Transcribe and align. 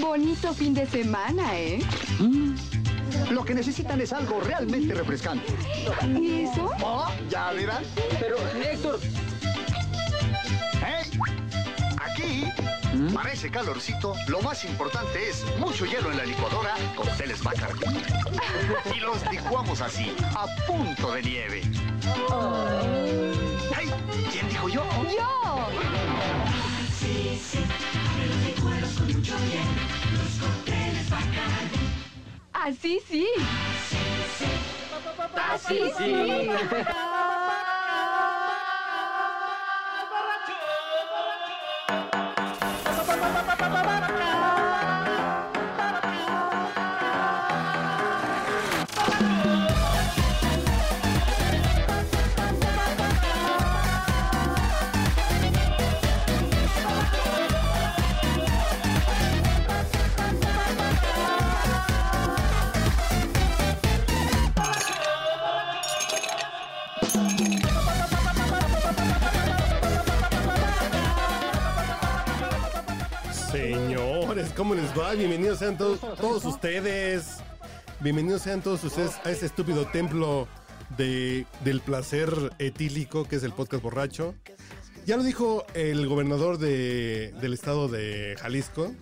Bonito 0.00 0.52
fin 0.54 0.74
de 0.74 0.86
semana, 0.86 1.58
¿eh? 1.58 1.80
Lo 3.30 3.44
que 3.44 3.54
necesitan 3.54 4.00
es 4.00 4.12
algo 4.12 4.40
realmente 4.40 4.94
refrescante. 4.94 5.52
¿Y 6.18 6.44
eso? 6.44 6.70
Oh, 6.82 7.08
ya 7.30 7.52
verán. 7.52 7.82
Pero, 8.20 8.36
Héctor, 8.62 9.00
¡Hey! 10.84 11.18
Aquí, 12.00 12.44
para 13.14 13.32
ese 13.32 13.50
calorcito, 13.50 14.14
lo 14.28 14.40
más 14.42 14.64
importante 14.64 15.28
es 15.28 15.44
mucho 15.58 15.86
hielo 15.86 16.10
en 16.10 16.18
la 16.18 16.24
licuadora, 16.24 16.74
cócteles 16.96 17.42
Bacardi. 17.42 17.86
Y 18.94 19.00
los 19.00 19.30
licuamos 19.30 19.80
así, 19.80 20.12
a 20.34 20.46
punto 20.66 21.12
de 21.12 21.22
nieve. 21.22 21.62
¡Hey! 23.74 23.90
¿Quién 24.30 24.48
dijo 24.48 24.68
yo? 24.68 24.84
¡Yo! 25.04 25.36
Así 32.52 33.00
sí. 33.08 33.26
Así 35.34 35.80
sí. 35.98 36.14
¿Cómo 74.56 74.74
les 74.74 74.96
va? 74.98 75.12
Bienvenidos 75.14 75.58
sean 75.58 75.78
todos, 75.78 76.44
ustedes. 76.44 77.38
Bienvenidos 78.00 78.42
sean 78.42 78.60
todos 78.60 78.84
ustedes 78.84 79.12
a 79.24 79.30
este 79.30 79.46
estúpido 79.46 79.86
templo 79.86 80.46
de, 80.96 81.46
del 81.64 81.80
placer 81.80 82.52
etílico 82.58 83.24
que 83.26 83.36
es 83.36 83.42
el 83.42 83.52
podcast 83.52 83.82
borracho. 83.82 84.34
Ya 85.06 85.16
lo 85.16 85.22
dijo 85.22 85.64
el 85.74 86.06
gobernador 86.06 86.58
de- 86.58 87.32
del 87.40 87.54
estado 87.54 87.88
de 87.88 88.36
Jalisco, 88.40 88.92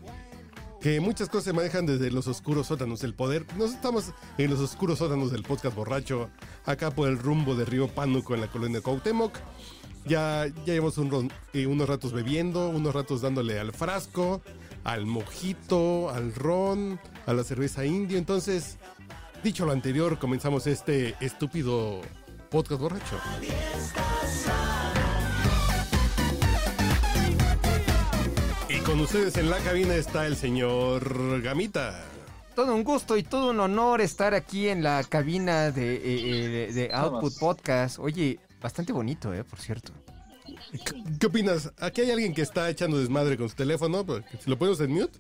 que 0.81 1.01
muchas 1.01 1.29
cosas 1.29 1.45
se 1.45 1.53
manejan 1.53 1.87
desde 1.87 2.11
los 2.11 2.29
oscuros 2.29 2.69
sótanos 2.69 3.01
del 3.01 3.15
poder. 3.15 3.45
Nos 3.57 3.73
estamos 3.73 4.13
en 4.39 4.51
los 4.51 4.61
oscuros 4.61 4.99
sótanos 4.99 5.33
del 5.33 5.43
podcast 5.43 5.75
borracho, 5.75 6.31
acá 6.65 6.91
por 6.91 7.09
el 7.09 7.19
rumbo 7.19 7.55
de 7.55 7.65
Río 7.65 7.89
Pánuco 7.89 8.35
en 8.35 8.41
la 8.43 8.49
colonia 8.49 8.81
Cuauhtémoc. 8.81 9.37
Ya, 10.07 10.47
ya 10.67 10.75
llevamos 10.75 10.99
un 10.99 11.33
eh, 11.55 11.67
unos 11.67 11.89
ratos 11.89 12.13
bebiendo, 12.13 12.69
unos 12.69 12.95
ratos 12.95 13.23
dándole 13.23 13.59
al 13.59 13.73
frasco, 13.73 14.43
al 14.85 15.07
mojito, 15.07 16.11
al 16.11 16.35
ron, 16.35 17.01
a 17.27 17.33
la 17.33 17.43
cerveza 17.45 17.85
indio. 17.85 18.19
Entonces, 18.19 18.77
dicho 19.43 19.65
lo 19.67 19.73
anterior, 19.73 20.19
comenzamos 20.19 20.67
este 20.67 21.15
estúpido 21.21 22.01
podcast 22.51 22.81
borracho. 22.81 23.19
Y 28.69 28.79
con 28.81 29.01
ustedes 29.01 29.37
en 29.37 29.51
la 29.51 29.59
cabina 29.59 29.95
está 29.95 30.27
el 30.27 30.37
señor 30.37 31.41
Gamita. 31.43 32.03
todo 32.55 32.75
un 32.75 32.85
gusto 32.85 33.17
y 33.17 33.23
todo 33.25 33.51
un 33.51 33.59
honor 33.61 34.01
estar 34.01 34.33
aquí 34.35 34.69
en 34.69 34.83
la 34.85 35.03
cabina 35.03 35.71
de, 35.73 35.97
eh, 35.97 36.01
eh, 36.05 36.49
de- 36.49 36.73
de 36.73 36.95
Output 36.95 37.33
Podcast. 37.41 37.99
Oye, 37.99 38.39
bastante 38.61 38.93
bonito, 38.93 39.35
¿eh? 39.35 39.43
Por 39.43 39.59
cierto. 39.59 39.93
¿Qué, 40.73 41.03
qué 41.21 41.27
opinas? 41.27 41.73
Aquí 41.79 42.01
hay 42.03 42.11
alguien 42.11 42.35
que 42.35 42.43
está 42.43 42.69
echando 42.71 42.99
desmadre 42.99 43.37
con 43.37 43.49
su 43.49 43.55
teléfono. 43.57 44.05
Si 44.43 44.51
lo 44.51 44.59
ponemos 44.59 44.81
en 44.81 44.91
mute, 44.93 45.19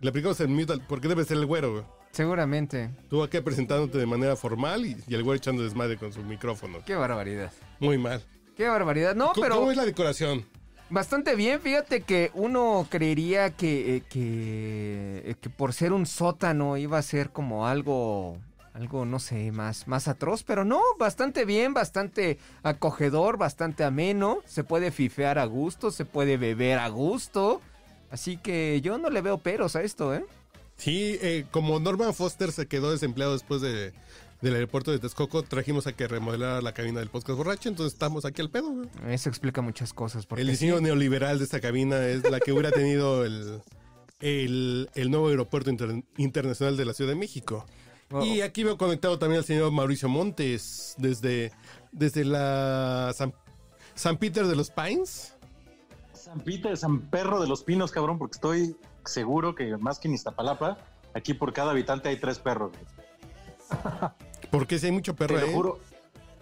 le 0.00 0.10
aplicamos 0.10 0.40
el 0.40 0.48
mute 0.48 0.72
al- 0.74 0.86
porque 0.86 1.08
debe 1.08 1.24
ser 1.24 1.36
el 1.38 1.46
güero. 1.46 1.72
güey. 1.72 1.84
Seguramente. 2.12 2.90
Tú 3.08 3.22
aquí 3.22 3.40
presentándote 3.40 3.96
de 3.98 4.06
manera 4.06 4.36
formal 4.36 4.84
y, 4.84 4.96
y 5.08 5.14
el 5.14 5.22
güey 5.22 5.38
echando 5.38 5.62
desmadre 5.62 5.96
con 5.96 6.12
su 6.12 6.22
micrófono. 6.22 6.78
Qué 6.84 6.94
barbaridad. 6.94 7.50
Muy 7.80 7.96
mal. 7.98 8.22
Qué 8.56 8.68
barbaridad. 8.68 9.14
No, 9.14 9.32
¿Cómo- 9.32 9.42
pero 9.42 9.56
¿Cómo 9.56 9.70
es 9.70 9.76
la 9.76 9.84
decoración? 9.86 10.44
bastante 10.90 11.34
bien. 11.36 11.58
Fíjate 11.58 12.02
que 12.02 12.30
uno 12.34 12.86
creería 12.90 13.48
que, 13.56 13.96
eh, 13.96 14.02
que, 14.10 15.22
eh, 15.24 15.34
que 15.40 15.48
por 15.48 15.72
ser 15.72 15.94
un 15.94 16.04
sótano 16.04 16.76
iba 16.76 16.98
a 16.98 17.02
ser 17.02 17.30
como 17.30 17.66
algo, 17.66 18.36
algo, 18.74 19.04
no 19.04 19.18
sé, 19.18 19.52
más, 19.52 19.86
más 19.86 20.08
atroz, 20.08 20.42
pero 20.44 20.64
no, 20.64 20.80
bastante 20.98 21.44
bien, 21.44 21.74
bastante 21.74 22.38
acogedor, 22.62 23.36
bastante 23.36 23.84
ameno. 23.84 24.38
Se 24.46 24.64
puede 24.64 24.90
fifear 24.90 25.38
a 25.38 25.44
gusto, 25.44 25.90
se 25.90 26.04
puede 26.04 26.36
beber 26.38 26.78
a 26.78 26.88
gusto. 26.88 27.60
Así 28.10 28.36
que 28.36 28.80
yo 28.82 28.98
no 28.98 29.10
le 29.10 29.20
veo 29.20 29.38
peros 29.38 29.76
a 29.76 29.82
esto, 29.82 30.14
¿eh? 30.14 30.24
Sí, 30.76 31.18
eh, 31.20 31.44
como 31.50 31.78
Norman 31.80 32.14
Foster 32.14 32.50
se 32.50 32.66
quedó 32.66 32.90
desempleado 32.90 33.34
después 33.34 33.60
de, 33.60 33.92
del 34.40 34.54
aeropuerto 34.54 34.90
de 34.90 34.98
Texcoco, 34.98 35.42
trajimos 35.42 35.86
a 35.86 35.92
que 35.92 36.08
remodelara 36.08 36.60
la 36.62 36.72
cabina 36.72 37.00
del 37.00 37.08
podcast 37.10 37.36
borracho, 37.36 37.68
entonces 37.68 37.92
estamos 37.92 38.24
aquí 38.24 38.40
al 38.42 38.50
pedo. 38.50 38.70
güey. 38.72 38.88
Eso 39.08 39.28
explica 39.28 39.60
muchas 39.60 39.92
cosas. 39.92 40.26
Porque 40.26 40.42
El 40.42 40.48
diseño 40.48 40.80
neoliberal 40.80 41.38
de 41.38 41.44
esta 41.44 41.60
cabina 41.60 42.06
es 42.06 42.28
la 42.28 42.40
que 42.40 42.52
hubiera 42.52 42.70
tenido 42.70 43.24
el, 43.24 43.60
el, 44.20 44.90
el 44.94 45.10
nuevo 45.10 45.28
aeropuerto 45.28 45.70
inter- 45.70 46.02
internacional 46.16 46.76
de 46.76 46.84
la 46.86 46.94
Ciudad 46.94 47.10
de 47.12 47.16
México. 47.18 47.66
Oh. 48.12 48.24
Y 48.24 48.40
aquí 48.42 48.64
veo 48.64 48.76
conectado 48.76 49.18
también 49.18 49.38
al 49.38 49.44
señor 49.44 49.70
Mauricio 49.72 50.08
Montes 50.08 50.94
desde, 50.98 51.52
desde 51.92 52.24
la 52.24 53.12
San, 53.14 53.32
San 53.94 54.16
Peter 54.16 54.46
de 54.46 54.56
los 54.56 54.70
Pines. 54.70 55.34
San 56.12 56.40
Peter, 56.40 56.76
San 56.76 57.00
Perro 57.00 57.40
de 57.40 57.48
los 57.48 57.62
Pinos, 57.64 57.90
cabrón, 57.90 58.18
porque 58.18 58.36
estoy 58.36 58.76
seguro 59.04 59.54
que 59.54 59.76
más 59.76 59.98
que 59.98 60.08
en 60.08 60.14
Iztapalapa, 60.14 60.78
aquí 61.14 61.34
por 61.34 61.52
cada 61.52 61.72
habitante 61.72 62.08
hay 62.08 62.16
tres 62.16 62.38
perros. 62.38 62.70
güey. 62.72 63.02
Porque 64.50 64.78
si 64.78 64.86
hay 64.86 64.92
mucho 64.92 65.16
perro 65.16 65.36
Te 65.36 65.40
lo 65.40 65.46
ahí. 65.46 65.54
juro, 65.54 65.78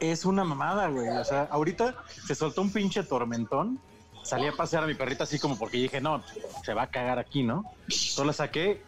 es 0.00 0.25
una 0.25 0.42
mamada, 0.42 0.88
güey. 0.88 1.09
O 1.09 1.25
sea, 1.25 1.42
ahorita 1.44 1.94
se 2.26 2.34
soltó 2.34 2.60
un 2.62 2.72
pinche 2.72 3.04
tormentón. 3.04 3.78
Salí 4.22 4.47
a 4.47 4.53
pasear 4.53 4.84
a 4.84 4.86
mi 4.86 4.94
perrita 4.94 5.25
así 5.25 5.38
como 5.38 5.58
porque 5.58 5.78
dije, 5.78 6.00
no, 6.00 6.22
se 6.64 6.75
va 6.75 6.82
a 6.82 6.86
cagar 6.88 7.19
aquí, 7.19 7.42
¿no? 7.42 7.64
Solo 7.88 8.28
la 8.28 8.32
saqué. 8.32 8.82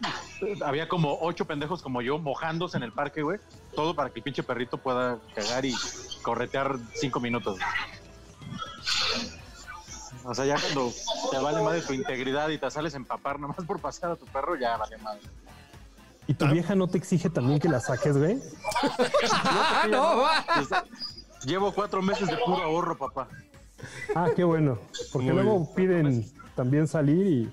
Había 0.65 0.89
como 0.89 1.19
ocho 1.21 1.47
pendejos 1.47 1.83
como 1.83 2.03
yo 2.03 2.19
mojándose 2.19 2.77
en 2.77 2.83
el 2.83 2.93
parque, 2.93 3.23
güey. 3.23 3.39
Todo 3.75 3.95
para 3.95 4.11
que 4.11 4.21
el 4.21 4.23
pinche 4.23 4.43
perrito 4.43 4.79
pueda 4.79 5.19
cagar 5.35 5.65
y 5.65 5.75
corretear 6.23 6.77
cinco 6.95 7.19
minutos. 7.21 7.59
O 10.25 10.35
sea, 10.35 10.45
ya 10.45 10.57
cuando 10.61 10.93
te 11.31 11.39
vale 11.39 11.63
madre 11.63 11.81
tu 11.81 11.93
integridad 11.93 12.49
y 12.51 12.59
te 12.59 12.71
sales 12.71 12.95
a 12.95 12.97
empapar 12.97 13.41
nomás 13.41 13.65
por 13.67 13.81
pasear 13.81 14.13
a 14.13 14.17
tu 14.17 14.27
perro, 14.27 14.57
ya 14.57 14.77
vale 14.77 14.97
madre. 14.99 15.23
¿Y 16.27 16.35
tu 16.35 16.47
vieja 16.47 16.75
no 16.75 16.87
te 16.87 16.99
exige 16.99 17.31
también 17.31 17.59
que 17.59 17.69
la 17.69 17.81
saques, 17.81 18.17
güey? 18.17 18.41
¡Ah, 19.33 19.87
no! 19.91 20.19
va! 20.19 20.45
Llevo 21.45 21.73
cuatro 21.73 22.01
meses 22.03 22.29
de 22.29 22.37
puro 22.37 22.63
ahorro, 22.63 22.97
papá. 22.97 23.29
Ah, 24.15 24.29
qué 24.35 24.45
bueno. 24.45 24.79
Porque 25.13 25.33
Muy 25.33 25.43
luego 25.43 25.75
piden 25.75 26.25
también 26.55 26.87
salir 26.89 27.27
y, 27.27 27.53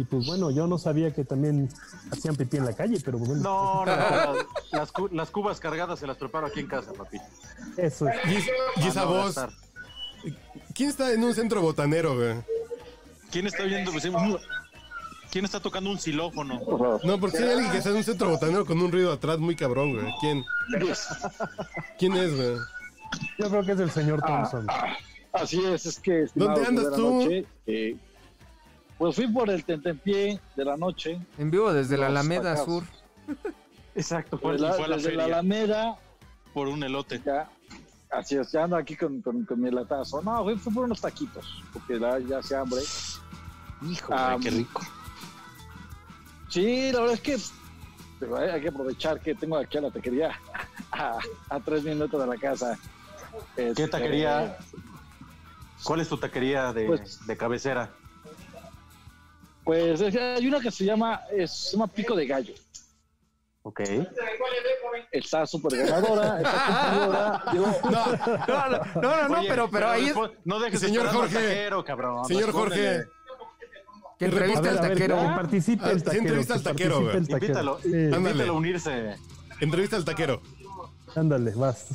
y 0.00 0.04
pues 0.04 0.26
bueno, 0.26 0.50
yo 0.50 0.66
no 0.66 0.78
sabía 0.78 1.12
que 1.12 1.24
también 1.24 1.68
hacían 2.10 2.36
pipí 2.36 2.56
en 2.56 2.64
la 2.66 2.72
calle, 2.74 2.98
pero 3.04 3.18
bueno, 3.18 3.34
No, 3.36 3.84
no, 3.84 3.96
no, 3.96 4.34
las, 4.34 4.46
las 4.72 4.92
cu- 4.92 5.08
las 5.12 5.30
cubas 5.30 5.60
cargadas 5.60 5.98
se 5.98 6.06
las 6.06 6.16
preparo 6.16 6.46
aquí 6.46 6.60
en 6.60 6.66
casa, 6.68 6.92
papi. 6.92 7.18
eso 7.76 8.08
es. 8.08 8.16
Y, 8.26 8.80
y 8.84 8.88
esa 8.88 9.04
Para 9.04 9.06
no 9.06 9.22
voz. 9.22 9.34
gastar. 9.34 9.50
¿Quién 10.74 10.88
está 10.88 11.12
en 11.12 11.22
un 11.24 11.34
centro 11.34 11.60
botanero, 11.60 12.14
güey? 12.16 12.36
¿Quién 13.30 13.46
está 13.46 13.64
viendo? 13.64 13.90
Pues, 13.90 14.04
¿Quién 15.30 15.44
está 15.46 15.60
tocando 15.60 15.90
un 15.90 15.98
xilófono? 15.98 16.60
No, 17.04 17.18
porque 17.18 17.38
si 17.38 17.42
hay 17.42 17.50
alguien 17.52 17.70
que 17.72 17.78
está 17.78 17.90
en 17.90 17.96
un 17.96 18.04
centro 18.04 18.28
botanero 18.28 18.64
con 18.66 18.78
un 18.80 18.92
ruido 18.92 19.12
atrás 19.12 19.38
muy 19.38 19.56
cabrón, 19.56 19.94
güey. 19.94 20.06
¿Quién? 20.20 20.44
¿Quién 21.98 22.12
es, 22.16 22.36
güey? 22.36 22.56
Yo 23.38 23.48
creo 23.50 23.64
que 23.64 23.72
es 23.72 23.80
el 23.80 23.90
señor 23.90 24.20
Thompson. 24.22 24.66
Así 25.32 25.64
es, 25.64 25.86
es 25.86 25.98
que. 25.98 26.26
¿Dónde 26.34 26.64
andas 26.66 26.84
de 26.84 26.90
la 26.90 26.96
tú? 26.96 27.10
noche, 27.22 27.46
eh, 27.66 27.96
pues 28.98 29.16
fui 29.16 29.26
por 29.28 29.48
el 29.50 29.64
tentempié 29.64 30.38
de 30.56 30.64
la 30.64 30.76
noche. 30.76 31.18
En 31.38 31.50
vivo 31.50 31.72
desde 31.72 31.96
la 31.96 32.06
Alameda. 32.08 32.56
Sur. 32.64 32.84
Exacto, 33.94 34.36
de 34.38 34.58
la- 34.58 34.72
fue 34.72 34.84
a 34.84 34.88
la 34.88 34.96
desde 34.96 35.10
la 35.12 35.22
feria 35.24 35.38
Alameda, 35.38 35.96
por 36.54 36.68
un 36.68 36.82
elote. 36.82 37.20
ya. 37.24 37.48
Así 38.10 38.36
es, 38.36 38.52
ya 38.52 38.64
ando 38.64 38.76
aquí 38.76 38.94
con, 38.94 39.22
con, 39.22 39.44
con 39.46 39.58
mi 39.60 39.70
latazo. 39.70 40.20
No, 40.22 40.44
fui, 40.44 40.56
fui 40.56 40.72
por 40.72 40.84
unos 40.84 41.00
taquitos, 41.00 41.62
porque 41.72 41.94
la- 41.98 42.18
ya 42.20 42.38
hace 42.38 42.54
hambre. 42.54 42.80
Hijo, 43.90 44.12
Ah, 44.14 44.36
qué 44.40 44.50
rico. 44.50 44.82
Sí, 46.48 46.92
la 46.92 47.00
verdad 47.00 47.14
es 47.14 47.20
que 47.20 47.36
pero 48.20 48.36
hay, 48.36 48.50
hay 48.50 48.60
que 48.60 48.68
aprovechar 48.68 49.18
que 49.20 49.34
tengo 49.34 49.56
aquí 49.56 49.78
a 49.78 49.80
la 49.80 49.90
taquería 49.90 50.38
a, 50.92 51.18
a 51.48 51.60
tres 51.60 51.82
minutos 51.82 52.20
de 52.20 52.26
la 52.26 52.36
casa. 52.36 52.78
¿Qué 53.56 53.68
Este, 53.68 53.88
taquería? 53.88 54.56
¿Cuál 55.84 56.00
es 56.00 56.08
tu 56.08 56.16
taquería 56.16 56.72
de, 56.72 56.86
Pues- 56.86 57.26
de 57.26 57.36
cabecera? 57.36 57.90
Pues 59.64 60.00
es- 60.00 60.16
hay 60.16 60.46
una 60.46 60.60
que 60.60 60.70
se 60.70 60.84
llama, 60.84 61.20
es, 61.32 61.50
se 61.52 61.72
llama 61.76 61.86
Pico 61.86 62.14
de 62.16 62.26
Gallo. 62.26 62.54
Ok. 63.64 63.80
Está 65.12 65.46
súper 65.46 65.78
ganadora, 65.86 66.38
está. 66.38 67.42
Digo, 67.52 67.66
No, 67.84 68.06
no, 69.00 69.02
no, 69.02 69.28
no, 69.28 69.38
Oye, 69.38 69.48
pero, 69.48 69.70
pero 69.70 69.88
ahí 69.90 70.08
es 70.08 70.16
No 70.44 70.58
dejes 70.58 70.80
Señor 70.80 71.06
al 71.06 71.14
Jorge. 71.14 71.34
taquero, 71.34 71.84
cabrón. 71.84 72.24
Señor. 72.24 72.50
Jorge, 72.52 73.04
que 74.18 74.24
entrevista 74.24 74.68
al 74.70 74.80
taquero. 74.80 75.16
que 75.20 75.24
participe 75.26 75.84
Ah, 75.84 75.90
el 75.92 75.98
sí, 75.98 76.04
taquero. 76.04 76.22
entrevista 76.24 76.54
al 76.54 76.60
que 76.60 76.64
taquero, 76.70 76.94
participe 77.04 77.18
el 77.18 77.28
taquero. 77.28 77.46
Invítalo, 77.46 77.78
Sí, 77.82 77.88
Ándale. 77.88 78.16
invítalo 78.30 78.52
a 78.52 78.56
unirse. 78.56 79.16
entrevista 79.60 79.96
al 79.96 80.04
taquero. 80.04 80.42
ándale, 81.14 81.52
vas. 81.54 81.86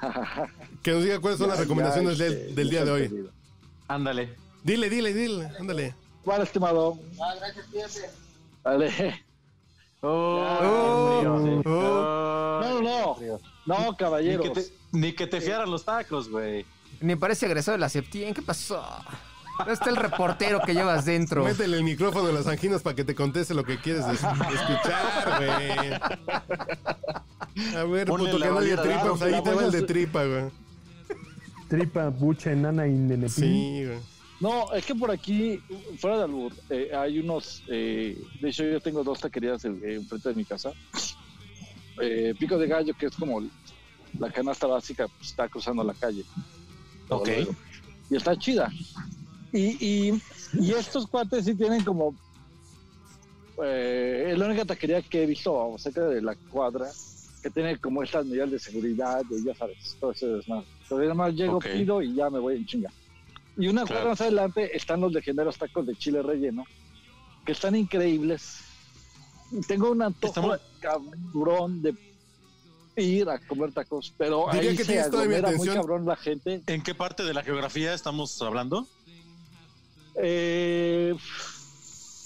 Que 0.86 0.92
nos 0.92 1.02
diga 1.02 1.18
cuáles 1.18 1.40
son 1.40 1.48
las 1.48 1.58
recomendaciones 1.58 2.16
Ya, 2.16 2.26
este, 2.26 2.54
del 2.54 2.70
día 2.70 2.84
de 2.84 2.90
hoy. 2.92 3.08
perdido. 3.08 3.30
Ándale. 3.88 4.36
Dile, 4.62 4.88
dile, 4.88 5.12
dile, 5.12 5.50
ándale. 5.58 5.96
¿Cuál, 6.24 6.42
estimado? 6.42 6.96
Vale. 8.62 9.20
Oh, 10.00 10.46
Oh, 10.62 11.20
Dios 11.22 11.42
mío, 11.42 11.60
sí. 11.64 11.68
oh. 11.68 12.60
No, 12.62 12.80
no, 12.82 13.16
no. 13.20 13.40
No, 13.66 13.90
Ni 13.90 13.96
caballeros. 13.96 14.46
que, 14.46 14.50
te, 14.60 14.66
ni 14.92 15.12
que 15.12 15.26
te 15.26 15.40
fiaran 15.40 15.68
los 15.68 15.84
tacos, 15.84 16.28
güey. 16.28 16.64
Ni 17.00 17.16
parece 17.16 17.46
egresado 17.46 17.72
de 17.76 17.80
la 17.80 17.88
Septien. 17.88 18.32
¿Qué 18.32 18.42
pasó? 18.42 18.80
¿Dónde 19.58 19.72
está 19.72 19.90
el 19.90 19.96
reportero 19.96 20.60
que 20.64 20.72
llevas 20.72 21.04
dentro? 21.04 21.42
Métele 21.42 21.78
el 21.78 21.82
micrófono 21.82 22.28
en 22.28 22.36
las 22.36 22.46
anginas 22.46 22.82
para 22.82 22.94
que 22.94 23.02
te 23.02 23.16
conteste 23.16 23.54
lo 23.54 23.64
que 23.64 23.76
quieres 23.80 24.04
es- 24.06 24.22
escuchar, 24.22 25.42
güey. 25.42 25.94
A 27.74 27.82
ver, 27.84 28.06
Ponle 28.06 28.30
puto 28.30 28.38
de 28.44 28.50
bandera, 28.50 28.82
tripa, 28.82 29.02
pues 29.08 29.22
ahí 29.22 29.42
te 29.42 29.52
va 29.52 29.64
el 29.64 29.72
de 29.72 29.82
tripa, 29.82 30.24
güey. 30.24 30.44
Tripa, 31.68 32.08
bucha, 32.08 32.52
enana 32.52 32.86
y 32.86 32.92
nenepín. 32.92 33.28
Sí, 33.28 33.84
güey. 33.84 33.98
No, 34.38 34.72
es 34.74 34.84
que 34.84 34.94
por 34.94 35.10
aquí, 35.10 35.58
fuera 35.98 36.18
de 36.18 36.24
albur, 36.24 36.52
eh, 36.68 36.90
hay 36.94 37.18
unos. 37.18 37.62
eh, 37.68 38.22
de 38.40 38.48
hecho, 38.48 38.64
yo 38.64 38.80
tengo 38.80 39.02
dos 39.02 39.20
taquerías 39.20 39.64
eh, 39.64 39.94
enfrente 39.94 40.28
de 40.28 40.34
mi 40.34 40.44
casa. 40.44 40.72
Eh, 42.02 42.34
Pico 42.38 42.58
de 42.58 42.66
Gallo, 42.66 42.92
que 42.94 43.06
es 43.06 43.16
como 43.16 43.42
la 44.18 44.30
canasta 44.30 44.66
básica, 44.66 45.08
pues, 45.08 45.30
está 45.30 45.48
cruzando 45.48 45.82
la 45.82 45.94
calle. 45.94 46.22
Ok. 47.08 47.28
luego. 47.28 47.54
Y 48.10 48.16
está 48.16 48.36
chida. 48.36 48.70
Y, 49.52 49.84
y, 49.84 50.22
y 50.52 50.72
estos 50.72 51.06
cuates 51.06 51.46
sí 51.46 51.54
tienen 51.54 51.82
como. 51.82 52.14
Eh, 53.64 54.28
es 54.32 54.38
la 54.38 54.46
única 54.46 54.66
taquería 54.66 55.00
que 55.00 55.22
he 55.22 55.26
visto 55.26 55.74
cerca 55.78 56.02
de 56.02 56.20
la 56.20 56.34
cuadra 56.34 56.90
que 57.42 57.48
tiene 57.48 57.78
como 57.78 58.02
estas 58.02 58.26
medidas 58.26 58.50
de 58.50 58.58
seguridad, 58.58 59.24
de, 59.30 59.42
ya 59.42 59.54
sabes, 59.54 59.96
todo 59.98 60.12
ese 60.12 60.26
desmadre. 60.26 60.66
Entonces, 60.86 61.08
nada 61.08 61.14
más 61.14 61.34
llego, 61.34 61.56
Ok. 61.56 61.66
pido 61.66 62.00
y 62.00 62.14
ya 62.14 62.30
me 62.30 62.38
voy 62.38 62.56
en 62.56 62.66
chinga. 62.66 62.90
Y 63.56 63.66
una 63.68 63.82
Claro. 63.82 63.86
cuadra 64.02 64.10
más 64.10 64.20
adelante 64.20 64.76
están 64.76 65.00
los 65.00 65.12
legendarios 65.12 65.58
tacos 65.58 65.84
de 65.86 65.96
chile 65.96 66.22
relleno, 66.22 66.64
que 67.44 67.52
están 67.52 67.74
increíbles. 67.74 68.60
Tengo 69.66 69.90
un 69.90 70.02
antojo 70.02 70.28
Estamos- 70.28 70.60
cabrón 70.80 71.82
de 71.82 71.94
ir 72.96 73.28
a 73.28 73.38
comer 73.40 73.72
tacos, 73.72 74.14
pero 74.16 74.46
Diría 74.52 74.70
ahí 74.70 74.76
que 74.76 74.84
se 74.84 75.00
aglomera 75.00 75.50
muy 75.52 75.66
cabrón 75.68 76.06
la 76.06 76.16
gente. 76.16 76.62
¿En 76.66 76.82
qué 76.82 76.94
parte 76.94 77.24
de 77.24 77.34
la 77.34 77.42
geografía 77.42 77.92
estamos 77.94 78.40
hablando? 78.42 78.86
Eh, 80.22 81.14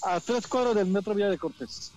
a 0.03 0.19
tres 0.19 0.47
cuadras 0.47 0.75
del 0.75 0.87
metro 0.87 1.13
Vía 1.15 1.29
de 1.29 1.37
Cortés. 1.37 1.91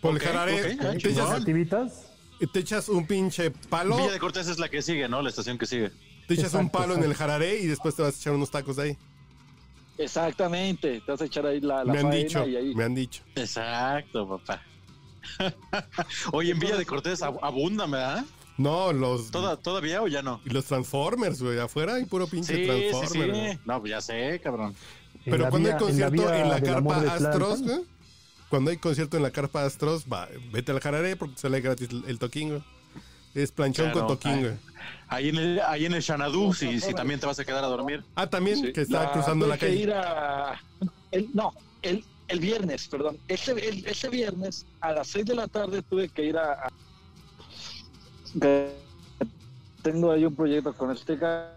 Por 0.00 0.10
el 0.12 0.16
Ok, 0.16 0.22
jararé, 0.24 0.74
ok, 0.74 0.80
ah, 0.82 1.38
te. 1.38 2.11
Te 2.46 2.60
echas 2.60 2.88
un 2.88 3.06
pinche 3.06 3.50
palo, 3.50 3.96
Villa 3.96 4.12
de 4.12 4.18
Cortés 4.18 4.48
es 4.48 4.58
la 4.58 4.68
que 4.68 4.82
sigue, 4.82 5.08
¿no? 5.08 5.22
La 5.22 5.28
estación 5.30 5.58
que 5.58 5.66
sigue. 5.66 5.90
te 6.26 6.34
echas 6.34 6.54
un 6.54 6.60
Exacto, 6.66 6.78
palo 6.78 6.94
en 6.94 7.04
el 7.04 7.14
jararé 7.14 7.60
y 7.60 7.66
después 7.66 7.94
te 7.94 8.02
vas 8.02 8.14
a 8.14 8.18
echar 8.18 8.32
unos 8.34 8.50
tacos 8.50 8.76
de 8.76 8.82
ahí. 8.82 8.98
Exactamente, 9.98 11.00
te 11.04 11.12
vas 11.12 11.20
a 11.20 11.24
echar 11.26 11.46
ahí 11.46 11.60
la, 11.60 11.84
la 11.84 11.92
Me 11.92 11.98
han 11.98 12.06
faena 12.08 12.16
dicho, 12.24 12.48
y 12.48 12.56
ahí. 12.56 12.74
me 12.74 12.84
han 12.84 12.94
dicho. 12.94 13.22
Exacto, 13.36 14.28
papá. 14.28 14.62
Oye, 16.32 16.52
en 16.52 16.58
Villa 16.58 16.76
de 16.76 16.86
Cortés 16.86 17.22
ab- 17.22 17.38
abundan, 17.42 17.90
¿verdad? 17.90 18.24
No, 18.58 18.92
los 18.92 19.30
¿Toda, 19.30 19.56
¿Todavía 19.56 20.02
o 20.02 20.08
ya 20.08 20.22
no? 20.22 20.40
y 20.44 20.50
los 20.50 20.64
Transformers, 20.66 21.42
güey, 21.42 21.58
afuera 21.58 21.94
hay 21.94 22.04
puro 22.04 22.26
pinche 22.26 22.54
Sí, 22.54 22.90
sí, 23.06 23.06
sí. 23.12 23.58
No, 23.64 23.80
pues 23.80 23.90
ya 23.90 24.00
sé, 24.00 24.40
cabrón. 24.42 24.74
En 25.24 25.30
Pero 25.30 25.44
la 25.44 25.50
cuando 25.50 25.68
vía- 25.68 25.76
hay 25.78 25.82
concierto 25.84 26.34
en 26.34 26.48
la, 26.48 26.60
del 26.60 26.74
amor 26.74 27.04
carpa. 27.04 27.14
Astros, 27.28 27.62
güey, 27.62 27.80
cuando 28.52 28.70
hay 28.70 28.76
concierto 28.76 29.16
en 29.16 29.22
la 29.22 29.30
carpa 29.30 29.64
Astros, 29.64 30.04
va, 30.04 30.28
vete 30.52 30.72
al 30.72 30.80
jararé 30.80 31.16
porque 31.16 31.38
sale 31.38 31.62
gratis 31.62 31.88
el, 32.06 32.18
güey. 32.50 32.62
Es 33.34 33.50
planchón 33.50 33.92
Claro, 33.92 34.06
con 34.08 34.18
toquín, 34.18 34.40
güey. 34.42 34.52
Ahí 35.08 35.30
en 35.30 35.36
el, 35.36 35.60
ahí 35.60 35.86
en 35.86 35.94
el 35.94 36.02
Xanadu, 36.02 36.52
si, 36.52 36.78
si 36.78 36.92
también 36.92 37.18
te 37.18 37.24
vas 37.24 37.38
a 37.38 37.46
quedar 37.46 37.64
a 37.64 37.66
dormir. 37.68 38.04
Ah, 38.14 38.26
también, 38.28 38.58
Sí. 38.58 38.70
que 38.74 38.82
está 38.82 39.04
La- 39.04 39.12
cruzando 39.12 39.46
la 39.46 39.56
tuve 39.56 39.60
que 39.60 39.66
calle. 39.72 39.82
ir 39.84 39.92
a- 39.94 40.60
el- 41.12 41.30
no, 41.32 41.54
el, 41.80 42.04
el 42.28 42.40
viernes, 42.40 42.88
perdón. 42.88 43.16
Este, 43.26 43.52
el- 43.52 43.86
este 43.86 44.10
viernes 44.10 44.66
a 44.82 44.92
las 44.92 45.08
6 45.08 45.24
de 45.24 45.34
la 45.34 45.48
tarde 45.48 45.80
tuve 45.80 46.10
que 46.10 46.22
ir 46.26 46.36
a. 46.36 46.68
tengo 49.82 50.12
ahí 50.12 50.26
un 50.26 50.34
proyecto 50.36 50.74
con 50.74 50.90
este 50.90 51.18
ca- 51.18 51.54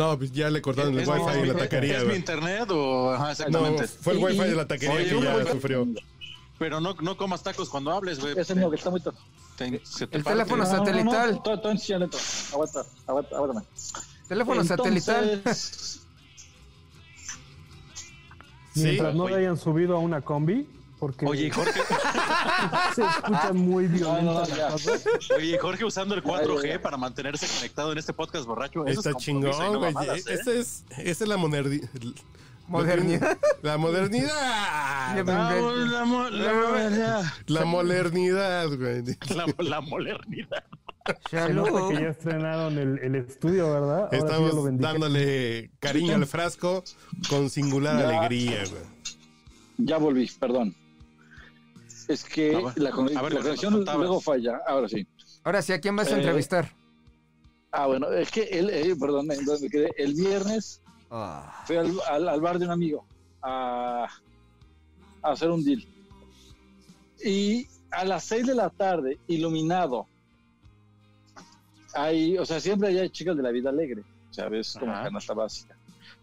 No, 0.00 0.16
pues 0.16 0.32
ya 0.32 0.48
le 0.48 0.62
cortaron 0.62 0.94
el 0.94 1.00
¿Es 1.00 1.08
wifi 1.08 1.20
mi- 1.24 1.30
en 1.40 1.46
la 1.48 1.52
¿Es 1.52 1.58
taquería, 1.58 1.98
mi 1.98 2.04
güey. 2.06 2.16
internet 2.16 2.70
o...? 2.70 3.10
Ajá, 3.12 3.24
No, 3.24 3.30
exactamente. 3.32 3.86
fue 3.88 4.12
el 4.14 4.18
wifi 4.18 4.38
de 4.48 4.54
la 4.56 4.66
taquería 4.66 4.94
Oye, 4.94 5.04
que 5.10 5.14
no, 5.14 5.42
ya 5.44 5.52
sufrió. 5.52 5.86
Pero 6.58 6.80
no, 6.80 6.94
no 7.02 7.16
comas 7.18 7.42
tacos 7.42 7.68
cuando 7.68 7.92
hables, 7.92 8.18
güey. 8.18 8.38
Ese 8.38 8.54
mío 8.54 8.70
que 8.70 8.76
está 8.76 8.88
muy 8.88 9.00
tonto. 9.02 9.20
Te- 9.58 9.80
se 9.84 10.06
te 10.06 10.16
El 10.16 10.24
parte. 10.24 10.38
teléfono 10.38 10.64
No, 10.64 10.70
no, 10.70 10.76
no, 10.78 10.84
satelital. 10.86 11.40
Aguanta, 12.52 12.86
aguanta, 13.06 13.36
aguántame. 13.36 13.66
Teléfono 14.28 14.64
satelital. 14.64 15.42
Mientras 18.74 19.12
Sí, 19.12 19.16
no 19.18 19.28
le 19.28 19.36
hayan 19.36 19.58
subido 19.58 19.96
a 19.96 19.98
una 19.98 20.22
combi, 20.22 20.66
porque 21.00 21.26
Oye, 21.26 21.50
Jorge, 21.50 21.80
se 22.94 23.02
escucha 23.02 23.52
muy 23.52 23.86
violenta 23.88 24.22
no, 24.22 24.70
cosa. 24.72 24.92
oye, 25.36 25.58
Jorge 25.58 25.84
usando 25.84 26.14
el 26.14 26.22
4G 26.22 26.60
Ay, 26.64 26.70
ay. 26.72 26.78
para 26.78 26.96
mantenerse 26.96 27.46
conectado 27.56 27.90
en 27.92 27.98
este 27.98 28.12
podcast 28.12 28.46
borracho. 28.46 28.86
Eso 28.86 29.00
Está 29.00 29.10
es 29.10 29.16
chingón, 29.16 29.50
no 29.72 29.78
güey. 29.80 29.92
mamadas, 29.92 30.26
¿eh? 30.28 30.34
Esa 30.34 30.52
es, 30.52 30.84
esa 30.98 31.24
es 31.24 31.28
la 31.28 31.36
moderni- 31.38 31.88
Modernidad. 32.68 33.36
La 33.62 33.78
modernidad. 33.78 35.16
la, 35.26 36.04
mo- 36.04 36.28
la 36.30 36.54
modernidad. 36.54 37.24
La 37.48 37.64
modernidad, 37.64 38.68
güey. 38.76 39.02
La, 39.34 39.46
la 39.58 39.80
modernidad. 39.80 40.64
Se 41.30 41.52
nota 41.52 41.88
que 41.88 41.94
ya 42.02 42.08
estrenaron 42.10 42.78
el, 42.78 42.98
el 43.00 43.14
estudio, 43.16 43.72
¿verdad? 43.72 44.02
Ahora 44.04 44.10
sí 44.12 44.18
ya 44.18 44.22
lo 44.28 44.48
Estamos 44.68 44.78
dándole 44.80 45.70
cariño 45.80 46.14
al 46.14 46.26
frasco 46.26 46.84
con 47.28 47.50
singular 47.50 47.98
Ya. 47.98 48.18
alegría, 48.20 48.62
güey. 48.70 48.82
ya 49.78 49.96
volví, 49.96 50.30
perdón. 50.38 50.76
Es 52.10 52.24
que 52.24 52.56
A 52.56 52.60
ver, 52.60 52.78
la, 52.78 52.90
con- 52.90 53.06
ver, 53.06 53.14
la 53.32 53.40
conexión 53.40 53.84
luego 53.84 54.20
falla. 54.20 54.60
Ahora 54.66 54.88
sí. 54.88 55.06
Ahora 55.44 55.62
sí, 55.62 55.72
¿a 55.72 55.80
quién 55.80 55.94
vas 55.94 56.08
a 56.10 56.16
Eh, 56.16 56.18
entrevistar? 56.18 56.68
Ah, 57.70 57.86
bueno, 57.86 58.10
es 58.12 58.30
que 58.32 58.42
él, 58.42 58.68
eh, 58.70 58.96
perdón, 58.98 59.30
¿en 59.30 59.44
dónde 59.44 59.62
me 59.62 59.70
quedé? 59.70 59.90
El 59.96 60.14
viernes 60.14 60.82
Ah, 61.12 61.62
fui 61.66 61.76
al, 61.76 61.92
al- 62.08 62.28
al 62.28 62.40
bar 62.40 62.58
de 62.58 62.64
un 62.64 62.72
amigo 62.72 63.06
a, 63.42 64.08
a 65.22 65.30
hacer 65.30 65.50
un 65.50 65.62
deal. 65.64 65.86
Y 67.24 67.68
a 67.92 68.04
las 68.04 68.24
6 68.24 68.46
de 68.48 68.54
la 68.56 68.70
tarde, 68.70 69.18
iluminado, 69.28 70.06
hay, 71.94 72.38
o 72.38 72.46
sea, 72.46 72.60
siempre 72.60 72.88
hay 72.88 73.08
chicas 73.10 73.36
de 73.36 73.42
la 73.42 73.50
vida 73.50 73.70
alegre, 73.70 74.02
o 74.30 74.34
sea, 74.34 74.48
ves 74.48 74.74
como 74.78 74.92
Ajá. 74.92 75.04
canasta 75.04 75.34
básica. 75.34 75.76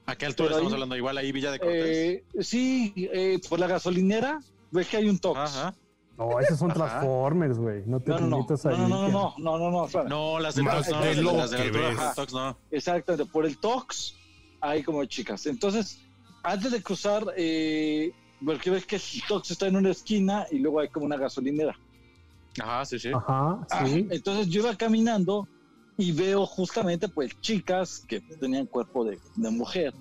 ¿A 0.06 0.15
qué 0.15 0.25
altura 0.25 0.48
Pero 0.50 0.58
estamos 0.58 0.72
ahí- 0.72 0.75
hablando? 0.75 0.96
Igual 0.98 1.17
ahí 1.17 1.32
Villa 1.32 1.51
de 1.51 1.60
Cortés. 1.60 1.88
Eh, 1.98 2.24
sí, 2.41 2.94
eh, 3.13 3.39
por 3.50 3.60
la 3.60 3.67
gasolinera, 3.67 4.39
ves 4.71 4.88
que 4.88 4.97
hay 4.97 5.09
un 5.09 5.19
tox. 5.19 5.39
Ajá. 5.39 5.75
No, 6.17 6.39
esos 6.39 6.57
son 6.57 6.71
Ajá. 6.71 6.79
Transformers, 6.79 7.57
güey. 7.59 7.83
No 7.86 8.00
te 8.00 8.09
No, 8.12 8.19
no, 8.21 8.27
no, 8.27 8.38
metas 8.39 8.65
no, 8.65 8.71
ahí. 8.71 8.77
no, 8.77 8.88
no, 8.88 9.07
no, 9.09 9.33
no, 9.38 9.57
no, 9.59 9.71
no, 9.71 9.86
espera. 9.86 10.03
No, 10.05 10.39
las 10.39 10.55
de 10.55 10.63
Tox 10.63 10.89
no, 10.89 11.00
de 11.01 11.15
las 11.21 11.51
de, 11.51 11.71
la 11.93 12.13
Tox 12.15 12.33
no. 12.33 12.57
Exactamente, 12.71 13.25
por 13.31 13.45
el 13.45 13.57
Tox 13.59 14.15
hay 14.62 14.81
como 14.83 15.05
chicas. 15.05 15.45
Entonces, 15.45 16.00
antes 16.43 16.71
de 16.71 16.81
cruzar, 16.81 17.24
eh, 17.38 18.12
porque 18.43 18.71
ves 18.71 18.86
que 18.88 18.95
el 18.95 19.01
Tox 19.27 19.51
está 19.51 19.67
en 19.67 19.75
una 19.75 19.91
esquina 19.91 20.47
y 20.50 20.57
luego 20.57 20.79
hay 20.79 20.88
como 20.89 21.05
una 21.05 21.17
gasolinera. 21.17 21.77
Ajá, 22.59 22.83
sí, 22.86 22.97
sí. 22.97 23.12
Ajá, 23.13 23.59
Ah, 23.69 23.86
sí. 23.86 24.07
entonces 24.09 24.47
yo 24.47 24.62
iba 24.62 24.75
caminando 24.75 25.47
y 26.00 26.12
veo 26.13 26.47
justamente 26.47 27.07
pues 27.07 27.39
chicas 27.41 28.03
que 28.07 28.21
tenían 28.21 28.65
cuerpo 28.65 29.05
de, 29.05 29.19
de 29.36 29.50
mujer. 29.51 29.93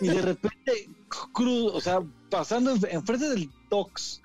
Y 0.00 0.08
de 0.08 0.22
repente, 0.22 0.88
cruz, 1.32 1.72
o 1.74 1.80
sea, 1.80 2.00
pasando 2.30 2.72
en- 2.72 2.86
enfrente 2.90 3.28
del 3.30 3.50
Tox, 3.68 4.22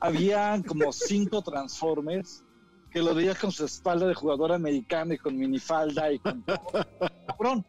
había 0.00 0.60
como 0.66 0.92
cinco 0.92 1.42
Transformers 1.42 2.42
que 2.90 3.00
lo 3.02 3.14
veías 3.14 3.38
con 3.38 3.50
su 3.52 3.64
espalda 3.64 4.06
de 4.06 4.14
jugador 4.14 4.52
americano 4.52 5.14
y 5.14 5.18
con 5.18 5.36
minifalda 5.38 6.12
y 6.12 6.18
con 6.18 6.42
todo. 6.42 6.60
Cabrón, 7.26 7.64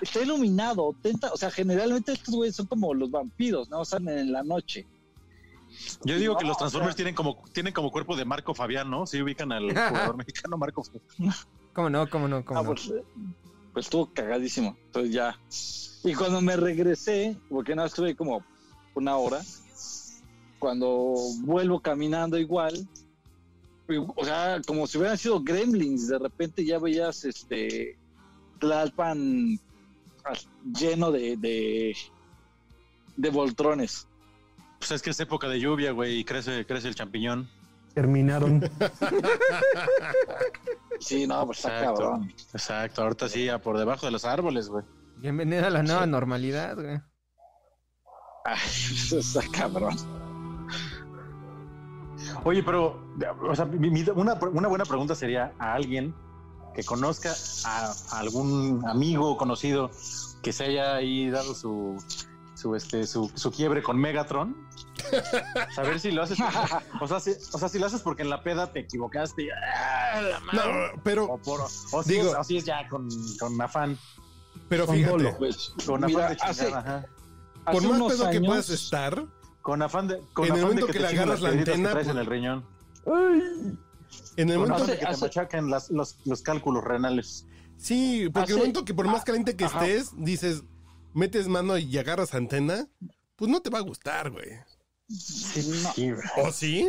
está 0.00 0.20
iluminado. 0.22 0.94
tenta- 1.02 1.32
o 1.32 1.36
sea, 1.36 1.50
generalmente 1.50 2.12
estos 2.12 2.34
güeyes 2.34 2.56
son 2.56 2.66
como 2.66 2.94
los 2.94 3.10
vampiros, 3.10 3.68
¿no? 3.68 3.84
Salen 3.84 4.18
en 4.18 4.32
la 4.32 4.42
noche. 4.42 4.86
Yo 6.04 6.16
digo 6.18 6.36
que 6.36 6.44
los 6.44 6.56
o 6.56 6.58
Transformers 6.58 6.92
sea- 6.92 6.96
tienen 6.96 7.14
como 7.14 7.42
tienen 7.52 7.72
como 7.72 7.90
cuerpo 7.90 8.14
de 8.16 8.24
Marco 8.24 8.54
Fabián, 8.54 8.90
¿no? 8.90 9.06
Sí 9.06 9.20
ubican 9.22 9.52
al 9.52 9.64
jugador 10.10 10.16
mexicano 10.16 10.56
Marco 10.56 10.82
Fabián. 10.84 11.34
¿Cómo 11.74 11.90
no? 11.90 12.08
¿Cómo 12.10 12.28
no? 12.28 12.44
¿Cómo 12.44 12.60
Ah, 12.60 12.62
no? 12.62 12.68
pues, 12.70 12.92
pues 13.72 13.86
estuvo 13.86 14.12
cagadísimo. 14.12 14.76
Entonces 14.86 15.12
ya. 15.12 15.38
Y 16.04 16.14
cuando 16.14 16.40
me 16.40 16.56
regresé, 16.56 17.36
porque 17.48 17.74
no 17.74 17.84
estuve 17.84 18.14
como 18.16 18.44
una 18.94 19.16
hora, 19.16 19.40
cuando 20.58 21.14
vuelvo 21.40 21.80
caminando 21.80 22.38
igual, 22.38 22.86
o 24.16 24.24
sea, 24.24 24.60
como 24.66 24.86
si 24.86 24.98
hubieran 24.98 25.18
sido 25.18 25.40
gremlins, 25.40 26.08
de 26.08 26.18
repente 26.18 26.64
ya 26.64 26.78
veías 26.78 27.24
este 27.24 27.98
Tlalpan 28.58 29.58
lleno 30.78 31.10
de, 31.10 31.36
de, 31.36 31.96
de 33.16 33.30
voltrones. 33.30 34.06
Pues 34.78 34.92
es 34.92 35.02
que 35.02 35.10
es 35.10 35.20
época 35.20 35.48
de 35.48 35.60
lluvia, 35.60 35.92
güey, 35.92 36.18
y 36.18 36.24
crece, 36.24 36.64
crece 36.64 36.88
el 36.88 36.94
champiñón. 36.94 37.48
Terminaron. 37.94 38.62
Sí, 41.00 41.26
no, 41.26 41.44
pues 41.46 41.58
está 41.58 41.78
Exacto. 41.80 42.00
cabrón. 42.00 42.32
Exacto, 42.52 43.02
ahorita 43.02 43.28
sí, 43.28 43.48
a 43.48 43.58
por 43.60 43.76
debajo 43.78 44.06
de 44.06 44.12
los 44.12 44.24
árboles, 44.24 44.68
güey. 44.68 44.84
Bienvenida 45.18 45.66
a 45.66 45.70
la 45.70 45.82
nueva 45.82 46.06
normalidad, 46.06 46.74
güey. 46.76 47.00
Ay, 48.44 48.58
está 49.18 49.40
cabrón. 49.52 49.96
Oye, 52.44 52.62
pero, 52.62 53.02
o 53.48 53.54
sea, 53.54 53.64
mi- 53.66 53.90
mi- 53.90 54.04
una, 54.14 54.34
una 54.34 54.68
buena 54.68 54.84
pregunta 54.84 55.14
sería 55.14 55.52
a 55.58 55.74
alguien 55.74 56.14
que 56.74 56.82
conozca 56.84 57.32
a, 57.66 57.92
a 58.12 58.18
algún 58.18 58.82
amigo 58.86 59.30
o 59.30 59.36
conocido 59.36 59.90
que 60.42 60.52
se 60.52 60.64
haya 60.64 60.94
ahí 60.94 61.28
dado 61.30 61.54
su, 61.54 62.02
su, 62.54 62.74
este, 62.74 63.06
su, 63.06 63.30
su 63.34 63.50
quiebre 63.50 63.82
con 63.82 63.98
Megatron. 63.98 64.56
Saber 65.74 66.00
si 66.00 66.10
lo 66.12 66.22
haces. 66.22 66.38
O 67.00 67.08
sea, 67.08 67.20
si, 67.20 67.30
o 67.30 67.58
sea, 67.58 67.68
si 67.68 67.78
lo 67.78 67.86
haces 67.86 68.00
porque 68.02 68.22
en 68.22 68.30
la 68.30 68.42
peda 68.42 68.72
te 68.72 68.80
equivocaste. 68.80 69.44
y, 69.44 69.48
¡ah, 69.50 70.38
No, 70.52 70.62
pero, 71.02 71.24
O, 71.26 71.38
por, 71.38 71.60
o, 71.60 72.02
si 72.02 72.12
Digo- 72.14 72.30
es, 72.32 72.36
o 72.38 72.44
si 72.44 72.56
es 72.58 72.64
ya 72.64 72.88
con, 72.88 73.08
con 73.38 73.60
afán. 73.60 73.98
pero 74.68 74.86
Con 74.86 74.96
fíjate, 74.96 75.12
dolo. 75.12 75.38
Pues, 75.38 75.72
Con 75.86 76.04
afán 76.04 76.14
mira, 76.16 76.28
de 76.30 76.36
chingada, 76.36 76.50
hace, 76.50 76.66
ajá. 76.74 77.06
por 77.64 77.76
hace 77.76 77.86
más 77.88 77.96
unos 77.96 78.12
pedo 78.12 78.30
que 78.30 78.36
años- 78.36 78.46
puedas 78.48 78.70
estar, 78.70 79.26
Con 79.62 79.82
afán 79.82 80.08
de. 80.08 80.20
Con 80.32 80.46
En 80.48 80.54
el 80.56 80.62
momento 80.62 80.86
que 80.86 80.92
te 80.94 81.00
le 81.00 81.06
agarras 81.08 81.40
la 81.40 81.50
que 81.52 81.58
antena, 81.58 81.90
traes 81.90 82.06
en 82.08 82.12
pues- 82.14 82.26
el 82.26 82.30
riñón. 82.30 82.64
en 84.36 84.50
el 84.50 84.58
momento 84.58 84.76
Hace- 84.84 84.98
que 84.98 85.46
te 85.46 85.62
las- 85.62 85.90
los, 85.90 86.16
los 86.24 86.42
cálculos 86.42 86.84
renales. 86.84 87.46
Sí, 87.76 88.28
porque 88.32 88.44
Hace- 88.44 88.52
el 88.52 88.58
momento 88.58 88.84
que 88.84 88.94
por 88.94 89.06
más 89.06 89.22
ah, 89.22 89.24
caliente 89.24 89.56
que 89.56 89.64
ajá. 89.64 89.84
estés, 89.86 90.10
dices, 90.16 90.62
metes 91.14 91.48
mano 91.48 91.76
y 91.78 91.98
agarras 91.98 92.34
antena, 92.34 92.86
pues 93.36 93.50
no 93.50 93.60
te 93.60 93.70
va 93.70 93.78
a 93.78 93.82
gustar, 93.82 94.30
güey. 94.30 94.50
No, 95.12 96.44
¿O 96.44 96.52
sí? 96.52 96.88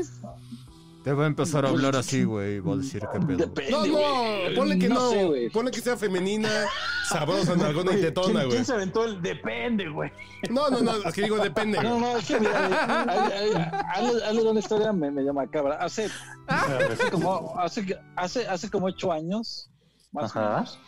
Te 1.03 1.11
va 1.11 1.25
a 1.25 1.27
empezar 1.27 1.65
a 1.65 1.69
hablar 1.69 1.97
así, 1.97 2.23
güey. 2.23 2.61
Va 2.61 2.75
a 2.75 2.77
decir 2.77 3.03
qué 3.11 3.19
pedo. 3.19 3.35
depende, 3.37 3.71
No, 3.71 3.79
güey. 3.81 3.91
no, 4.49 4.55
ponle 4.55 4.79
que 4.79 4.87
no. 4.87 5.09
sé, 5.09 5.25
güey. 5.25 5.49
ponle 5.49 5.69
que 5.71 5.81
sea 5.81 5.97
femenina, 5.97 6.49
sabrosa, 7.09 7.55
nalgona 7.57 7.91
y 7.93 7.99
tetona, 8.01 8.27
¿quién, 8.27 8.37
güey. 8.45 8.49
quién 8.51 8.63
se 8.65 8.71
aventó 8.73 9.03
el 9.03 9.21
depende, 9.21 9.89
güey? 9.89 10.11
No, 10.49 10.69
no, 10.69 10.79
no, 10.81 10.95
es 10.95 11.13
que 11.13 11.23
digo 11.23 11.37
depende, 11.39 11.81
No, 11.83 11.99
no, 11.99 12.17
es 12.17 12.25
que 12.25 12.35
hazle 12.37 12.49
una 14.49 14.59
historia 14.61 14.93
me, 14.93 15.11
me 15.11 15.23
llama 15.23 15.45
cabra. 15.47 15.75
Hace, 15.75 16.09
hace 16.47 17.11
como 17.11 17.59
hace, 17.59 17.99
hace, 18.15 18.47
hace 18.47 18.69
como 18.69 18.85
ocho 18.87 19.11
años, 19.11 19.69
más 20.13 20.33
o 20.35 20.39
Ajá. 20.39 20.49
menos, 20.59 20.79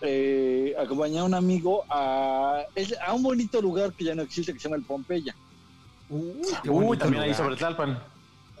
eh, 0.00 0.74
acompañé 0.78 1.18
a 1.20 1.24
un 1.24 1.34
amigo 1.34 1.84
a, 1.90 2.62
a 3.06 3.12
un 3.12 3.22
bonito 3.22 3.60
lugar 3.60 3.92
que 3.92 4.04
ya 4.04 4.14
no 4.14 4.22
existe 4.22 4.54
que 4.54 4.58
se 4.58 4.64
llama 4.68 4.76
el 4.76 4.84
Pompeya. 4.84 5.36
Qué 6.62 6.70
Uy, 6.70 6.96
también 6.98 7.22
ahí 7.22 7.34
sobre 7.34 7.56
Tlalpan. 7.56 7.98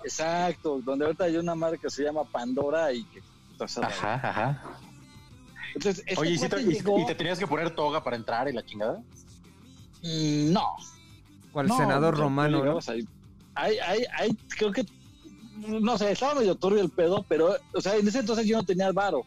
Exacto, 0.04 0.80
donde 0.82 1.04
ahorita 1.04 1.24
hay 1.24 1.36
una 1.36 1.54
marca 1.54 1.78
que 1.78 1.90
se 1.90 2.02
llama 2.02 2.24
Pandora 2.24 2.92
y 2.92 3.04
que 3.04 3.22
cerrada. 3.68 3.94
Ajá, 3.94 4.28
ajá. 4.28 4.62
Entonces, 5.74 6.02
este 6.06 6.20
Oye, 6.20 6.30
¿y, 6.32 6.38
si 6.38 6.48
te, 6.48 6.56
cuate 6.56 6.62
y- 6.70 6.74
llegó 6.74 6.98
y 6.98 7.06
te 7.06 7.14
tenías 7.14 7.38
que 7.38 7.46
poner 7.46 7.74
toga 7.74 8.02
para 8.02 8.16
entrar 8.16 8.48
y 8.48 8.52
la 8.52 8.64
chingada? 8.64 9.02
y 10.04 10.48
no, 10.50 10.66
Cual 11.52 11.68
No, 11.68 11.76
senador 11.76 12.14
no, 12.14 12.24
romano, 12.24 12.64
no 12.64 12.78
ahí. 12.88 13.06
Hay, 13.54 14.36
creo 14.48 14.72
que, 14.72 14.84
no 15.58 15.96
sé, 15.96 16.10
estaba 16.10 16.34
medio 16.34 16.56
turbio 16.56 16.80
el 16.82 16.90
pedo, 16.90 17.24
pero, 17.28 17.54
o 17.74 17.80
sea, 17.80 17.94
en 17.96 18.08
ese 18.08 18.20
entonces 18.20 18.46
yo 18.46 18.56
no 18.56 18.64
tenía 18.64 18.88
el 18.88 18.94
varo. 18.94 19.22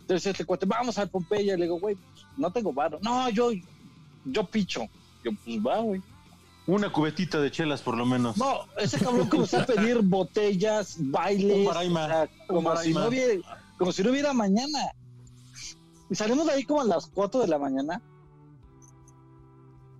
Entonces 0.00 0.26
este 0.26 0.44
cuate, 0.44 0.66
vamos 0.66 0.98
al 0.98 1.08
Pompeya, 1.08 1.56
le 1.56 1.64
digo, 1.64 1.78
güey, 1.78 1.94
pues, 1.94 2.26
no 2.36 2.50
tengo 2.50 2.72
varo. 2.72 2.98
No, 3.02 3.28
yo, 3.28 3.50
yo 4.24 4.44
picho. 4.46 4.86
Yo, 5.22 5.30
pues 5.44 5.58
va, 5.58 5.78
güey. 5.78 6.02
Una 6.66 6.92
cubetita 6.92 7.40
de 7.40 7.50
chelas, 7.50 7.82
por 7.82 7.96
lo 7.96 8.06
menos. 8.06 8.36
No, 8.36 8.60
ese 8.78 8.98
cabrón 8.98 9.28
comenzó 9.28 9.60
a 9.60 9.66
pedir 9.66 10.00
botellas, 10.02 10.96
bailes, 10.98 11.68
o 11.68 11.72
sea, 11.72 12.28
como, 12.46 12.76
si 12.76 12.94
no 12.94 13.08
hubiera, 13.08 13.34
como 13.78 13.90
si 13.92 14.02
no 14.04 14.10
hubiera 14.10 14.32
mañana. 14.32 14.92
Y 16.08 16.14
salimos 16.14 16.46
de 16.46 16.52
ahí 16.52 16.64
como 16.64 16.82
a 16.82 16.84
las 16.84 17.06
4 17.06 17.40
de 17.40 17.48
la 17.48 17.58
mañana, 17.58 18.00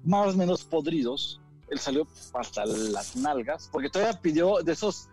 más 0.05 0.35
o 0.35 0.37
menos 0.37 0.63
podridos. 0.65 1.41
Él 1.69 1.79
salió 1.79 2.07
hasta 2.35 2.65
las 2.67 3.17
nalgas, 3.17 3.69
porque 3.73 3.89
todavía 3.89 4.21
pidió 4.21 4.63
de 4.63 4.73
esos, 4.73 5.09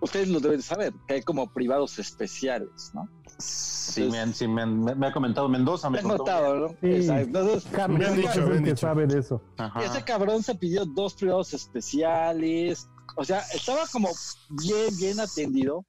ustedes 0.00 0.28
lo 0.28 0.40
deben 0.40 0.62
saber, 0.62 0.92
que 1.06 1.14
hay 1.14 1.22
como 1.22 1.52
privados 1.52 1.98
especiales, 1.98 2.90
¿no? 2.94 3.08
Sí, 3.38 4.08
me, 4.10 4.18
han- 4.20 4.34
sí 4.34 4.48
me, 4.48 4.62
han- 4.62 4.82
me- 4.82 4.94
me 4.94 5.06
ha 5.08 5.12
comentado 5.12 5.48
Mendoza. 5.48 5.88
Me 5.90 5.94
Me 5.94 5.98
has 6.00 6.04
contó. 6.06 6.24
notado, 6.24 6.56
¿no? 6.56 6.68
Sí. 6.68 6.76
Exacto. 6.96 7.24
Entonces, 7.26 7.64
Carlos 7.72 7.98
Me 7.98 8.06
han 8.06 8.16
dicho, 8.16 8.28
es 8.30 8.36
me 8.36 8.42
el 8.44 8.52
han 8.58 8.64
que 8.64 8.70
dicho. 8.70 8.76
sabe 8.86 9.06
de 9.06 9.18
eso. 9.18 9.40
Ajá. 9.58 9.82
ese 9.84 10.02
cabrón 10.02 10.42
se 10.42 10.54
pidió 10.54 10.84
dos 10.84 11.14
privados 11.14 11.52
especiales. 11.54 12.88
O 13.16 13.24
sea, 13.24 13.40
estaba 13.52 13.82
como 13.92 14.08
bien, 14.50 14.96
bien 14.98 15.20
atendido. 15.20 15.84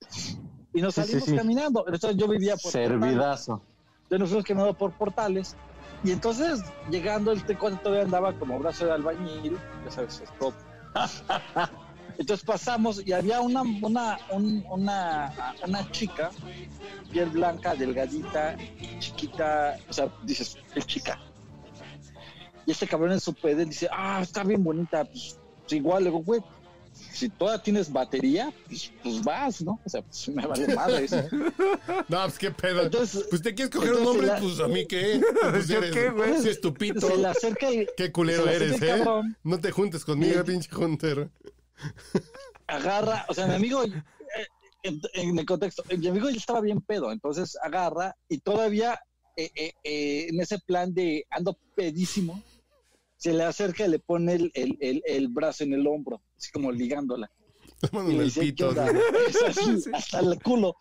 Y 0.73 0.81
nos 0.81 0.93
Sí, 0.95 1.01
sí, 1.01 1.07
salimos 1.07 1.29
sí. 1.29 1.35
caminando. 1.35 1.85
Entonces 1.87 2.17
yo 2.17 2.27
vivía 2.27 2.55
por 2.57 2.71
Portales. 2.71 2.89
Servidazo. 2.89 3.61
Entonces 4.03 4.19
nos 4.19 4.29
fuimos 4.29 4.45
caminando 4.45 4.73
por 4.77 4.91
portales. 4.91 5.55
Y 6.03 6.11
entonces, 6.11 6.61
llegando, 6.91 7.31
el 7.31 7.43
tecuate 7.45 7.77
todavía 7.77 8.03
andaba 8.03 8.33
como 8.37 8.59
brazo 8.59 8.85
de 8.85 8.91
albañil. 8.91 9.57
Ya 9.85 9.91
sabes, 9.91 10.21
stop. 10.21 10.53
Entonces 12.17 12.45
pasamos 12.45 13.01
y 13.05 13.11
había 13.11 13.41
una, 13.41 13.61
una, 13.61 14.17
un- 14.31 14.63
una, 14.69 15.55
una 15.67 15.91
chica, 15.91 16.31
piel 17.11 17.29
blanca, 17.29 17.75
delgadita, 17.75 18.55
chiquita, 18.99 19.77
o 19.89 19.93
sea, 19.93 20.07
dices, 20.23 20.57
es 20.75 20.85
chica. 20.85 21.19
Y 22.65 22.71
este 22.71 22.87
cabrón 22.87 23.11
en 23.11 23.19
su 23.19 23.33
pedel 23.33 23.69
dice, 23.69 23.87
ah, 23.91 24.19
está 24.21 24.43
bien 24.43 24.63
bonita, 24.63 25.03
pues, 25.05 25.37
pues 25.61 25.73
igual, 25.73 26.03
le 26.03 26.09
digo, 26.09 26.23
güey, 26.23 26.41
si 26.93 27.27
todavía 27.29 27.61
tienes 27.61 27.91
batería, 27.91 28.51
pues, 28.67 28.91
pues 29.03 29.21
vas, 29.23 29.61
¿no? 29.61 29.79
O 29.85 29.89
sea, 29.89 30.01
pues 30.01 30.29
me 30.29 30.45
vale 30.47 30.73
madre 30.73 31.03
eso. 31.05 31.21
No, 32.09 32.21
pues 32.23 32.37
qué 32.39 32.51
pedo. 32.51 32.83
Entonces, 32.83 33.25
Pues 33.29 33.41
te 33.41 33.53
quieres 33.53 33.75
coger 33.75 33.93
un 33.93 34.07
hombre, 34.07 34.27
la- 34.27 34.37
pues 34.39 34.59
a 34.61 34.67
mí 34.67 34.85
qué. 34.87 35.21
Pues 35.51 35.67
¿Yo 35.67 35.77
eres, 35.79 35.91
qué, 35.91 36.09
güey? 36.09 36.41
sí, 36.41 36.49
estupito. 36.49 37.05
se 37.07 37.17
le 37.17 37.27
acerca 37.27 37.69
y 37.71 37.85
Qué 37.97 38.11
culero 38.11 38.43
se 38.45 38.49
le 38.49 38.55
eres, 38.55 38.81
el 38.81 38.83
¿eh? 38.89 38.97
cabrón. 38.99 39.37
No 39.43 39.59
te 39.59 39.71
juntes 39.71 40.05
conmigo, 40.05 40.41
Sí. 40.45 40.51
pinche 40.51 40.69
Hunter. 40.75 41.29
Agarra, 42.67 43.25
o 43.27 43.33
sea, 43.33 43.47
mi 43.47 43.55
amigo, 43.55 43.83
eh, 43.83 43.93
en, 44.83 45.01
en 45.13 45.39
el 45.39 45.45
contexto, 45.45 45.83
mi 45.97 46.07
amigo 46.07 46.29
ya 46.29 46.37
estaba 46.37 46.61
bien 46.61 46.81
pedo, 46.81 47.11
entonces 47.11 47.57
agarra 47.61 48.15
y 48.29 48.39
todavía 48.39 48.99
eh, 49.37 49.51
eh, 49.53 49.73
eh, 49.83 50.27
en 50.29 50.39
ese 50.39 50.59
plan 50.59 50.93
de 50.93 51.25
ando 51.29 51.57
pedísimo, 51.75 52.41
se 53.17 53.33
le 53.33 53.43
acerca 53.43 53.85
y 53.85 53.89
le 53.89 53.99
pone 53.99 54.33
el, 54.33 54.51
el, 54.53 54.77
el, 54.79 55.03
el 55.05 55.27
brazo 55.27 55.65
en 55.65 55.73
el 55.73 55.85
hombro, 55.87 56.21
así 56.37 56.51
como 56.51 56.71
ligándola. 56.71 57.29
Y 58.07 58.13
le 58.13 58.23
hasta 59.93 60.19
el 60.19 60.41
culo. 60.41 60.77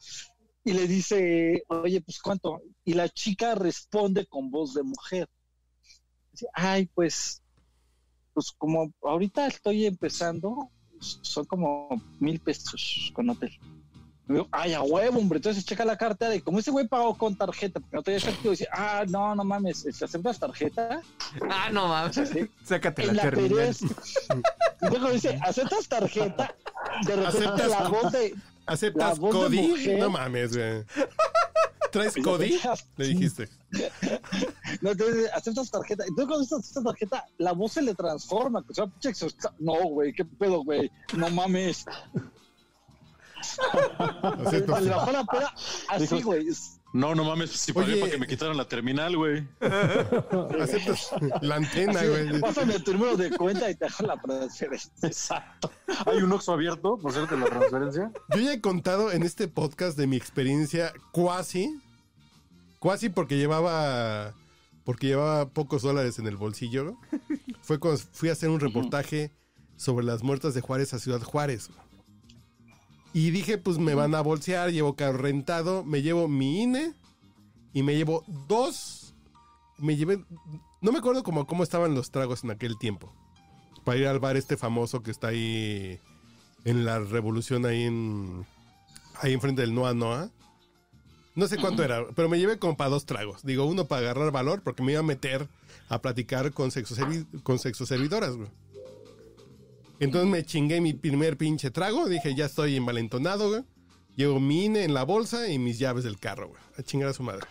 Y 0.65 0.73
le 0.73 0.87
dice, 0.87 1.65
oye, 1.69 2.01
pues 2.01 2.21
cuánto. 2.21 2.63
Y 2.85 2.95
la 2.95 3.09
chica 3.09 3.55
responde 3.55 4.27
con 4.27 4.51
voz 4.51 4.75
de 4.75 4.85
mujer. 4.85 5.29
Dice, 6.31 6.47
ay, 6.55 6.87
pues, 6.95 7.43
pues 8.33 8.53
como 8.57 8.93
ahorita 9.03 9.47
estoy 9.49 9.87
empezando, 9.87 10.71
son 11.01 11.45
como 11.45 12.01
mil 12.21 12.41
pesos 12.41 13.11
con 13.15 13.31
hotel. 13.31 13.59
Y 14.27 14.33
digo, 14.33 14.49
ay, 14.53 14.73
a 14.73 14.81
huevo, 14.83 15.19
hombre. 15.19 15.37
Entonces 15.37 15.67
checa 15.67 15.85
la 15.85 15.99
carta 15.99 16.35
y 16.35 16.41
como 16.41 16.59
ese 16.59 16.71
güey 16.71 16.89
pagó 16.89 17.15
con 17.19 17.37
tarjeta, 17.37 17.79
porque 17.81 17.97
no 17.97 18.03
tenía 18.03 18.19
efectivo, 18.19 18.53
dice, 18.53 18.67
ah, 18.73 19.05
no, 19.07 19.35
no 19.35 19.45
mames, 19.45 19.87
¿se 19.91 20.05
aceptas 20.05 20.39
tarjeta? 20.39 21.03
Ah, 21.51 21.69
no 21.71 21.89
mames. 21.89 22.17
Sí. 22.31 22.49
Sácate 22.65 23.03
en 23.03 23.09
la 23.09 23.13
la 23.15 23.23
terminal. 23.31 23.51
Pérez. 23.57 23.81
Luego 24.81 25.11
dice, 25.11 25.39
¿aceptas 25.43 25.89
tarjeta? 25.89 26.55
De 27.07 27.17
repente 27.17 27.39
¿Aceptas 27.45 27.69
la 27.69 27.89
voz 27.89 28.13
de, 28.13 28.31
La 28.31 28.73
¿Aceptas 28.73 29.19
voz 29.19 29.35
de 29.35 29.41
Cody? 29.41 29.69
mujer. 29.69 29.99
No 29.99 30.11
mames, 30.11 30.57
güey. 30.57 30.85
¿Traes 31.95 32.15
Cody? 32.23 32.59
Le 32.97 33.07
dijiste. 33.07 33.49
No, 34.81 34.91
entonces, 34.91 35.31
aceptas 35.35 35.71
tarjeta. 35.71 36.05
Entonces, 36.07 36.27
cuando 36.27 36.43
aceptas 36.45 36.67
esta 36.69 36.83
tarjeta, 36.83 37.25
la 37.39 37.53
voz 37.53 37.73
se 37.73 37.83
le 37.83 37.95
transforma. 37.95 38.63
O 38.69 38.75
sea, 38.75 38.87
pinche 38.87 39.11
exhausta- 39.11 39.55
No, 39.59 39.73
güey, 39.89 40.13
qué 40.13 40.25
pedo, 40.25 40.63
güey. 40.65 40.91
No 41.17 41.31
mames. 41.31 41.87
Aceptas- 43.99 44.81
Le 44.83 44.91
bajó 44.91 45.13
la 45.13 45.25
peda 45.25 45.55
así, 45.89 46.23
güey. 46.23 46.47
No, 46.93 47.13
no 47.15 47.25
mames, 47.25 47.51
si 47.51 47.73
pagué 47.73 47.95
Oye. 47.95 48.01
para 48.01 48.13
que 48.13 48.19
me 48.19 48.27
quitaran 48.27 48.57
la 48.57 48.69
terminal, 48.69 49.17
güey. 49.17 49.47
aceptas 50.61 51.11
la 51.41 51.57
antena, 51.57 52.05
güey. 52.05 52.41
Pásame 52.41 52.79
tu 52.81 52.93
número 52.93 53.17
de 53.17 53.31
cuenta 53.37 53.69
y 53.71 53.75
te 53.75 53.87
hago 53.87 54.07
la 54.07 54.17
transferencia. 54.21 54.93
Exacto. 55.03 55.71
Hay 56.07 56.19
un 56.19 56.31
Oxxo 56.33 56.53
abierto, 56.53 56.97
por 56.99 57.13
cierto, 57.13 57.37
la 57.37 57.47
transferencia. 57.47 58.13
Yo 58.35 58.41
ya 58.41 58.53
he 58.53 58.61
contado 58.61 59.11
en 59.11 59.23
este 59.25 59.49
podcast 59.49 59.97
de 59.99 60.07
mi 60.07 60.17
experiencia 60.17 60.93
cuasi, 61.11 61.77
Cuasi 62.85 63.09
porque 63.09 63.38
llevaba 63.38 64.35
porque 64.85 65.07
llevaba 65.07 65.49
pocos 65.49 65.81
dólares 65.81 66.19
en 66.19 66.26
el 66.26 66.37
bolsillo. 66.37 66.99
Fue 67.62 67.79
cuando 67.79 67.99
fui 68.12 68.29
a 68.29 68.33
hacer 68.33 68.50
un 68.50 68.61
reportaje 68.61 69.33
sobre 69.75 70.05
las 70.05 70.23
muertas 70.23 70.53
de 70.53 70.61
Juárez 70.61 70.93
a 70.93 70.99
Ciudad 70.99 71.23
Juárez. 71.23 71.71
Y 73.14 73.31
dije, 73.31 73.57
pues 73.57 73.79
me 73.79 73.95
van 73.95 74.14
a 74.14 74.21
bolsear, 74.21 74.71
llevo 74.71 74.97
carro 74.97 75.17
rentado, 75.17 75.83
me 75.83 76.03
llevo 76.03 76.29
mi 76.29 76.61
INE 76.61 76.93
y 77.73 77.83
me 77.83 77.97
llevo 77.97 78.23
dos. 78.49 79.14
Me 79.79 79.97
llevé. 79.97 80.23
No 80.83 80.93
me 80.93 80.99
acuerdo 80.99 81.23
cómo, 81.23 81.47
cómo 81.47 81.62
estaban 81.62 81.95
los 81.95 82.11
tragos 82.11 82.45
en 82.45 82.50
aquel 82.50 82.76
tiempo. 82.76 83.14
Para 83.85 83.99
ir 83.99 84.07
al 84.09 84.21
bar 84.21 84.37
este 84.37 84.59
famoso 84.59 85.03
que 85.03 85.11
está 85.11 85.29
ahí 85.29 85.99
en 86.67 86.85
la 86.85 86.99
revolución, 86.99 87.64
ahí 87.64 87.85
en. 87.85 88.45
Ahí 89.23 89.33
enfrente 89.33 89.62
del 89.62 89.75
Noa 89.75 89.95
Noa. 89.95 90.31
No 91.35 91.49
sé 91.49 91.57
cuánto 91.57 91.83
era, 91.83 92.07
pero 92.14 92.29
me 92.29 92.38
llevé 92.38 92.59
como 92.59 92.76
para 92.76 92.91
dos 92.91 93.07
tragos. 93.07 93.43
Digo, 93.43 93.64
uno 93.64 93.87
para 93.87 94.03
agarrar 94.03 94.31
valor, 94.31 94.62
porque 94.62 94.83
me 94.83 94.93
iba 94.93 95.00
a 95.00 95.05
meter 95.05 95.49
a 95.88 96.00
platicar 96.00 96.53
con 96.53 96.71
sexo, 96.71 96.95
con 97.43 97.59
sexo 97.59 97.87
servidoras, 97.87 98.37
güey. 98.37 98.49
Entonces 100.00 100.31
me 100.31 100.45
chingué 100.45 100.81
mi 100.81 100.93
primer 100.93 101.37
pinche 101.37 101.71
trago. 101.71 102.09
Dije, 102.09 102.35
ya 102.35 102.47
estoy 102.47 102.76
envalentonado, 102.76 103.49
güey. 103.49 103.64
Llevo 104.17 104.38
mi 104.38 104.67
INE 104.67 104.85
en 104.85 104.95
la 104.95 105.03
bolsa 105.05 105.49
y 105.49 105.59
mis 105.59 105.79
llaves 105.79 106.05
del 106.05 106.19
carro, 106.19 106.49
güey. 106.49 106.61
A 106.79 106.83
chingar 106.83 107.09
a 107.09 107.12
su 107.12 107.23
madre. 107.23 107.47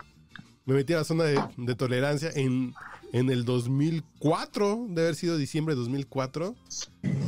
Me 0.66 0.74
metí 0.76 0.94
a 0.94 0.98
la 0.98 1.04
zona 1.04 1.26
de, 1.26 1.42
de 1.58 1.76
tolerancia 1.76 2.32
en, 2.34 2.74
en 3.12 3.30
el 3.30 3.44
2004, 3.44 4.88
de 4.90 5.02
haber 5.02 5.16
sido 5.16 5.38
diciembre 5.38 5.76
de 5.76 5.82
2004. 5.82 6.56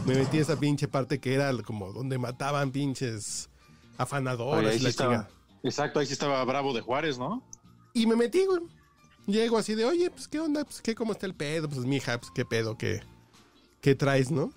Me 0.06 0.16
metí 0.16 0.38
a 0.38 0.42
esa 0.42 0.58
pinche 0.58 0.88
parte 0.88 1.20
que 1.20 1.34
era 1.34 1.52
como 1.64 1.92
donde 1.92 2.18
mataban 2.18 2.72
pinches 2.72 3.50
Oye, 3.50 3.96
afanadores 3.98 4.78
sí 4.78 4.84
la 4.84 4.94
chingada. 4.94 5.30
Exacto, 5.66 6.00
ahí 6.00 6.06
sí 6.06 6.14
estaba 6.14 6.44
Bravo 6.46 6.74
de 6.74 6.82
Juárez, 6.82 7.18
¿no? 7.18 7.44
Y 7.94 8.06
me 8.08 8.16
metí, 8.16 8.46
güey. 8.46 8.62
Llego 9.26 9.58
así 9.58 9.74
de, 9.74 9.86
oye, 9.86 10.10
pues, 10.12 10.28
¿qué 10.28 10.40
onda? 10.40 10.64
Pues, 10.64 10.82
¿qué, 10.82 10.94
cómo 10.94 11.12
está 11.12 11.26
el 11.26 11.34
pedo? 11.34 11.68
Pues, 11.68 11.86
mija, 11.86 12.20
pues, 12.20 12.32
¿qué 12.34 12.46
pedo? 12.46 12.78
¿Qué, 12.78 13.02
qué 13.82 13.96
traes, 13.96 14.30
no? 14.32 14.52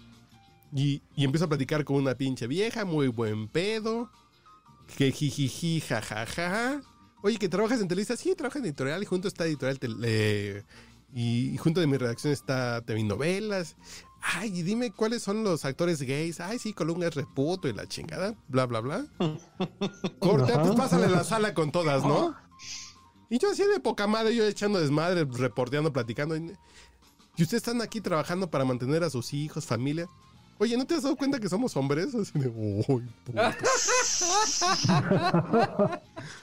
Y, 0.75 1.01
y 1.17 1.25
empiezo 1.25 1.47
a 1.47 1.49
platicar 1.49 1.85
con 1.85 1.97
una 1.97 2.15
pinche 2.15 2.47
vieja, 2.47 2.85
muy 2.85 3.09
buen 3.09 3.49
pedo. 3.49 4.11
Que 4.99 5.11
jijiji, 5.11 5.81
jajaja. 5.81 6.83
Oye, 7.23 7.39
¿que 7.39 7.49
trabajas 7.49 7.81
en 7.81 7.89
Televisa? 7.89 8.17
Sí, 8.17 8.35
trabajo 8.35 8.59
en 8.59 8.67
editorial 8.67 9.03
y 9.03 9.07
junto 9.07 9.29
está 9.29 9.47
editorial 9.47 9.79
Tele- 9.81 10.65
y, 11.15 11.51
y 11.53 11.57
junto 11.57 11.81
de 11.81 11.87
mi 11.87 11.97
redacción 11.97 12.33
está 12.33 12.83
TV 12.83 13.03
Novelas. 13.05 13.77
Ay, 14.21 14.63
dime 14.63 14.93
cuáles 14.93 15.23
son 15.23 15.45
los 15.45 15.65
actores 15.65 16.03
gays. 16.03 16.41
Ay, 16.41 16.59
sí, 16.59 16.73
Colunga 16.73 17.09
es 17.09 17.15
reputo 17.15 17.69
y 17.69 17.73
la 17.73 17.87
chingada, 17.87 18.35
bla, 18.49 18.67
bla, 18.67 18.81
bla. 18.81 19.07
Corta, 20.19 20.63
pues 20.63 20.75
pásale 20.75 21.09
la 21.09 21.25
sala 21.25 21.55
con 21.55 21.73
todas, 21.73 22.05
¿no? 22.05 22.37
Y 23.31 23.39
yo 23.39 23.51
así 23.51 23.63
de 23.63 23.79
poca 23.79 24.07
madre, 24.07 24.35
yo 24.35 24.47
echando 24.47 24.81
desmadre, 24.81 25.27
reporteando, 25.31 25.93
platicando. 25.93 26.35
Y 26.35 26.51
y 27.39 27.45
ustedes 27.45 27.63
están 27.63 27.81
aquí 27.81 28.01
trabajando 28.01 28.51
para 28.51 28.65
mantener 28.65 29.05
a 29.05 29.11
sus 29.11 29.33
hijos, 29.33 29.65
familia. 29.65 30.09
Oye, 30.59 30.77
¿no 30.77 30.85
te 30.85 30.97
has 30.97 31.05
dado 31.05 31.15
cuenta 31.15 31.39
que 31.39 31.49
somos 31.49 31.77
hombres? 31.77 32.13
Así 32.13 32.37
de, 32.37 32.49
uy, 32.49 33.09
puto". 33.25 33.41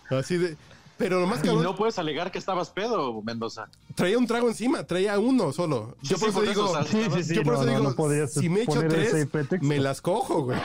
Así 0.10 0.38
de, 0.38 0.56
pero 0.98 1.20
lo 1.20 1.28
más 1.28 1.40
Y 1.40 1.48
cabrón, 1.48 1.64
no 1.64 1.76
puedes 1.76 1.98
alegar 2.00 2.32
que 2.32 2.38
estabas 2.40 2.70
pedo, 2.70 3.22
Mendoza. 3.22 3.70
traía 3.96 4.18
un 4.18 4.28
trago 4.28 4.48
encima, 4.48 4.84
traía 4.86 5.20
uno 5.20 5.52
solo. 5.54 5.98
Yo 6.02 6.16
Sí, 6.18 6.20
por 6.20 6.20
sí, 6.20 6.26
eso 6.30 6.34
por 6.40 6.44
eso, 6.44 6.52
digo, 6.52 6.72
o 6.72 6.74
sea, 6.74 6.84
Sí, 6.84 7.04
sí, 7.16 7.24
sí. 7.24 7.36
yo 7.36 7.44
por 7.44 7.54
no, 7.54 7.60
eso 7.62 7.66
no, 7.66 8.08
digo, 8.10 8.28
si 8.28 8.50
me 8.50 8.62
echo 8.64 8.80
tres, 8.88 9.28
me 9.62 9.80
las 9.80 10.02
cojo, 10.02 10.44
güey. 10.44 10.60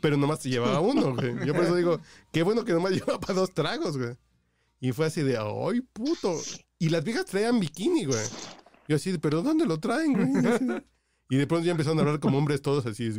Pero 0.00 0.16
nomás 0.16 0.40
te 0.40 0.48
llevaba 0.50 0.80
uno, 0.80 1.14
güey. 1.14 1.46
Yo 1.46 1.54
por 1.54 1.64
eso 1.64 1.76
digo, 1.76 2.00
qué 2.32 2.42
bueno 2.42 2.64
que 2.64 2.72
nomás 2.72 2.92
llevaba 2.92 3.20
para 3.20 3.34
dos 3.34 3.52
tragos, 3.52 3.96
güey. 3.96 4.16
Y 4.80 4.92
fue 4.92 5.06
así 5.06 5.22
de, 5.22 5.38
ay, 5.38 5.80
puto. 5.92 6.34
Y 6.78 6.90
las 6.90 7.02
viejas 7.04 7.24
traían 7.24 7.60
bikini, 7.60 8.04
güey. 8.04 8.24
Yo 8.88 8.96
así 8.96 9.16
pero 9.18 9.42
¿dónde 9.42 9.66
lo 9.66 9.78
traen, 9.78 10.12
güey? 10.12 10.28
Y 10.28 10.82
Y 11.28 11.36
de 11.36 11.46
pronto 11.46 11.64
ya 11.66 11.72
empezaron 11.72 11.98
a 11.98 12.02
hablar 12.02 12.20
como 12.20 12.38
hombres 12.38 12.62
todos 12.62 12.86
así. 12.86 13.10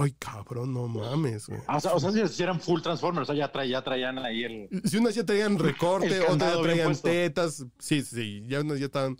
"Ay, 0.00 0.12
cabrón, 0.18 0.74
no 0.74 0.86
mames, 0.88 1.46
güey. 1.48 1.60
Ah, 1.66 1.78
O 1.78 1.80
sea, 1.80 1.94
o 1.94 2.00
sea, 2.00 2.28
si 2.28 2.42
eran 2.42 2.60
full 2.60 2.82
Transformers, 2.82 3.30
o 3.30 3.32
sea, 3.32 3.46
ya, 3.46 3.52
tra- 3.52 3.66
ya 3.68 3.82
traían 3.82 4.18
ahí 4.18 4.44
el... 4.44 4.68
Si 4.84 4.98
unas 4.98 5.14
ya 5.14 5.24
traían 5.24 5.58
recorte, 5.58 6.20
otras 6.20 6.38
ya 6.56 6.62
traían 6.62 6.96
tetas. 6.96 7.64
Sí, 7.78 8.02
sí, 8.02 8.42
ya 8.46 8.60
unas 8.60 8.78
ya 8.78 8.86
estaban 8.86 9.16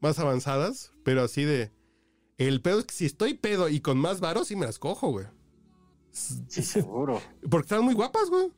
más 0.00 0.18
avanzadas, 0.18 0.92
pero 1.04 1.22
así 1.22 1.44
de. 1.44 1.72
El 2.38 2.60
pedo 2.60 2.80
es 2.80 2.84
que 2.86 2.94
si 2.94 3.06
estoy 3.06 3.34
pedo 3.34 3.68
y 3.68 3.80
con 3.80 3.96
más 3.98 4.20
varos, 4.20 4.48
sí 4.48 4.56
me 4.56 4.66
las 4.66 4.78
cojo, 4.78 5.08
güey. 5.10 5.26
Sí, 6.10 6.62
seguro. 6.62 7.20
Porque 7.50 7.64
estaban 7.66 7.84
muy 7.84 7.94
guapas, 7.94 8.28
güey. 8.28 8.50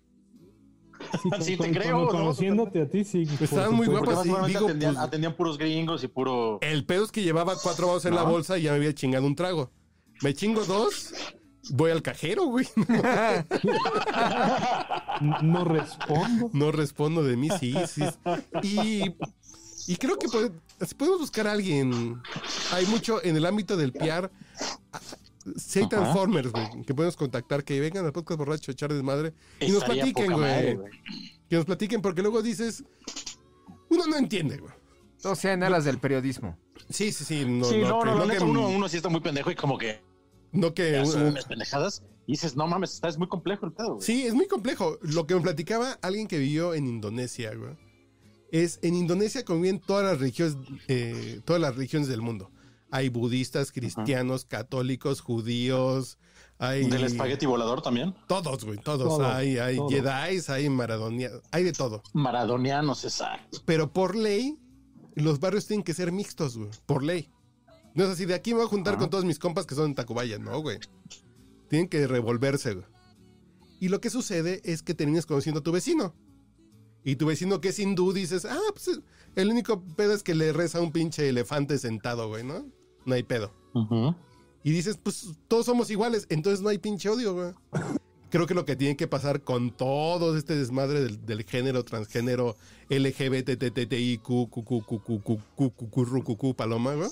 Sí, 1.41 1.57
te 1.57 1.71
creo, 1.71 2.01
¿no? 2.01 2.09
Conociéndote 2.09 2.83
a 2.83 2.89
ti, 2.89 3.05
sí. 3.05 3.23
Estaban 3.41 3.75
muy 3.75 3.87
guapas. 3.87 4.17
normalmente 4.27 4.49
digo, 4.59 4.67
atendían, 4.67 4.95
pues- 4.95 5.05
atendían 5.07 5.37
puros 5.37 5.59
gringos 5.59 6.03
y 6.03 6.09
puro... 6.09 6.59
El 6.61 6.85
pedo 6.87 7.05
es 7.05 7.13
que 7.13 7.23
llevaba 7.23 7.55
cuatro 7.63 7.87
varos 7.87 8.05
en 8.05 8.15
la 8.17 8.23
bolsa 8.25 8.59
y 8.59 8.63
ya 8.63 8.71
me 8.73 8.79
había 8.79 8.95
chingado 8.95 9.25
un 9.27 9.37
trago. 9.37 9.71
Me 10.23 10.35
chingo 10.35 10.65
dos, 10.65 11.13
voy 11.71 11.91
al 11.91 12.03
cajero, 12.03 12.45
güey. 12.45 12.67
No 15.43 15.65
respondo. 15.65 16.51
No 16.53 16.71
respondo 16.71 17.25
de 17.25 17.37
mí, 17.37 17.49
sí, 17.59 17.75
sí. 17.89 18.05
Y, 18.63 19.03
y 19.89 19.97
creo 19.97 20.17
que 20.17 20.29
si 20.87 20.95
podemos 20.95 21.21
buscar 21.21 21.47
a 21.49 21.53
alguien. 21.53 22.21
Hay 22.73 22.87
mucho 22.87 23.23
en 23.25 23.37
el 23.37 23.45
ámbito 23.47 23.77
del 23.77 23.93
PR. 23.93 24.31
Si 25.57 25.81
hay. 25.81 25.89
Transformers, 25.89 26.53
güey, 26.53 26.83
que 26.87 26.95
podemos 26.95 27.17
contactar, 27.17 27.65
que 27.65 27.81
vengan 27.81 28.05
al 28.05 28.13
podcast 28.13 28.39
borracho 28.39 28.71
a 28.71 28.75
echar 28.75 28.93
desmadre 28.93 29.33
y 29.61 29.71
nos 29.71 29.83
Estaría 29.83 30.05
platiquen, 30.05 30.33
güey. 30.33 30.79
Que 31.49 31.57
nos 31.57 31.65
platiquen, 31.65 32.01
porque 32.01 32.23
luego 32.23 32.43
dices. 32.43 32.85
Uno 33.89 34.07
no 34.07 34.17
entiende, 34.17 34.59
güey. 34.59 34.75
O 35.25 35.35
sea, 35.35 35.55
en 35.55 35.63
alas 35.65 35.85
del 35.85 35.99
periodismo. 35.99 36.57
Sí, 36.91 37.11
sí, 37.11 37.25
sí. 37.25 37.45
No, 37.45 37.65
sí, 37.65 37.79
no, 37.79 38.05
no, 38.05 38.29
que, 38.29 38.39
uno, 38.39 38.69
uno 38.69 38.89
sí 38.89 38.99
está 38.99 39.09
muy 39.09 39.21
pendejo 39.21 39.51
y 39.51 39.57
como 39.57 39.77
que 39.79 40.01
no 40.53 40.75
que- 40.75 41.01
unas 41.01 41.45
pendejadas 41.45 42.03
y 42.27 42.33
dices, 42.33 42.57
no 42.57 42.67
mames, 42.67 42.93
está, 42.95 43.09
es 43.09 43.19
muy 43.19 43.29
complejo 43.29 43.67
el 43.67 43.73
pedo, 43.73 43.95
güey. 43.95 44.03
Sí, 44.07 44.27
es 44.27 44.35
muy 44.35 44.47
complejo. 44.47 44.99
Lo 45.03 45.27
que 45.27 45.35
me 45.35 45.41
platicaba 45.41 45.93
alguien 46.03 46.27
que 46.29 46.39
vivió 46.39 46.75
en 46.75 46.87
Indonesia, 46.87 47.55
güey. 47.55 47.77
Es 48.51 48.79
en 48.83 48.95
Indonesia 48.95 49.45
conviven 49.45 49.79
todas 49.81 50.05
las 50.05 50.19
religiones, 50.21 50.57
eh, 50.89 51.41
todas 51.45 51.61
las 51.61 51.75
religiones 51.77 52.09
del 52.09 52.23
mundo. 52.23 52.51
Hay 52.91 53.11
budistas, 53.11 53.71
cristianos, 53.73 54.47
católicos, 54.47 55.21
judíos, 55.21 56.19
hay 56.59 56.89
Del 56.89 57.05
espagueti 57.05 57.45
volador 57.47 57.83
también. 57.83 58.15
todos, 58.27 58.65
güey, 58.65 58.79
todos. 58.79 59.07
Todo, 59.19 59.27
hay 59.27 59.59
hay 59.59 59.77
todo. 59.77 59.91
Jedi's, 59.91 60.49
hay 60.49 60.69
maradonianos, 60.71 61.43
hay 61.53 61.65
de 61.65 61.73
todo. 61.73 62.03
Maradonianos, 62.15 63.05
exacto. 63.05 63.59
Pero 63.67 63.93
por 63.93 64.17
ley, 64.17 64.59
los 65.15 65.39
barrios 65.41 65.67
tienen 65.67 65.85
que 65.85 65.93
ser 65.95 66.11
mixtos, 66.13 66.57
güey. 66.57 66.71
Por 66.87 67.03
ley. 67.03 67.31
No 67.99 68.05
es 68.05 68.11
así, 68.11 68.27
de 68.27 68.35
aquí 68.35 68.51
me 68.51 68.59
voy 68.59 68.67
a 68.67 68.69
juntar 68.69 68.97
con 68.97 69.11
todos 69.11 69.25
mis 69.25 69.41
compas 69.41 69.67
que 69.67 69.75
son 69.75 69.87
en 69.87 69.95
Tacubaya, 69.97 70.39
no, 70.39 70.61
güey. 70.61 70.79
Tienen 71.69 71.89
que 71.89 72.07
revolverse, 72.07 72.75
güey. 72.75 72.87
Y 73.81 73.89
lo 73.89 74.01
que 74.01 74.09
sucede 74.09 74.61
es 74.63 74.85
que 74.85 74.95
terminas 74.95 75.27
conociendo 75.27 75.59
a 75.59 75.63
tu 75.65 75.73
vecino. 75.73 76.15
Y 77.03 77.17
tu 77.17 77.27
vecino 77.27 77.61
que 77.61 77.71
es 77.71 77.79
hindú 77.81 78.13
dices, 78.13 78.45
ah, 78.45 78.61
pues 78.73 79.01
el 79.35 79.51
único 79.51 79.83
pedo 79.97 80.15
es 80.15 80.23
que 80.23 80.37
le 80.37 80.53
reza 80.53 80.79
a 80.79 80.83
un 80.83 80.93
pinche 80.93 81.29
elefante 81.29 81.77
sentado, 81.77 82.29
güey, 82.29 82.45
¿no? 82.45 82.67
No 83.05 83.15
hay 83.17 83.25
pedo. 83.25 83.53
Y 84.63 84.71
dices, 84.71 84.97
pues 85.03 85.31
todos 85.49 85.67
somos 85.67 85.91
iguales, 85.91 86.27
entonces 86.29 86.61
no 86.61 86.69
hay 86.69 86.79
pinche 86.79 87.09
odio, 87.09 87.35
güey. 87.35 87.53
Creo 88.31 88.47
que 88.47 88.55
lo 88.55 88.65
que 88.65 88.77
tiene 88.77 88.97
que 88.97 89.09
pasar 89.09 89.43
con 89.43 89.77
todo 89.77 90.37
este 90.37 90.55
desmadre 90.55 91.01
del, 91.01 91.27
del 91.27 91.43
género, 91.43 91.85
transgénero, 91.85 92.57
LGBTTTIQ, 92.91 94.23
paloma, 96.55 96.95
güey, 96.95 97.09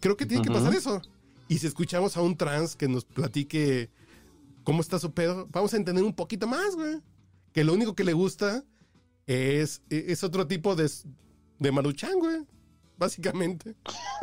Creo 0.00 0.16
que 0.16 0.26
tiene 0.26 0.44
que 0.44 0.50
pasar 0.50 0.74
eso. 0.74 1.02
Y 1.48 1.58
si 1.58 1.66
escuchamos 1.66 2.16
a 2.16 2.22
un 2.22 2.36
trans 2.36 2.76
que 2.76 2.88
nos 2.88 3.04
platique 3.04 3.90
cómo 4.62 4.80
está 4.80 4.98
su 4.98 5.12
pedo, 5.12 5.46
vamos 5.50 5.74
a 5.74 5.76
entender 5.76 6.04
un 6.04 6.14
poquito 6.14 6.46
más, 6.46 6.74
güey. 6.74 7.00
Que 7.52 7.64
lo 7.64 7.72
único 7.74 7.94
que 7.94 8.04
le 8.04 8.12
gusta 8.12 8.64
es, 9.26 9.82
es 9.90 10.24
otro 10.24 10.46
tipo 10.46 10.74
de, 10.74 10.90
de 11.58 11.72
maruchan, 11.72 12.18
güey. 12.18 12.46
Básicamente. 12.96 13.76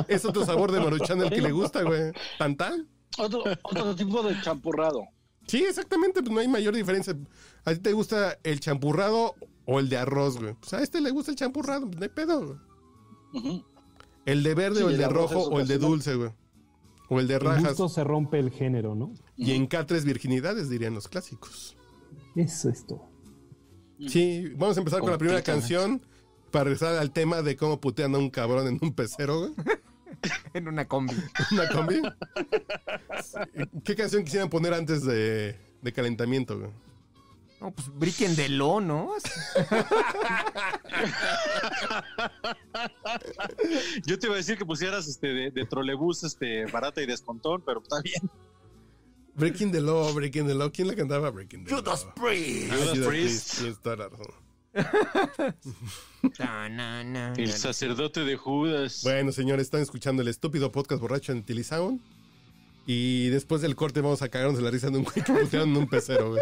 Es 0.08 0.26
otro 0.26 0.46
sabor 0.46 0.72
de 0.72 0.80
maruchan 0.80 1.22
el 1.22 1.30
que 1.30 1.42
le 1.42 1.52
gusta, 1.52 1.84
güey. 1.84 2.12
Tan 2.38 2.56
tan. 2.56 2.88
Otro, 3.18 3.44
otro 3.64 3.96
tipo 3.96 4.24
de 4.24 4.40
champurrado. 4.42 5.04
Sí, 5.48 5.64
exactamente, 5.64 6.22
pues 6.22 6.34
no 6.34 6.40
hay 6.40 6.48
mayor 6.48 6.76
diferencia. 6.76 7.16
¿A 7.66 7.74
ti 7.74 7.80
te 7.80 7.94
gusta 7.94 8.38
el 8.44 8.60
champurrado 8.60 9.36
o 9.66 9.80
el 9.80 9.90
de 9.90 9.98
arroz, 9.98 10.40
güey? 10.40 10.54
Pues 10.54 10.74
a 10.74 10.82
este 10.82 11.02
le 11.02 11.12
gusta 11.12 11.32
el 11.32 11.38
champurrado, 11.38 11.88
pues 11.88 11.98
no 11.98 12.04
hay 12.04 12.10
pedo, 12.10 12.46
güey. 12.46 12.60
Ujú. 13.34 13.66
El 14.26 14.44
de 14.44 14.54
verde 14.54 14.78
Sí, 14.78 14.84
o 14.84 14.90
el 14.90 14.98
de 14.98 15.08
rojo 15.08 15.40
o 15.44 15.60
el 15.60 15.68
de 15.68 15.78
dulce, 15.78 16.16
güey. 16.16 16.32
O 17.10 17.20
el 17.20 17.28
de 17.28 17.40
rajas. 17.40 17.70
gusto 17.70 17.90
se 17.90 18.04
rompe 18.04 18.40
el 18.40 18.52
género, 18.52 18.96
¿no? 18.96 19.14
Y 19.36 19.52
en 19.54 19.68
K3 19.68 20.04
virginidades, 20.04 20.70
dirían 20.70 20.94
los 20.94 21.08
clásicos. 21.08 21.76
Eso 22.36 22.70
es 22.70 22.86
todo. 22.86 23.10
Sí, 24.08 24.52
vamos 24.56 24.78
a 24.78 24.80
empezar 24.80 25.00
con 25.02 25.12
la 25.12 25.18
primera 25.18 25.42
canción 25.42 26.02
para 26.52 26.66
regresar 26.66 26.96
al 26.98 27.12
tema 27.12 27.42
de 27.42 27.56
cómo 27.56 27.80
putean 27.80 28.16
a 28.16 28.18
un 28.18 28.30
cabrón 28.30 28.68
en 28.68 28.80
un 28.82 28.94
pecero, 28.94 29.40
güey. 29.40 29.52
En 30.54 30.68
una 30.68 30.88
combi. 30.88 31.16
Una 31.52 31.68
combi. 31.70 32.00
¿Qué 33.84 33.96
canción 33.96 34.24
quisieran 34.24 34.50
poner 34.50 34.74
antes 34.74 35.04
de, 35.04 35.56
de 35.82 35.94
calentamiento, 35.94 36.60
güey? 36.60 36.70
No, 37.62 37.72
pues 37.72 37.88
Briquen 37.94 38.36
de 38.36 38.50
lo, 38.50 38.82
¿no? 38.82 39.12
Yo 44.08 44.18
te 44.18 44.26
iba 44.26 44.34
a 44.34 44.38
decir 44.38 44.58
que 44.58 44.66
pusieras 44.66 45.08
este 45.08 45.28
de, 45.28 45.52
de 45.52 45.66
trolebús 45.68 46.24
este 46.24 46.66
barata 46.66 47.04
y 47.04 47.06
descontón, 47.06 47.62
pero 47.64 47.84
está 47.84 48.02
bien. 48.02 48.28
Breaking 49.36 49.72
the 49.72 49.80
Law, 49.80 50.12
Breaking 50.12 50.48
the 50.48 50.56
Law. 50.56 50.72
¿Quién 50.72 50.88
la 50.88 50.96
cantaba? 50.96 51.30
Breaking 51.30 51.66
the 51.66 51.76
Judas 51.76 52.04
Law. 52.04 52.16
Priest. 52.16 52.72
Ah, 52.72 52.78
Judas 52.78 52.98
Judas 52.98 53.08
Priest. 53.08 53.62
Na, 56.40 57.34
El 57.38 57.52
sacerdote 57.52 58.22
de 58.22 58.38
Judas. 58.38 59.02
Bueno, 59.04 59.32
señores, 59.32 59.68
están 59.68 59.82
escuchando 59.82 60.24
el 60.24 60.30
estúpido 60.30 60.72
podcast 60.72 61.00
borracho 61.00 61.32
en 61.32 61.44
Tilisound. 61.44 62.02
Y 62.88 63.30
después 63.30 63.62
del 63.62 63.76
corte 63.76 64.02
vamos 64.02 64.24
a 64.24 64.30
cagarnos 64.30 64.58
de 64.58 64.64
la 64.64 64.72
risa 64.72 64.90
de 64.90 64.98
un 64.98 65.04
güey 65.04 65.24
que 65.24 65.32
pusieron 65.32 65.70
en 65.70 65.78
un 65.78 65.88
pecero, 65.88 66.32
güey. 66.32 66.42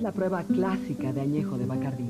es 0.00 0.04
la 0.04 0.12
prueba 0.12 0.42
clásica 0.44 1.12
de 1.12 1.20
añejo 1.20 1.58
de 1.58 1.66
Bacardí? 1.66 2.06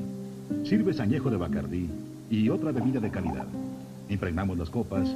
Sirves 0.63 1.01
añejo 1.01 1.29
de 1.29 1.35
Bacardí 1.35 1.89
y 2.29 2.47
otra 2.47 2.71
bebida 2.71 3.01
de 3.01 3.11
calidad. 3.11 3.45
Impregnamos 4.07 4.57
las 4.57 4.69
copas 4.69 5.13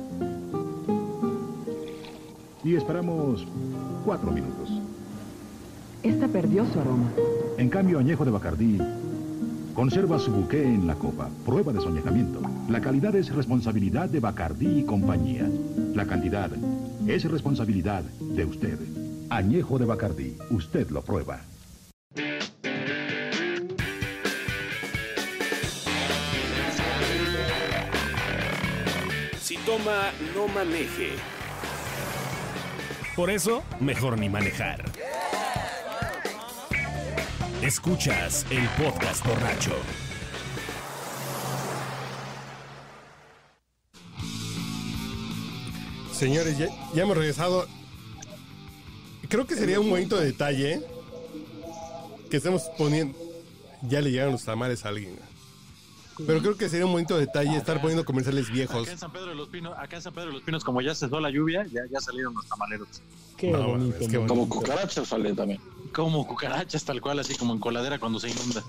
y 2.66 2.76
esperamos 2.76 3.48
cuatro 4.04 4.30
minutos. 4.30 4.70
Esta 6.04 6.28
perdió 6.28 6.66
su 6.66 6.80
aroma. 6.82 7.10
En 7.58 7.70
cambio, 7.70 7.98
añejo 7.98 8.26
de 8.26 8.32
Bacardí 8.32 8.78
conserva 9.74 10.20
su 10.20 10.34
buque 10.34 10.62
en 10.62 10.86
la 10.86 10.96
copa. 10.96 11.30
Prueba 11.46 11.72
de 11.72 11.80
su 11.80 11.88
añejamiento. 11.88 12.42
La 12.68 12.82
calidad 12.82 13.16
es 13.16 13.34
responsabilidad 13.34 14.10
de 14.10 14.20
Bacardí 14.20 14.80
y 14.80 14.84
compañía. 14.84 15.50
La 15.94 16.06
cantidad 16.06 16.52
es 17.08 17.24
responsabilidad 17.24 18.04
de 18.04 18.44
usted. 18.44 18.80
Añejo 19.30 19.80
de 19.80 19.86
Bacardí. 19.86 20.36
Usted 20.50 20.90
lo 20.90 21.02
prueba. 21.02 21.40
Toma, 29.78 30.12
no 30.34 30.48
maneje. 30.48 31.14
Por 33.16 33.30
eso, 33.30 33.64
mejor 33.80 34.18
ni 34.20 34.30
manejar. 34.30 34.84
Escuchas 37.62 38.46
el 38.50 38.68
podcast 38.82 39.26
borracho. 39.26 39.76
Señores, 46.12 46.58
ya, 46.58 46.68
ya 46.94 47.04
hemos 47.04 47.18
regresado. 47.18 47.68
Creo 49.28 49.46
que 49.48 49.56
sería 49.56 49.80
un 49.80 49.90
bonito 49.90 50.18
detalle 50.18 50.82
que 52.30 52.38
estemos 52.38 52.64
poniendo. 52.78 53.18
Ya 53.82 54.02
le 54.02 54.12
llegaron 54.12 54.34
los 54.34 54.46
tamales 54.46 54.86
a 54.86 54.90
alguien. 54.90 55.18
Pero 56.26 56.40
creo 56.40 56.56
que 56.58 56.70
sería 56.70 56.86
un 56.86 56.94
bonito 56.94 57.18
detalle 57.18 57.58
estar 57.58 57.82
poniendo 57.82 58.06
comerciales 58.06 58.50
viejos. 58.50 58.84
Acá 58.84 58.92
en 58.92 58.98
San 58.98 59.12
Pedro 59.12 59.28
de 59.28 59.36
los 59.36 59.50
Pinos, 59.50 59.74
acá 59.78 59.98
en 59.98 60.02
San 60.02 60.14
Pedro 60.14 60.28
de 60.28 60.34
los 60.34 60.44
Pinos, 60.44 60.64
como 60.64 60.82
ya 60.82 60.96
cesó 60.96 61.20
la 61.20 61.30
lluvia, 61.30 61.66
ya, 61.66 61.82
ya 61.92 62.00
salieron 62.00 62.34
los 62.34 62.46
tamaleros. 62.48 62.88
Qué 63.38 63.52
No, 63.52 63.68
bonito. 63.70 63.98
qué. 64.10 64.26
Como 64.26 64.48
cucarachas 64.48 65.08
sale 65.10 65.34
también. 65.34 65.60
Como 65.94 66.26
cucarachas, 66.26 66.86
tal 66.86 67.02
cual, 67.02 67.20
así 67.20 67.36
como 67.36 67.54
en 67.54 67.60
coladera 67.60 68.00
cuando 68.00 68.20
se 68.20 68.30
inunda. 68.30 68.64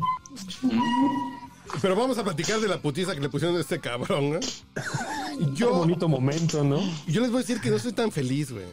Pero 1.83 1.97
vamos 1.97 2.17
a 2.19 2.25
platicar 2.25 2.61
de 2.61 2.69
la 2.69 2.81
putiza 2.81 3.15
que 3.15 3.21
le 3.21 3.29
pusieron 3.29 3.57
a 3.57 3.61
este 3.61 3.81
cabrón, 3.81 4.35
¿no? 4.35 4.41
Qué 4.41 5.55
Yo, 5.55 5.73
bonito 5.75 6.09
momento, 6.09 6.63
¿no? 6.65 6.81
yo 7.07 7.21
les 7.21 7.31
voy 7.31 7.39
a 7.39 7.41
decir 7.43 7.61
que 7.61 7.71
no 7.71 7.77
estoy 7.77 7.93
tan 7.93 8.11
feliz, 8.13 8.53
güey. 8.53 8.65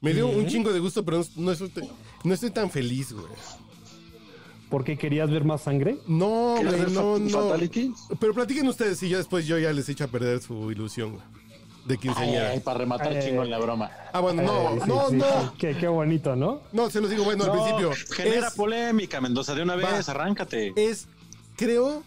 Me 0.00 0.12
dio 0.12 0.28
un 0.28 0.46
chingo 0.46 0.72
de 0.72 0.80
gusto, 0.80 1.04
pero 1.04 1.18
no, 1.18 1.24
no 1.36 1.52
estoy, 1.52 1.88
no 2.24 2.34
estoy 2.34 2.50
tan 2.50 2.70
feliz, 2.70 3.12
güey. 3.12 3.26
¿Por 4.74 4.82
qué 4.82 4.98
querías 4.98 5.30
ver 5.30 5.44
más 5.44 5.62
sangre? 5.62 5.98
No, 6.08 6.56
¿Quieres 6.60 6.82
güey, 6.82 6.94
no, 6.94 7.16
no. 7.20 7.30
Fatality? 7.30 7.94
Pero 8.18 8.34
platiquen 8.34 8.66
ustedes 8.66 9.00
y 9.04 9.08
yo 9.08 9.18
después 9.18 9.46
yo 9.46 9.56
ya 9.56 9.72
les 9.72 9.88
echo 9.88 10.02
a 10.02 10.08
perder 10.08 10.42
su 10.42 10.68
ilusión, 10.72 11.12
güey. 11.12 11.22
De 11.86 11.96
quinceañera. 11.96 12.48
Ay, 12.50 12.58
para 12.58 12.78
rematar 12.78 13.12
Eh. 13.12 13.20
chingón 13.24 13.48
la 13.50 13.60
broma. 13.60 13.88
Ah, 14.12 14.18
bueno, 14.18 14.42
no, 14.42 14.70
Eh, 14.74 14.80
sí, 14.82 14.88
no, 14.88 15.08
sí, 15.10 15.14
no. 15.16 15.24
sí. 15.26 15.48
Qué, 15.58 15.76
qué 15.76 15.86
bonito, 15.86 16.34
¿no? 16.34 16.60
No, 16.72 16.90
se 16.90 17.00
los 17.00 17.08
digo, 17.08 17.22
bueno, 17.22 17.44
al 17.44 17.52
principio. 17.52 17.92
Genera 18.16 18.48
Es, 18.48 18.54
polémica, 18.54 19.20
Mendoza, 19.20 19.54
de 19.54 19.62
una 19.62 19.76
vez, 19.76 19.86
Va. 20.08 20.10
arráncate. 20.12 20.72
es, 20.74 21.06
creo 21.56 22.02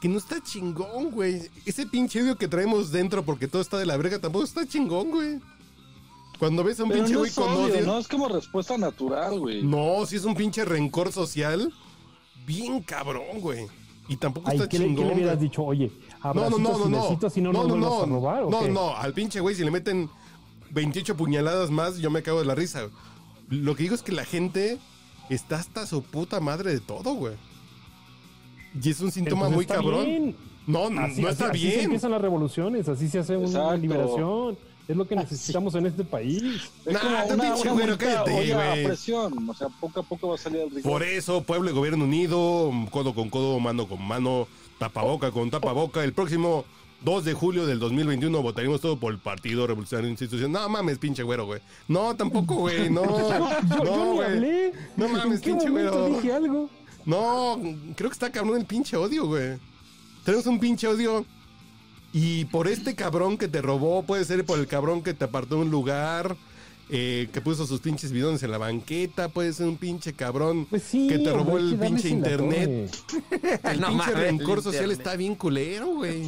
que 0.00 0.06
no 0.08 0.18
está 0.18 0.40
chingón, 0.40 1.10
güey. 1.10 1.50
Ese 1.66 1.84
pinche 1.86 2.22
odio 2.22 2.36
que 2.36 2.46
traemos 2.46 2.92
dentro 2.92 3.24
porque 3.24 3.48
todo 3.48 3.60
está 3.60 3.76
de 3.76 3.86
la 3.86 3.96
verga 3.96 4.20
tampoco 4.20 4.44
está 4.44 4.64
chingón, 4.68 5.10
güey. 5.10 5.40
Cuando 6.42 6.64
ves 6.64 6.80
a 6.80 6.82
un 6.82 6.88
Pero 6.88 7.00
pinche 7.04 7.12
no 7.12 7.18
güey 7.20 7.30
es 7.30 7.36
con 7.36 7.48
odio, 7.52 7.74
odio. 7.74 7.86
no, 7.86 7.98
es 8.00 8.08
como 8.08 8.26
respuesta 8.26 8.76
natural, 8.76 9.38
güey. 9.38 9.62
No, 9.62 10.04
si 10.06 10.16
es 10.16 10.24
un 10.24 10.34
pinche 10.34 10.64
rencor 10.64 11.12
social, 11.12 11.72
bien 12.44 12.82
cabrón, 12.82 13.38
güey. 13.38 13.66
Y 14.08 14.16
tampoco 14.16 14.50
Ay, 14.50 14.56
está 14.56 14.68
¿qué, 14.68 14.80
le, 14.80 14.86
qué 14.86 14.90
chingón. 14.90 15.06
le 15.06 15.14
hubieras 15.14 15.36
güey. 15.36 15.48
dicho? 15.48 15.62
Oye, 15.62 15.92
No, 16.24 16.34
no, 16.34 16.50
no, 16.50 16.58
no, 16.58 16.78
no. 16.88 16.88
no, 16.88 17.52
no, 17.52 17.62
no, 17.68 17.76
no, 17.76 18.02
a 18.02 18.06
robar, 18.06 18.42
¿o 18.42 18.50
no, 18.50 18.66
no, 18.66 18.96
al 18.96 19.12
pinche 19.14 19.38
güey 19.38 19.54
si 19.54 19.62
le 19.62 19.70
meten 19.70 20.10
28 20.72 21.16
puñaladas 21.16 21.70
más, 21.70 21.98
yo 21.98 22.10
me 22.10 22.24
cago 22.24 22.40
de 22.40 22.46
la 22.46 22.56
risa. 22.56 22.88
Lo 23.48 23.76
que 23.76 23.84
digo 23.84 23.94
es 23.94 24.02
que 24.02 24.10
la 24.10 24.24
gente 24.24 24.78
está 25.30 25.60
hasta 25.60 25.86
su 25.86 26.02
puta 26.02 26.40
madre 26.40 26.72
de 26.72 26.80
todo, 26.80 27.14
güey. 27.14 27.34
Y 28.82 28.90
es 28.90 29.00
un 29.00 29.12
síntoma 29.12 29.48
muy 29.48 29.62
está 29.62 29.76
cabrón. 29.76 30.04
bien. 30.06 30.36
No, 30.66 30.90
no, 30.90 31.02
Así, 31.02 31.20
no 31.20 31.28
así- 31.28 31.34
está 31.34 31.50
así 31.50 31.60
se 31.60 31.66
bien. 31.68 31.80
empiezan 31.84 32.10
las 32.10 32.20
revoluciones, 32.22 32.88
así 32.88 33.08
se 33.08 33.20
hace 33.20 33.36
una 33.36 33.46
Exacto. 33.46 33.76
liberación. 33.76 34.58
Es 34.88 34.96
lo 34.96 35.06
que 35.06 35.14
necesitamos 35.14 35.74
en 35.76 35.86
este 35.86 36.02
país. 36.04 36.42
Es 36.84 36.92
Nah, 36.92 37.00
como 37.00 37.14
una, 37.16 37.26
pinche 37.44 37.62
una 37.62 37.72
güero, 37.72 37.96
bonita 37.96 37.96
cállate, 37.98 38.38
olla 38.40 38.62
a 38.62 38.70
güey. 38.72 38.84
presión. 38.84 39.48
O 39.50 39.54
sea, 39.54 39.68
poco 39.68 40.00
a 40.00 40.02
poco 40.02 40.28
va 40.28 40.34
a 40.34 40.38
salir 40.38 40.60
el 40.62 40.70
rigor. 40.70 40.82
Por 40.90 41.02
eso, 41.02 41.42
pueblo 41.42 41.70
y 41.70 41.72
gobierno 41.72 42.04
unido, 42.04 42.70
codo 42.90 43.14
con 43.14 43.30
codo, 43.30 43.58
mano 43.60 43.86
con 43.86 44.02
mano, 44.02 44.48
tapaboca 44.78 45.30
con 45.30 45.50
tapaboca. 45.50 46.02
El 46.02 46.12
próximo 46.12 46.64
2 47.04 47.24
de 47.24 47.32
julio 47.32 47.64
del 47.66 47.78
2021 47.78 48.42
votaremos 48.42 48.80
todo 48.80 48.98
por 48.98 49.12
el 49.12 49.18
Partido 49.18 49.66
Revolucionario 49.66 50.10
Institucional. 50.10 50.62
No 50.62 50.68
mames, 50.68 50.98
pinche 50.98 51.22
güero, 51.22 51.46
güey. 51.46 51.60
No, 51.88 52.14
tampoco, 52.16 52.56
güey. 52.56 52.90
No, 52.90 53.04
Yo, 53.18 53.38
yo 53.78 53.84
no, 53.84 54.04
ni 54.06 54.12
güey. 54.14 54.28
hablé. 54.28 54.72
No 54.96 55.08
mames, 55.08 55.36
¿En 55.36 55.40
qué 55.40 55.50
pinche 55.50 55.70
güero. 55.70 56.08
dije 56.08 56.32
algo? 56.32 56.68
No, 57.04 57.58
creo 57.96 58.10
que 58.10 58.14
está 58.14 58.30
cabrón 58.30 58.58
el 58.58 58.66
pinche 58.66 58.96
odio, 58.96 59.26
güey. 59.26 59.58
Tenemos 60.24 60.46
un 60.46 60.58
pinche 60.60 60.86
odio. 60.88 61.24
Y 62.12 62.44
por 62.46 62.68
este 62.68 62.94
cabrón 62.94 63.38
que 63.38 63.48
te 63.48 63.62
robó, 63.62 64.02
puede 64.02 64.24
ser 64.24 64.44
por 64.44 64.58
el 64.58 64.66
cabrón 64.66 65.02
que 65.02 65.14
te 65.14 65.24
apartó 65.24 65.56
de 65.56 65.62
un 65.62 65.70
lugar, 65.70 66.36
eh, 66.90 67.28
que 67.32 67.40
puso 67.40 67.66
sus 67.66 67.80
pinches 67.80 68.12
bidones 68.12 68.42
en 68.42 68.50
la 68.50 68.58
banqueta, 68.58 69.28
puede 69.30 69.52
ser 69.54 69.66
un 69.66 69.78
pinche 69.78 70.12
cabrón 70.12 70.66
Pues 70.68 70.82
sí, 70.82 71.08
que 71.08 71.18
te 71.18 71.32
robó 71.32 71.54
hombre, 71.54 71.70
el 71.70 71.78
pinche 71.78 72.08
internet. 72.10 72.90
El 73.64 73.80
No 73.80 73.88
pinche 73.88 74.12
mames, 74.12 74.14
rencor 74.18 74.58
el 74.58 74.64
social 74.64 74.82
internet. 74.84 74.98
está 74.98 75.16
bien 75.16 75.34
culero, 75.34 75.86
güey. 75.86 76.26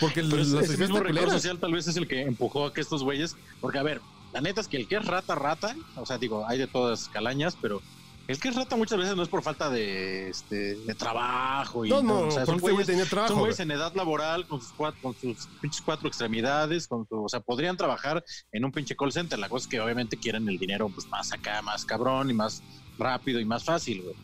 Porque 0.00 0.22
Pero 0.22 0.36
los 0.36 0.52
ese, 0.52 0.76
mismo 0.76 0.98
rencor 1.00 1.30
social 1.30 1.58
tal 1.58 1.72
vez 1.72 1.86
es 1.86 1.96
el 1.96 2.08
que 2.08 2.22
empujó 2.22 2.66
a 2.66 2.74
que 2.74 2.80
estos 2.80 3.02
güeyes, 3.02 3.36
porque 3.60 3.78
a 3.78 3.82
ver, 3.82 4.00
la 4.32 4.40
neta 4.40 4.60
es 4.60 4.68
que 4.68 4.76
el 4.76 4.88
que 4.88 4.96
es 4.96 5.06
rata, 5.06 5.36
rata, 5.36 5.76
o 5.96 6.04
sea, 6.04 6.18
digo, 6.18 6.44
hay 6.46 6.58
de 6.58 6.66
todas 6.66 7.08
calañas, 7.08 7.56
pero 7.62 7.80
El 8.26 8.40
que 8.40 8.48
es 8.48 8.56
rata 8.56 8.74
muchas 8.76 8.98
veces 8.98 9.14
no 9.16 9.22
es 9.22 9.28
por 9.28 9.42
falta 9.42 9.68
de, 9.68 10.30
este, 10.30 10.76
de 10.76 10.94
trabajo. 10.94 11.84
Y 11.84 11.90
No, 11.90 12.02
no, 12.02 12.08
todo, 12.14 12.28
o 12.28 12.30
sea, 12.30 12.46
son 12.46 12.58
güeyes, 12.58 12.86
tenía 12.86 13.04
trabajo, 13.04 13.32
son 13.34 13.40
güeyes 13.40 13.60
en 13.60 13.70
edad 13.70 13.92
laboral 13.94 14.46
con 14.46 14.60
sus, 14.62 14.72
cuatro, 14.72 14.98
con 15.02 15.14
sus 15.14 15.46
pinches 15.60 15.82
cuatro 15.82 16.08
extremidades. 16.08 16.88
Con 16.88 17.06
su- 17.06 17.22
o 17.24 17.28
sea, 17.28 17.40
podrían 17.40 17.76
trabajar 17.76 18.24
en 18.50 18.64
un 18.64 18.72
pinche 18.72 18.96
call 18.96 19.12
center. 19.12 19.38
La 19.38 19.48
cosa 19.50 19.64
es 19.64 19.68
que 19.68 19.78
obviamente 19.80 20.16
quieren 20.16 20.48
el 20.48 20.58
dinero 20.58 20.88
pues 20.88 21.06
más 21.08 21.32
acá, 21.32 21.60
más 21.60 21.84
cabrón 21.84 22.30
y 22.30 22.32
más 22.32 22.62
rápido 22.98 23.40
y 23.40 23.44
más 23.44 23.62
fácil, 23.64 24.02
güey. 24.02 24.14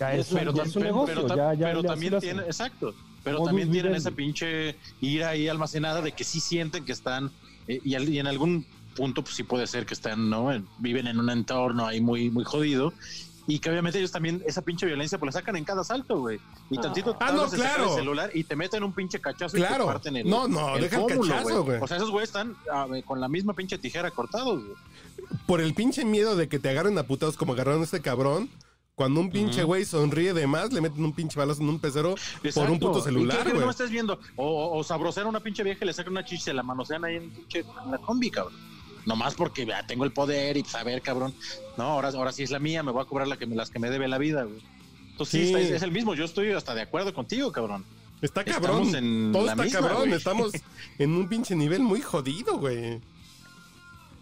Ya 0.00 0.14
es, 0.14 0.28
pero, 0.32 0.52
ya 0.52 0.62
tam- 0.62 0.66
es 0.66 0.76
un 0.76 0.82
pero- 0.82 0.94
negocio, 0.94 1.14
pero 1.14 1.28
tam- 1.28 1.36
ya, 1.36 1.54
ya, 1.54 1.66
pero 1.66 1.82
ya 1.82 1.88
también 1.88 2.18
tienen, 2.20 2.44
exacto, 2.44 2.94
pero 3.22 3.38
Modus 3.38 3.48
también 3.50 3.70
tienen 3.70 3.94
esa 3.94 4.10
pinche 4.12 4.76
ira 5.00 5.28
ahí 5.30 5.46
almacenada 5.48 6.02
de 6.02 6.10
que 6.12 6.24
sí 6.24 6.40
sienten 6.40 6.84
que 6.84 6.92
están, 6.92 7.30
eh, 7.68 7.80
y, 7.84 7.94
al- 7.94 8.08
y 8.08 8.18
en 8.18 8.26
algún 8.26 8.66
punto 8.96 9.22
pues 9.22 9.36
sí 9.36 9.44
puede 9.44 9.66
ser 9.68 9.86
que 9.86 9.94
están, 9.94 10.28
¿no? 10.30 10.52
En- 10.52 10.66
viven 10.78 11.06
en 11.06 11.18
un 11.20 11.30
entorno 11.30 11.86
ahí 11.86 12.00
muy, 12.00 12.30
muy 12.30 12.42
jodido. 12.44 12.92
Y 13.50 13.58
que 13.60 13.70
obviamente 13.70 13.98
ellos 13.98 14.12
también 14.12 14.42
esa 14.46 14.60
pinche 14.62 14.84
violencia 14.86 15.18
pues 15.18 15.34
la 15.34 15.40
sacan 15.40 15.56
en 15.56 15.64
cada 15.64 15.82
salto, 15.82 16.20
güey. 16.20 16.38
Y 16.70 16.78
tantito 16.78 17.16
Ah, 17.18 17.28
te 17.28 17.32
no, 17.32 17.48
claro. 17.48 17.84
el 17.88 17.94
celular 17.98 18.30
y 18.34 18.44
te 18.44 18.54
meten 18.54 18.82
un 18.84 18.92
pinche 18.92 19.20
cachazo 19.20 19.56
y 19.56 19.60
Claro. 19.60 19.86
te 19.86 19.92
parten 19.92 20.16
el 20.18 20.28
No, 20.28 20.46
no, 20.46 20.76
deja 20.76 20.96
el 20.96 21.02
pómulo, 21.02 21.32
cachazo, 21.34 21.64
güey. 21.64 21.80
O 21.80 21.86
sea, 21.88 21.96
esos 21.96 22.10
güeyes 22.10 22.28
están 22.28 22.54
ah, 22.70 22.86
con 23.06 23.20
la 23.20 23.26
misma 23.28 23.54
pinche 23.54 23.78
tijera 23.78 24.10
cortados, 24.10 24.62
güey. 24.62 24.76
Por 25.46 25.60
el 25.62 25.72
pinche 25.74 26.04
miedo 26.04 26.36
de 26.36 26.46
que 26.48 26.58
te 26.58 26.68
agarren 26.68 26.96
a 26.98 27.04
putados 27.04 27.36
como 27.38 27.54
agarraron 27.54 27.80
a 27.80 27.84
este 27.84 28.00
cabrón. 28.02 28.50
Cuando 28.94 29.20
un 29.20 29.30
pinche 29.30 29.62
güey 29.62 29.84
sonríe 29.84 30.34
de 30.34 30.46
más, 30.48 30.72
le 30.72 30.80
meten 30.80 31.04
un 31.04 31.12
pinche 31.14 31.38
balazo 31.38 31.62
en 31.62 31.68
un 31.68 31.78
pecero 31.78 32.16
por 32.54 32.68
un 32.68 32.80
puto 32.80 32.98
¿Y 32.98 33.02
celular, 33.02 33.48
güey. 33.48 33.64
no 33.64 33.70
estés 33.70 33.90
viendo? 33.90 34.18
O, 34.34 34.44
o, 34.44 34.76
o 34.78 34.82
sabrosear 34.84 35.24
a 35.24 35.28
una 35.28 35.38
pinche 35.40 35.62
vieja 35.62 35.84
y 35.84 35.86
le 35.86 35.92
sacan 35.94 36.12
una 36.12 36.24
chicha 36.24 36.50
y 36.50 36.54
la 36.54 36.64
manosean 36.64 37.04
ahí 37.04 37.14
en, 37.16 37.32
pinche- 37.32 37.64
en 37.84 37.90
la 37.92 37.98
combi, 37.98 38.28
cabrón. 38.30 38.54
Nomás 39.08 39.34
porque 39.34 39.64
ya 39.64 39.86
tengo 39.86 40.04
el 40.04 40.12
poder 40.12 40.58
y 40.58 40.64
saber, 40.64 41.00
cabrón. 41.00 41.34
No, 41.78 41.84
ahora, 41.84 42.10
ahora 42.10 42.30
sí 42.30 42.42
es 42.42 42.50
la 42.50 42.58
mía, 42.58 42.82
me 42.82 42.92
voy 42.92 43.00
a 43.02 43.06
cobrar 43.06 43.26
la 43.26 43.38
que 43.38 43.46
me, 43.46 43.56
las 43.56 43.70
que 43.70 43.78
me 43.78 43.88
debe 43.88 44.06
la 44.06 44.18
vida, 44.18 44.42
güey. 44.44 44.60
Entonces 45.12 45.40
sí, 45.40 45.46
Sí. 45.48 45.54
está- 45.54 45.76
es, 45.76 45.82
el 45.82 45.90
mismo. 45.92 46.14
Yo 46.14 46.26
estoy 46.26 46.52
hasta 46.52 46.74
de 46.74 46.82
acuerdo 46.82 47.14
contigo, 47.14 47.50
cabrón. 47.50 47.86
Está 48.20 48.42
Estamos 48.42 48.68
cabrón. 48.68 48.94
en 48.94 49.32
Todo 49.32 49.46
la 49.46 49.52
está 49.52 49.62
misma, 49.64 49.80
cabrón. 49.80 49.98
güey. 50.00 50.12
Estamos 50.12 50.52
en 50.98 51.10
un 51.16 51.26
pinche 51.28 51.56
nivel 51.56 51.80
muy 51.80 52.02
jodido, 52.02 52.58
güey. 52.58 53.00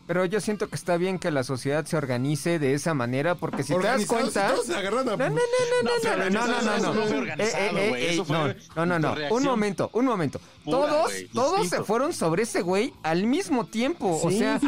Pero 0.07 0.25
yo 0.25 0.41
siento 0.41 0.69
que 0.69 0.77
está 0.77 0.97
bien 0.97 1.19
que 1.19 1.31
la 1.31 1.43
sociedad 1.43 1.85
se 1.85 1.97
organice 1.97 2.59
de 2.59 2.75
esa 2.75 2.95
manera, 2.95 3.35
porque 3.35 3.63
si 3.65 3.75
te 3.75 3.83
das 3.83 4.07
cuenta... 4.07 4.55
No, 4.55 4.63
no, 4.95 5.05
no, 5.05 5.17
no, 5.17 5.17
no, 5.17 6.31
no, 6.31 6.31
no, 6.31 6.47
no, 6.47 6.63
no, 6.63 6.95
no. 6.95 6.95
no 6.95 7.33
Eh, 7.33 7.37
eh, 7.39 8.17
eh, 8.19 9.27
Un 9.31 9.43
momento, 9.43 9.91
un 9.93 10.05
momento. 10.05 10.41
pura, 10.65 10.77
Todos, 10.79 11.13
todos 11.33 11.69
se 11.69 11.83
fueron 11.83 12.13
sobre 12.13 12.45
ese 12.45 12.63
güey 12.63 12.93
al 13.03 13.27
mismo 13.27 13.67
tiempo. 13.67 14.21
o 14.23 14.31
sea, 14.31 14.61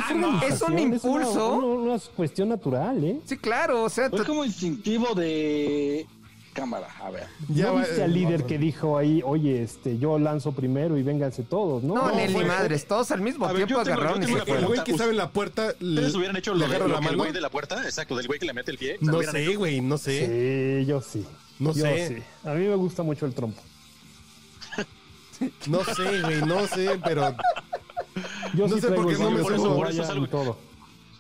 es 0.46 0.61
un 0.62 0.79
impulso. 0.79 1.53
una, 1.55 1.66
una- 1.66 1.94
una 1.94 1.98
cuestión 2.16 2.48
natural, 2.48 3.05
¿eh? 3.05 3.20
Sí, 3.24 3.37
claro, 3.37 3.85
o 3.85 3.88
sea, 3.88 4.11
t- 4.11 4.24
como 4.24 4.44
instintivo 4.44 5.14
de 5.14 6.07
cámara, 6.59 6.88
a 7.03 7.11
ver. 7.11 7.27
Ya 7.49 7.66
¿No 7.66 7.77
viste 7.77 8.03
al 8.03 8.12
líder 8.12 8.44
que 8.44 8.59
dijo 8.59 8.99
ahí, 8.99 9.23
oye, 9.25 9.62
este, 9.62 9.99
yo 9.99 10.18
lanzo 10.18 10.53
primero 10.53 10.97
y 10.99 11.03
vénganse 11.03 11.42
todos, 11.42 11.83
¿no? 11.83 11.94
no, 11.94 12.09
no, 12.09 12.14
ni 12.16 12.27
ni 12.27 12.33
fue- 12.33 12.44
madres, 12.44 12.87
todos 12.87 13.11
al 13.11 13.21
mismo 13.21 13.44
A 13.47 13.53
ver, 13.53 13.66
tiempo 13.66 13.83
tengo- 13.85 13.87
yo 13.87 13.92
agarraron 14.03 14.23
y 14.23 14.27
se 14.27 14.53
El 14.53 14.66
güey 14.66 14.85
que 14.85 14.90
estaba 14.92 15.11
en 15.11 15.16
la 15.16 15.31
puerta 15.31 15.68
¿Ustedes 15.81 16.14
hubieran 16.14 16.37
hecho 16.37 16.53
lo, 16.55 16.61
lo 16.66 16.88
la 16.88 17.01
que 17.01 17.07
el 17.09 17.16
güey 17.16 17.33
de 17.33 17.40
la 17.40 17.51
puerta? 17.51 17.83
Exacto, 17.85 18.16
del 18.16 18.27
güey 18.27 18.38
que 18.38 18.47
le 18.47 18.53
mete 18.55 18.71
el 18.71 18.79
pie. 18.79 18.99
¿Se 18.99 19.05
lo 19.07 19.12
No 19.12 19.23
sé, 19.23 19.44
hecho? 19.47 19.59
güey, 19.59 19.81
no 19.81 19.99
sé. 19.99 20.81
Sí, 20.81 20.87
yo 20.87 21.01
sí. 21.01 21.25
No 21.59 21.73
Yo 21.73 21.83
sé. 21.83 22.09
sí. 22.09 22.49
A 22.49 22.53
mí 22.55 22.66
me 22.66 22.75
gusta 22.77 23.03
mucho 23.03 23.27
el 23.27 23.35
trompo. 23.35 23.61
No 25.66 25.85
sé, 25.85 26.21
güey, 26.23 26.42
no 26.42 26.66
sé, 26.66 26.99
pero... 27.05 27.35
Yo 28.55 28.66
No 28.66 28.75
sí 28.75 28.81
sé 28.81 28.88
por 28.90 29.07
qué 29.07 29.14
no 29.23 29.31
me 29.31 29.42
por 29.42 29.53
eso- 29.53 29.62
subo. 29.64 29.77
por 29.77 29.88
eso. 29.90 30.57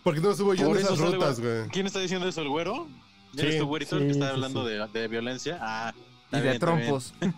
¿Por 0.02 0.14
qué 0.14 0.20
no 0.20 0.34
subo 0.34 0.54
yo 0.54 0.66
Por 0.68 0.76
en 0.78 0.82
esas 0.84 0.98
rutas, 0.98 1.38
güey? 1.40 1.68
¿Quién 1.70 1.86
está 1.86 2.00
diciendo 2.00 2.26
eso? 2.26 2.40
¿El 2.40 2.48
güero? 2.48 2.88
Sí. 3.34 3.40
¿Eres 3.40 3.58
tu 3.58 3.66
güerito 3.66 3.96
el 3.96 4.02
que 4.06 4.14
Sí, 4.14 4.18
está 4.18 4.26
sí, 4.28 4.32
hablando 4.34 4.64
sí. 4.66 4.70
de, 4.74 4.86
de 5.00 5.08
violencia? 5.08 5.58
Ah, 5.60 5.92
Y 6.32 6.36
de 6.36 6.42
bien, 6.42 6.58
trompos. 6.58 7.14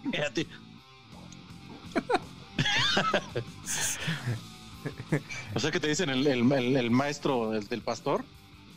O 5.55 5.61
sea 5.61 5.70
que 5.70 5.79
te 5.81 5.88
dicen 5.88 6.09
el, 6.11 6.26
el- 6.26 6.50
el- 6.53 6.76
el 6.76 6.90
maestro 6.90 7.50
del, 7.50 7.66
del 7.68 7.83
pastor, 7.83 8.24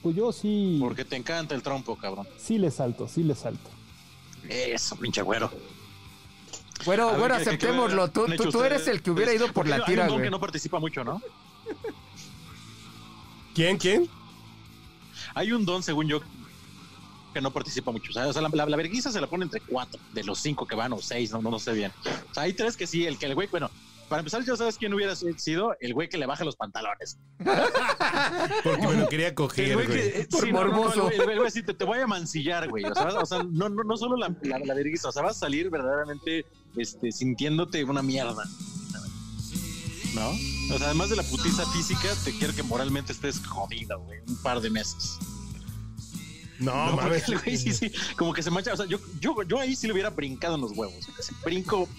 Pues 0.02 0.16
yo 0.16 0.32
sí, 0.34 0.78
porque 0.82 1.06
te 1.06 1.16
encanta 1.16 1.56
el 1.56 1.64
trompo, 1.64 1.96
cabrón. 1.96 2.28
sí 2.38 2.58
le 2.58 2.72
salto, 2.72 3.08
sí 3.08 3.24
le 3.24 3.36
salto. 3.36 3.70
Eso, 4.50 4.98
pinche 4.98 5.22
güero. 5.22 5.50
Bueno, 6.86 7.08
ver, 7.12 7.20
bueno, 7.20 7.36
¿qué- 7.38 7.44
qué- 7.44 7.50
qué 7.52 7.56
aceptémoslo. 7.68 8.12
Tú, 8.12 8.26
tú, 8.36 8.50
tú 8.52 8.64
eres 8.64 8.86
el 8.88 9.02
que 9.02 9.12
hubiera 9.12 9.34
ido 9.34 9.48
por 9.54 9.68
la 9.70 9.76
hay 9.76 9.82
un 9.82 9.86
tira, 9.88 10.04
don 10.08 10.16
güey. 10.16 10.26
que 10.26 10.32
no 10.32 10.40
participa 10.42 10.80
mucho, 10.80 11.06
¿no? 11.06 11.22
¿Quién, 13.56 13.78
quién? 13.78 14.10
Hay 15.36 15.54
un 15.54 15.64
don, 15.66 15.82
según 15.84 16.08
yo, 16.10 16.20
que 17.34 17.42
no 17.42 17.52
participa 17.52 17.92
mucho. 17.92 18.12
O 18.12 18.14
sea, 18.14 18.28
o 18.28 18.34
sea, 18.34 18.42
la, 18.42 18.50
la, 18.54 18.66
la 18.66 18.78
verguiza 18.78 19.12
se 19.12 19.20
la 19.20 19.28
pone 19.28 19.44
entre 19.46 19.60
cuatro 19.62 20.00
de 20.14 20.24
los 20.24 20.40
cinco 20.40 20.66
que 20.68 20.76
van 20.76 20.94
o 20.94 21.00
seis, 21.02 21.32
no, 21.32 21.42
no, 21.42 21.50
no 21.52 21.60
sé 21.60 21.74
bien. 21.74 21.92
O 22.30 22.34
sea, 22.34 22.44
hay 22.44 22.54
tres 22.54 22.78
que 22.78 22.88
sí, 22.88 23.06
el 23.06 23.18
que 23.18 23.26
el 23.26 23.36
güey, 23.36 23.48
bueno, 23.50 23.70
para 24.10 24.20
empezar, 24.20 24.44
ya 24.46 24.56
sabes 24.56 24.78
quién 24.78 24.94
hubiera 24.94 25.16
sido 25.16 25.76
el 25.80 25.94
güey 25.94 26.08
que 26.08 26.18
le 26.20 26.26
baja 26.28 26.44
los 26.44 26.56
pantalones. 26.56 27.18
Porque 28.64 28.88
me 28.88 28.94
lo 28.96 29.10
quería 29.10 29.34
coger, 29.34 29.74
güey 29.74 29.88
güey. 29.88 29.98
que, 30.12 30.20
eh, 30.22 30.28
Por 30.30 30.42
sí, 30.42 30.52
no, 30.52 30.62
no, 30.64 30.68
no, 30.68 30.74
morboso. 30.76 31.10
el 31.10 31.20
güey- 31.22 31.48
así, 31.48 31.64
te, 31.64 31.74
te 31.74 31.84
voy 31.84 32.00
a 32.00 32.06
mancillar, 32.08 32.70
güey. 32.70 32.84
O 32.86 32.94
sea, 32.94 33.08
o 33.20 33.26
sea, 33.26 33.44
no, 33.44 33.70
no, 33.70 33.84
no 33.84 33.98
solo 33.98 34.16
la, 34.18 34.36
la, 34.44 34.60
la 34.60 34.74
vergüenza, 34.76 35.10
o 35.10 35.12
sea, 35.12 35.24
vas 35.24 35.38
a 35.38 35.40
salir 35.40 35.70
verdaderamente 35.70 36.46
este, 36.78 37.12
sintiéndote 37.12 37.84
una 37.84 38.04
mierda. 38.04 38.44
¿No? 40.14 40.30
O 40.76 40.78
sea, 40.78 40.88
además 40.88 41.10
de 41.10 41.16
la 41.16 41.24
putiza 41.24 41.66
física, 41.72 42.08
te 42.24 42.38
quiero 42.38 42.54
que 42.54 42.62
moralmente 42.62 43.14
estés 43.14 43.40
jodido, 43.48 44.00
güey, 44.02 44.20
un 44.28 44.36
par 44.44 44.62
de 44.62 44.70
meses. 44.70 45.18
No, 46.60 46.92
No, 46.92 46.96
mames. 46.98 47.28
el 47.30 47.40
güey 47.40 47.58
sí, 47.58 47.74
sí, 47.74 47.92
como 48.18 48.34
que 48.34 48.44
se 48.44 48.52
mancha. 48.52 48.74
O 48.74 48.78
sea, 48.78 48.86
yo, 48.86 49.00
yo, 49.20 49.36
yo 49.44 49.60
ahí 49.60 49.76
sí 49.76 49.88
le 49.88 49.94
hubiera 49.94 50.10
brincado 50.12 50.56
en 50.56 50.62
los 50.62 50.72
huevos. 50.78 51.08
Brinco, 51.44 51.90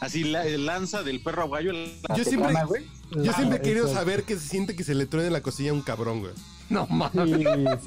así 0.00 0.24
la 0.24 0.44
lanza 0.44 1.02
del 1.02 1.20
perro 1.20 1.42
aguayo. 1.42 1.72
Yo 2.16 2.24
siempre, 2.24 2.54
güey. 2.66 2.86
yo 3.10 3.32
siempre 3.32 3.58
he 3.58 3.62
querido 3.62 3.86
Exacto. 3.86 3.94
saber 4.08 4.22
que 4.24 4.36
se 4.38 4.48
siente 4.48 4.76
que 4.76 4.84
se 4.84 4.94
le 4.94 5.06
truene 5.06 5.30
la 5.30 5.42
costilla 5.42 5.70
a 5.70 5.74
un 5.74 5.82
cabrón, 5.82 6.20
güey. 6.20 6.32
No 6.68 6.86
mames. 6.86 7.30
sí, 7.30 7.44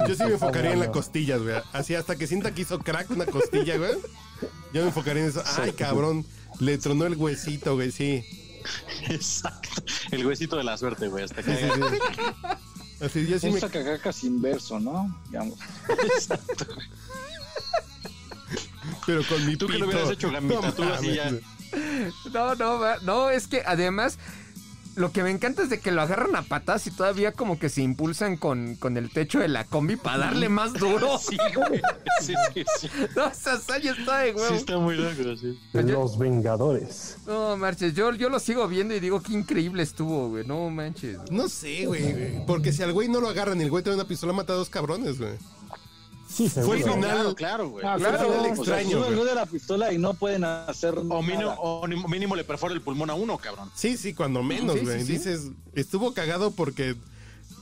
Yo 0.08 0.16
sí 0.16 0.24
me 0.24 0.32
enfocaría 0.34 0.72
en 0.74 0.80
las 0.80 0.90
costillas, 0.90 1.42
güey. 1.42 1.56
Así 1.74 1.96
hasta 1.96 2.16
que 2.16 2.28
sienta 2.28 2.54
que 2.54 2.62
hizo 2.62 2.80
crack 2.80 3.10
una 3.12 3.26
costilla, 3.26 3.78
güey. 3.78 3.92
Yo 4.74 4.82
me 4.82 4.88
enfocaría 4.88 5.24
en 5.24 5.30
eso. 5.30 5.44
Ay, 5.58 5.72
cabrón. 5.74 6.26
Le 6.60 6.78
tronó 6.78 7.06
el 7.06 7.16
huesito, 7.16 7.76
güey, 7.76 7.92
sí. 7.92 8.24
Exacto. 9.10 9.70
El 10.12 10.26
huesito 10.26 10.58
de 10.58 10.64
la 10.64 10.78
suerte, 10.78 11.08
güey. 11.08 11.24
Hasta 11.24 11.42
que 11.44 11.56
Sí, 11.56 11.64
sí, 11.64 11.82
sí. 11.92 11.98
Así, 13.02 13.26
yo 13.28 13.40
sí 13.40 13.48
Un 13.48 13.54
me... 13.54 13.60
sacacacas 13.60 14.24
inverso, 14.24 14.80
¿no? 14.80 15.16
Digamos. 15.30 15.58
Exacto. 16.16 16.66
Pero 19.06 19.24
con 19.28 19.46
mi 19.46 19.56
Tú 19.56 19.68
que 19.68 19.74
pito. 19.74 19.86
lo 19.86 19.92
hubieras 19.92 20.12
hecho, 20.12 20.32
Gambita, 20.32 20.62
No 20.62 20.74
tú 20.74 20.84
así 20.84 21.14
ya. 21.16 21.32
No, 22.34 22.56
no, 22.56 22.80
va- 22.80 22.98
no, 23.04 23.30
es 23.30 23.48
que 23.48 23.62
además 23.66 24.18
lo 25.00 25.14
que 25.14 25.24
me 25.24 25.32
encanta 25.32 25.64
es 25.64 25.70
de 25.70 25.80
que 25.80 25.92
lo 25.92 26.02
agarran 26.02 26.36
a 26.36 26.42
patas 26.42 26.86
y 26.86 26.92
todavía 26.92 27.32
como 27.32 27.58
que 27.58 27.70
se 27.70 27.82
impulsan 27.82 28.36
con, 28.36 28.76
con 28.76 28.98
el 28.98 29.10
techo 29.10 29.40
de 29.40 29.48
la 29.48 29.64
combi 29.64 29.96
para 29.96 30.18
darle 30.18 30.50
más 30.50 30.74
duro. 30.74 31.18
Sí, 31.30 31.38
güey. 31.56 31.82
Sí, 32.22 32.34
sí, 32.54 32.66
sí. 32.82 32.90
No, 33.16 33.28
está 33.28 33.58
de 33.80 33.94
Sí, 33.94 34.02
huevo. 34.36 34.56
está 34.56 34.78
muy 34.78 34.98
loco, 34.98 35.38
sí. 35.38 35.58
Los 35.72 36.18
Vengadores. 36.18 37.18
No, 37.26 37.56
marches, 37.56 37.94
yo, 37.94 38.14
yo 38.14 38.30
lo 38.30 38.40
sigo 38.40 38.68
viendo 38.68 38.94
y 38.94 39.00
digo 39.00 39.22
qué 39.22 39.34
increíble 39.34 39.84
estuvo, 39.84 40.30
güey. 40.30 40.46
No 40.46 40.70
manches. 40.70 41.18
No 41.32 41.48
sé, 41.48 41.86
güey. 41.86 42.46
Porque 42.46 42.74
si 42.74 42.84
al 42.84 42.92
güey 42.92 43.08
no 43.08 43.22
lo 43.22 43.30
agarran 43.30 43.60
y 43.62 43.64
el 43.64 43.70
güey 43.70 43.84
tiene 43.84 43.96
una 43.96 44.08
pistola, 44.08 44.34
mata 44.34 44.52
a 44.52 44.58
dos 44.58 44.70
cabrones, 44.70 45.18
güey. 45.18 45.34
Sí, 46.32 46.48
seguro. 46.48 46.68
Fue 46.68 46.78
el 46.78 46.84
final. 46.84 47.10
Claro, 47.12 47.36
claro, 47.36 47.70
güey. 47.70 47.86
Ah, 47.86 47.96
claro, 47.98 48.18
final 48.20 48.40
o 48.40 48.44
sea, 48.44 48.80
extraño, 48.82 49.24
de 49.26 49.36
la 49.36 49.46
pistola 49.48 49.92
y 49.92 49.98
no 49.98 50.14
pueden 50.14 50.44
hacer 50.44 50.96
O 50.98 51.22
mínimo, 51.24 51.42
nada. 51.42 51.56
o 51.60 51.88
ni- 51.88 52.02
mínimo 52.08 52.36
le 52.36 52.44
perfora 52.44 52.74
el 52.74 52.82
pulmón 52.82 53.10
a 53.10 53.16
uno, 53.16 53.38
cabrón. 53.40 53.70
Sí, 53.76 53.98
sí, 53.98 54.14
cuando 54.14 54.44
menos, 54.44 54.74
Sí, 54.76 54.80
sí, 54.82 54.86
güey. 54.86 55.06
sí. 55.06 55.12
Dices, 55.14 55.42
estuvo 55.74 56.14
cagado 56.14 56.52
porque 56.52 56.96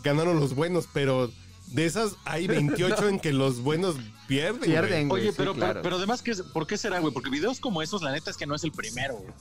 ganaron 0.03 0.39
los 0.39 0.53
buenos, 0.53 0.88
pero 0.93 1.32
de 1.67 1.86
esas 1.86 2.15
hay 2.25 2.47
28 2.47 3.08
en 3.08 3.19
que 3.19 3.32
los 3.34 3.62
buenos 3.62 3.95
pierden. 4.27 4.60
Pierden, 4.69 5.08
güey. 5.10 5.21
Oye, 5.23 5.32
sí, 5.32 5.36
pero, 5.38 5.53
claro. 5.53 5.73
pero, 5.75 5.84
pero 5.84 5.95
además, 5.97 6.21
¿qué 6.21 6.32
es- 6.32 6.41
¿por 6.41 6.67
qué 6.67 6.77
será, 6.77 6.99
güey? 6.99 7.13
Porque 7.13 7.30
videos 7.30 7.60
como 7.62 7.82
esos, 7.82 8.01
la 8.01 8.12
neta 8.12 8.30
es 8.32 8.38
que 8.38 8.45
no 8.45 8.53
es 8.56 8.63
el 8.65 8.73
primero, 8.73 9.15
güey. 9.15 9.34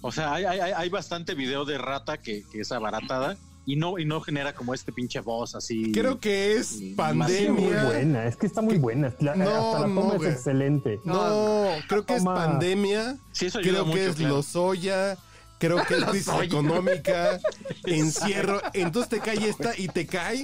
O 0.00 0.12
sea, 0.12 0.32
hay, 0.32 0.44
hay, 0.44 0.60
hay- 0.60 0.72
hay 0.76 0.88
bastante 0.88 1.34
video 1.34 1.64
de 1.64 1.76
rata 1.76 2.18
que, 2.18 2.44
que 2.50 2.60
es 2.60 2.70
abaratada 2.72 3.36
y 3.72 3.76
no, 3.76 3.98
y 3.98 4.04
no 4.04 4.20
genera 4.20 4.54
como 4.54 4.74
este 4.74 4.92
pinche 4.92 5.20
voz 5.20 5.54
así. 5.54 5.92
Creo 5.92 6.18
que 6.18 6.54
es 6.56 6.72
Muy 6.80 6.94
pandemia. 6.94 7.84
buena, 7.84 8.26
es 8.26 8.36
que 8.36 8.46
está 8.46 8.62
muy 8.62 8.78
buena. 8.78 9.14
La- 9.20 9.34
No, 9.36 9.44
hasta 9.48 9.80
la 9.80 9.86
no, 9.86 10.00
toma 10.00 10.14
güey. 10.14 10.30
es 10.30 10.36
excelente. 10.36 11.00
No, 11.04 11.68
creo 11.88 12.04
que 12.06 12.14
es 12.16 12.24
pandemia. 12.24 13.16
Sí, 13.32 13.46
eso 13.46 13.60
Creo 13.60 13.84
que 13.84 13.90
mucho, 13.90 14.00
es 14.02 14.16
claro. 14.16 14.36
Lozoya. 14.36 15.18
Creo 15.58 15.84
que 15.84 15.94
es 15.98 16.04
crisis 16.10 16.32
económica. 16.42 17.38
encierro. 17.84 18.60
Entonces 18.72 19.08
te 19.10 19.20
cae 19.20 19.48
esta 19.48 19.72
y 19.78 19.88
te 19.88 20.06
cae 20.06 20.42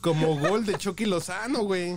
como 0.00 0.38
gol 0.38 0.64
de 0.66 0.74
Chucky 0.76 1.04
Lozano, 1.06 1.62
güey. 1.64 1.96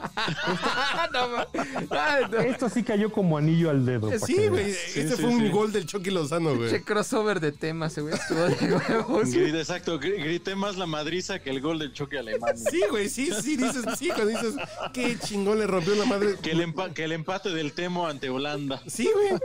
No, 1.12 1.28
no. 1.28 2.38
Esto 2.40 2.68
sí 2.68 2.82
cayó 2.82 3.10
como 3.12 3.36
anillo 3.38 3.70
al 3.70 3.84
dedo. 3.84 4.12
Eh, 4.12 4.18
Sí, 4.18 4.48
güey. 4.48 4.70
Ese 4.70 5.16
fue 5.16 5.26
un 5.30 5.50
gol 5.50 5.72
del 5.72 5.86
Chucky 5.86 6.10
Lozano, 6.10 6.54
güey. 6.56 6.70
Che 6.70 6.82
crossover 6.84 7.40
de 7.40 7.52
temas, 7.52 7.98
güey. 7.98 8.14
Estuvo 8.14 8.40
de 8.40 8.74
huevos. 8.74 9.30
Grité, 9.30 9.58
exacto, 9.58 9.98
gr- 9.98 10.22
grité 10.22 10.54
más 10.54 10.76
la 10.76 10.86
madriza 10.86 11.38
que 11.40 11.50
el 11.50 11.60
gol 11.60 11.78
del 11.78 11.92
choque 11.92 12.18
alemán. 12.18 12.56
Sí, 12.56 12.82
güey, 12.90 13.08
sí, 13.08 13.30
sí, 13.42 13.56
dices, 13.56 13.84
sí, 13.98 14.08
cuando 14.08 14.26
dices, 14.26 14.54
qué 14.92 15.18
chingón 15.18 15.58
le 15.58 15.66
rompió 15.66 15.94
la 15.94 16.04
madre. 16.06 16.36
Que 16.42 16.52
el, 16.52 16.60
empa- 16.60 16.92
que 16.92 17.04
el 17.04 17.12
empate 17.12 17.50
del 17.50 17.72
Temo 17.72 18.06
ante 18.06 18.30
Holanda. 18.30 18.82
Sí, 18.86 19.08
güey. 19.12 19.40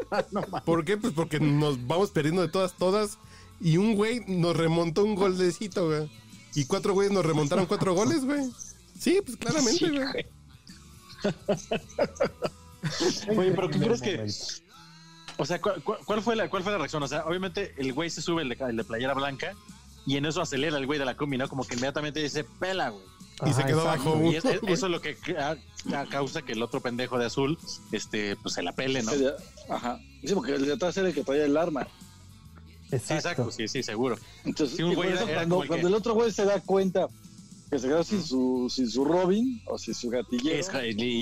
¿Por 0.66 0.86
qué? 0.86 0.98
Pues 0.98 1.14
porque 1.14 1.40
nos 1.40 1.86
vamos 1.88 2.12
perdiendo 2.12 2.42
de 2.42 2.50
todas, 2.50 2.74
todas. 2.78 3.18
Y 3.62 3.78
un 3.78 3.96
güey 3.96 4.22
nos 4.28 4.56
remontó 4.56 5.04
un 5.04 5.16
golecito, 5.16 5.88
güey. 5.88 6.10
Y 6.54 6.66
cuatro 6.66 6.94
güeyes 6.94 7.12
nos 7.14 7.26
remontaron 7.26 7.66
cuatro 7.66 7.94
goles, 7.94 8.24
güey. 8.26 8.42
Sí, 9.00 9.20
pues 9.26 9.38
claramente, 9.38 9.80
Sí, 9.80 9.90
güey. 9.90 10.26
Oye, 13.38 13.52
pero 13.52 13.70
¿qué 13.70 13.80
crees 13.80 14.02
que...? 14.02 14.26
O 15.38 15.46
sea, 15.46 15.60
¿cuál, 15.60 15.84
cuál- 15.84 16.00
cuál 16.06 16.22
fue 16.22 16.36
la, 16.36 16.50
¿cuál 16.50 16.64
fue 16.64 16.72
la 16.72 16.78
reacción? 16.78 17.04
O 17.04 17.08
sea, 17.08 17.26
obviamente 17.26 17.74
el 17.78 17.92
güey 17.92 18.10
se 18.10 18.22
sube 18.22 18.44
el 18.44 18.50
de, 18.50 18.58
el 18.70 18.78
de 18.78 18.84
playera 18.86 19.14
blanca 19.14 19.54
y 20.06 20.16
en 20.18 20.26
eso 20.26 20.42
acelera 20.42 20.78
el 20.78 20.86
güey 20.86 20.98
de 20.98 21.04
la 21.06 21.18
combi, 21.18 21.38
¿no? 21.38 21.50
Como 21.50 21.66
que 21.66 21.74
inmediatamente 21.74 22.22
dice, 22.22 22.44
pela, 22.46 22.90
güey. 22.90 23.04
Y 23.46 23.52
se 23.54 23.66
quedó 23.66 23.82
exacto. 23.82 24.12
bajo. 24.12 24.32
Y 24.32 24.36
es- 24.38 24.46
es- 24.46 24.62
güey. 24.62 24.74
eso 24.74 24.86
es 24.86 24.92
lo 24.94 25.02
que 25.02 25.16
ca- 25.16 25.58
ca- 25.90 26.06
causa 26.06 26.42
que 26.42 26.54
el 26.54 26.64
otro 26.64 26.80
pendejo 26.80 27.18
de 27.18 27.26
azul, 27.26 27.58
este, 27.92 28.38
pues 28.38 28.56
se 28.56 28.64
la 28.64 28.72
pele, 28.72 29.04
¿no? 29.04 29.12
Ajá. 29.70 30.00
Sí, 30.24 30.34
porque 30.34 30.56
el 30.56 30.66
de 30.66 30.74
atrás 30.74 30.96
era 30.96 31.10
el 31.10 31.14
que 31.14 31.24
traía 31.26 31.44
el 31.46 31.58
arma. 31.58 31.86
Exacto. 32.92 33.14
exacto, 33.16 33.52
sí, 33.52 33.68
sí, 33.68 33.84
seguro. 33.84 34.18
Entonces, 34.46 34.78
Sí, 34.78 34.84
un 34.84 34.94
y 34.94 34.96
por 34.96 35.04
güey 35.06 35.18
eso 35.18 35.24
era- 35.28 35.42
era 35.42 35.48
cuando, 35.50 35.76
que- 35.76 35.82
el 35.82 35.94
otro 35.96 36.14
güey 36.14 36.32
se 36.32 36.46
da 36.46 36.62
cuenta 36.62 37.08
que 37.76 37.82
se 37.82 37.88
quedó 37.88 38.04
sin 38.04 38.24
su, 38.24 38.68
sin 38.70 38.90
su 38.90 39.06
Robin 39.06 39.62
o 39.68 39.78
sin 39.78 39.94
su 39.94 40.10
gatillero, 40.10 40.56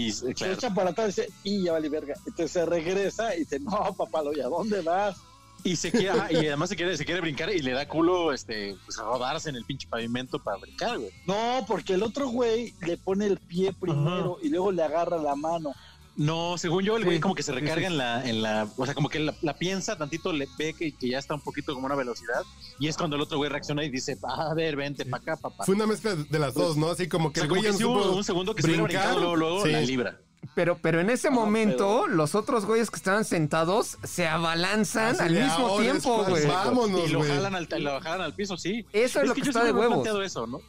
Es- 0.09 0.23
se 0.37 0.45
echa 0.53 0.73
para 0.73 0.91
atrás 0.91 1.17
y 1.17 1.21
dice, 1.21 1.33
y 1.43 1.63
ya 1.63 1.71
vale 1.73 1.89
verga. 1.89 2.13
Entonces 2.25 2.51
se 2.51 2.65
regresa 2.65 3.35
y 3.35 3.39
dice, 3.39 3.59
no, 3.59 3.93
papá, 3.97 4.21
¿y 4.35 4.39
a 4.39 4.47
dónde 4.47 4.81
vas? 4.81 5.17
Y 5.65 5.77
se 5.77 5.91
quiere, 5.91 6.09
ajá, 6.09 6.29
y 6.31 6.35
además 6.47 6.67
se 6.69 6.75
quiere, 6.75 6.97
se 6.97 7.05
quiere 7.05 7.21
brincar 7.21 7.49
y 7.49 7.59
le 7.61 7.71
da 7.71 7.87
culo, 7.87 8.33
este, 8.33 8.75
pues 8.85 8.97
rodarse 8.97 9.47
en 9.49 9.55
el 9.55 9.63
pinche 9.63 9.87
pavimento 9.87 10.37
para 10.37 10.57
brincar, 10.57 10.97
güey. 10.99 11.09
No, 11.25 11.63
porque 11.67 11.93
el 11.93 12.03
otro 12.03 12.27
güey 12.27 12.73
le 12.85 12.97
pone 12.97 13.27
el 13.27 13.37
pie 13.37 13.71
primero 13.71 14.37
y 14.41 14.49
luego 14.49 14.73
le 14.73 14.83
agarra 14.83 15.17
la 15.17 15.35
mano. 15.35 15.71
No, 16.15 16.57
según 16.59 16.83
yo, 16.83 16.95
el 16.97 17.03
güey 17.05 17.17
Sí, 17.17 17.21
como 17.21 17.33
que 17.33 17.41
se 17.41 17.51
recarga 17.51 17.87
sí. 17.87 17.93
en 17.93 17.97
la, 17.97 18.23
en 18.29 18.41
la, 18.43 18.67
o 18.77 18.85
sea, 18.85 18.93
como 18.93 19.09
que 19.09 19.19
la, 19.19 19.33
la 19.41 19.55
piensa 19.57 19.97
tantito, 19.97 20.31
le 20.31 20.47
ve 20.59 20.73
que, 20.73 20.91
que 20.95 21.09
ya 21.09 21.17
está 21.17 21.33
un 21.33 21.41
poquito 21.41 21.73
como 21.73 21.87
una 21.87 21.95
velocidad, 21.95 22.43
y 22.79 22.87
es 22.87 22.97
cuando 22.97 23.15
el 23.15 23.21
otro 23.23 23.37
güey 23.37 23.49
reacciona 23.49 23.83
y 23.83 23.89
dice, 23.89 24.17
a 24.23 24.53
ver, 24.53 24.75
vente 24.75 25.05
para 25.05 25.21
acá, 25.23 25.37
papá. 25.37 25.63
Fue 25.65 25.73
una 25.73 25.87
mezcla 25.87 26.13
de 26.15 26.39
las 26.39 26.53
dos, 26.53 26.77
¿no? 26.77 26.89
Así 26.91 27.07
como 27.07 27.29
O 27.29 27.31
que 27.31 27.39
sea, 27.39 27.45
el 27.45 27.49
como 27.49 27.61
güey 27.61 27.71
que 27.71 27.73
ya 27.73 27.77
sí 27.79 27.83
hubo 27.83 28.11
un 28.15 28.23
segundo 28.23 28.53
que 28.53 28.61
se 28.61 28.67
brincado 28.71 29.19
luego, 29.19 29.35
luego 29.35 29.63
Sí. 29.65 29.71
la 29.71 29.81
libra. 29.81 30.19
Pero, 30.55 30.77
pero 30.77 30.99
en 30.99 31.09
ese 31.09 31.29
momento, 31.29 32.05
los 32.05 32.35
otros 32.35 32.65
güeyes 32.65 32.91
que 32.91 32.97
estaban 32.97 33.23
sentados 33.25 33.97
se 34.03 34.27
abalanzan 34.27 35.15
Así 35.15 35.21
al 35.23 35.33
de, 35.33 35.43
mismo 35.45 35.79
es 35.79 35.81
tiempo, 35.81 36.15
cuando 36.15 36.31
güey. 36.31 36.45
Vámonos, 36.47 37.09
y 37.09 37.13
lo 37.13 37.23
jalan, 37.23 37.55
al, 37.55 37.67
lo 37.79 38.01
jalan 38.01 38.21
al 38.21 38.35
piso, 38.35 38.57
sí. 38.57 38.85
Eso 38.91 39.21
es 39.21 39.27
lo 39.29 39.33
que 39.33 39.41
yo 39.41 39.47
está 39.49 39.61
siempre 39.61 39.73
de 39.73 39.79
huevos. 39.79 39.93
planteado 40.03 40.21
eso, 40.21 40.45
¿no? 40.45 40.59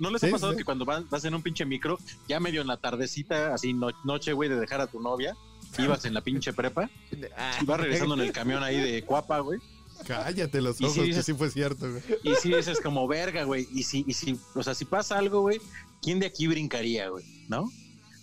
¿No 0.00 0.10
les 0.10 0.20
Sí, 0.20 0.26
ha 0.28 0.30
pasado 0.32 0.52
sí. 0.52 0.58
que 0.58 0.64
cuando 0.64 0.84
vas, 0.84 1.08
vas 1.08 1.24
en 1.24 1.34
un 1.34 1.42
pinche 1.42 1.64
micro, 1.64 1.98
ya 2.28 2.40
medio 2.40 2.60
en 2.62 2.66
la 2.66 2.76
tardecita, 2.78 3.54
así 3.54 3.72
no- 3.72 3.90
noche, 4.04 4.32
güey, 4.32 4.48
de 4.48 4.58
dejar 4.58 4.80
a 4.80 4.86
tu 4.88 4.98
novia, 5.00 5.36
ibas 5.78 6.04
en 6.06 6.14
la 6.14 6.20
pinche 6.22 6.52
prepa, 6.52 6.90
y 7.12 7.64
vas 7.64 7.80
regresando 7.80 8.14
en 8.14 8.20
el 8.22 8.32
camión 8.32 8.62
ahí 8.64 8.78
de 8.80 9.04
Cuapa, 9.04 9.38
güey, 9.40 9.60
Cállate 10.06 10.62
los 10.62 10.80
ojos, 10.80 10.94
sí 10.94 11.10
que 11.10 11.22
sí 11.22 11.34
fue 11.34 11.50
cierto, 11.50 11.90
güey. 11.90 12.02
y 12.24 12.34
sí 12.36 12.52
dices 12.54 12.80
como 12.80 13.06
verga, 13.06 13.44
güey, 13.44 13.68
y 13.72 13.82
si, 13.82 14.02
y 14.06 14.14
si, 14.14 14.38
o 14.54 14.62
sea, 14.62 14.74
si 14.74 14.86
pasa 14.86 15.18
algo, 15.18 15.42
güey, 15.42 15.60
¿quién 16.00 16.18
de 16.18 16.26
aquí 16.26 16.46
brincaría, 16.46 17.10
güey? 17.10 17.24
¿No? 17.48 17.70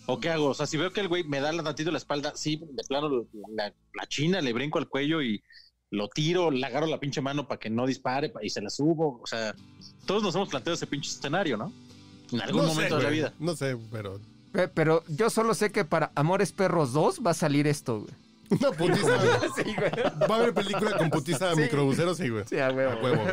¿O 0.08 0.20
qué 0.20 0.30
hago? 0.32 0.48
O 0.48 0.54
sea, 0.56 0.66
si 0.66 0.78
veo 0.78 0.92
que 0.92 1.02
el 1.02 1.08
güey 1.08 1.24
me 1.26 1.40
da 1.40 1.52
la 1.52 1.64
tantito 1.64 1.92
la 1.92 2.00
espalda, 2.00 2.34
sí, 2.36 2.60
de 2.72 2.84
plano 2.88 3.28
la, 3.56 3.72
la 3.94 4.08
china, 4.08 4.42
le 4.42 4.54
brinco 4.54 4.80
al 4.80 4.88
cuello 4.90 5.22
y 5.22 5.44
lo 5.92 6.08
tiro, 6.10 6.52
le 6.52 6.66
agarro 6.66 6.88
la 6.88 7.00
pinche 7.00 7.22
mano 7.22 7.48
para 7.48 7.60
que 7.60 7.70
no 7.70 7.86
dispare 7.86 8.30
pa- 8.30 8.44
y 8.44 8.50
se 8.50 8.62
la 8.62 8.70
subo. 8.70 9.20
O 9.24 9.28
sea, 9.28 9.56
todos 10.06 10.22
nos 10.24 10.36
hemos 10.36 10.50
planteado 10.50 10.76
ese 10.76 10.88
pinche 10.88 11.10
escenario, 11.10 11.58
¿no? 11.58 11.72
En 12.32 12.42
algún 12.42 12.64
No 12.64 12.68
sé, 12.70 12.74
momento 12.76 12.98
de 12.98 13.04
la 13.04 13.10
vida. 13.10 13.34
No 13.40 13.56
sé, 13.56 13.78
pero. 13.92 14.20
Pe- 14.52 14.68
Pero 14.70 15.04
yo 15.08 15.30
solo 15.30 15.54
sé 15.54 15.72
que 15.72 15.86
para 15.86 16.12
Amores 16.16 16.52
Perros 16.52 16.94
2 16.94 17.22
va 17.26 17.32
a 17.32 17.34
salir 17.34 17.68
esto, 17.68 18.02
güey. 18.02 18.14
Una 18.50 18.72
putiza. 18.72 19.18
Sí, 19.56 19.64
güey. 19.64 19.92
Va 20.30 20.36
a 20.36 20.40
haber 20.40 20.54
película 20.54 20.98
con 20.98 21.10
putiza 21.10 21.52
a 21.52 21.56
Sí. 21.56 21.62
microbusero, 21.62 22.16
sí, 22.16 22.30
güey. 22.30 22.44
Sí, 22.48 22.58
a 22.60 22.70
huevo. 22.72 22.92
A 22.92 23.04
huevo. 23.04 23.24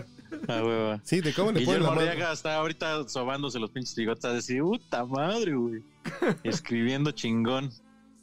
Ah, 0.48 0.62
hueva. 0.64 1.00
Sí, 1.04 1.20
de 1.20 1.32
cómo 1.32 1.52
le 1.52 1.60
ponen 1.60 1.66
Guillermo 1.66 1.86
la 1.86 1.94
mano. 1.94 2.10
Arriaga 2.10 2.32
está 2.32 2.56
ahorita 2.56 3.08
sobándose 3.08 3.58
los 3.60 3.70
pinches 3.70 3.94
bigotes, 3.94 4.24
a 4.24 4.32
decir, 4.32 4.60
puta 4.62 5.04
madre, 5.04 5.54
güey. 5.54 5.82
Escribiendo 6.42 7.12
chingón. 7.12 7.70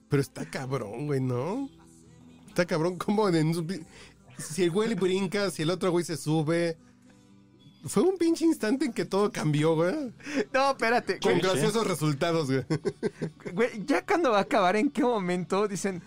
Pero 0.10 0.22
está 0.22 0.46
cabrón, 0.50 1.08
güey, 1.08 1.22
¿no? 1.22 1.70
Está 2.50 2.66
cabrón 2.66 2.98
como 2.98 3.30
en 3.30 3.54
si 4.42 4.64
el 4.64 4.72
güey 4.72 4.90
le 4.90 4.96
brinca, 4.96 5.50
si 5.52 5.62
el 5.64 5.70
otro 5.70 5.92
güey 5.92 6.04
se 6.06 6.18
sube. 6.18 6.78
Fue 7.86 8.04
un 8.04 8.16
pinche 8.18 8.46
instante 8.46 8.86
en 8.86 8.94
que 8.94 9.06
todo 9.06 9.32
cambió, 9.32 9.76
güey. 9.76 9.96
No, 10.54 10.72
espérate. 10.72 11.20
Con 11.20 11.32
güey. 11.34 11.42
graciosos 11.42 11.88
resultados, 11.88 12.48
güey. 12.52 12.64
Güey, 13.54 13.70
ya 13.86 14.06
cuando 14.06 14.32
va 14.32 14.38
a 14.38 14.42
acabar, 14.42 14.76
¿en 14.76 14.92
qué 14.92 15.02
momento 15.02 15.68
dicen, 15.68 16.04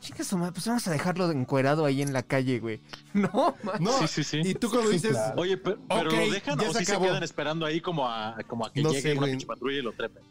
chicas, 0.00 0.28
pues 0.52 0.66
vamos 0.66 0.86
a 0.86 0.90
dejarlo 0.90 1.30
encuerado 1.30 1.86
ahí 1.86 2.02
en 2.02 2.12
la 2.12 2.22
calle, 2.22 2.58
güey? 2.60 2.80
No, 3.14 3.54
man. 3.62 3.76
No, 3.80 4.06
Sí, 4.06 4.22
sí, 4.22 4.24
sí. 4.42 4.50
y 4.50 4.54
tú 4.54 4.68
cuando 4.68 4.90
dices, 4.90 5.12
claro. 5.12 5.40
Oye, 5.40 5.56
pe- 5.56 5.76
pero, 5.88 6.10
lo 6.10 6.30
dejan 6.30 6.58
ya 6.58 6.68
o 6.68 6.72
se 6.74 6.80
sí 6.80 6.84
se 6.84 6.98
quedan 6.98 7.22
esperando 7.22 7.64
ahí 7.64 7.80
como 7.80 8.06
a, 8.06 8.36
como 8.46 8.66
a 8.66 8.72
que 8.72 8.82
No 8.82 8.90
llegue 8.90 9.00
sé, 9.00 9.12
una 9.12 9.20
güey. 9.20 9.30
pinche 9.32 9.46
patrulla 9.46 9.78
y 9.78 9.82
lo 9.82 9.92
trepen. 9.92 10.22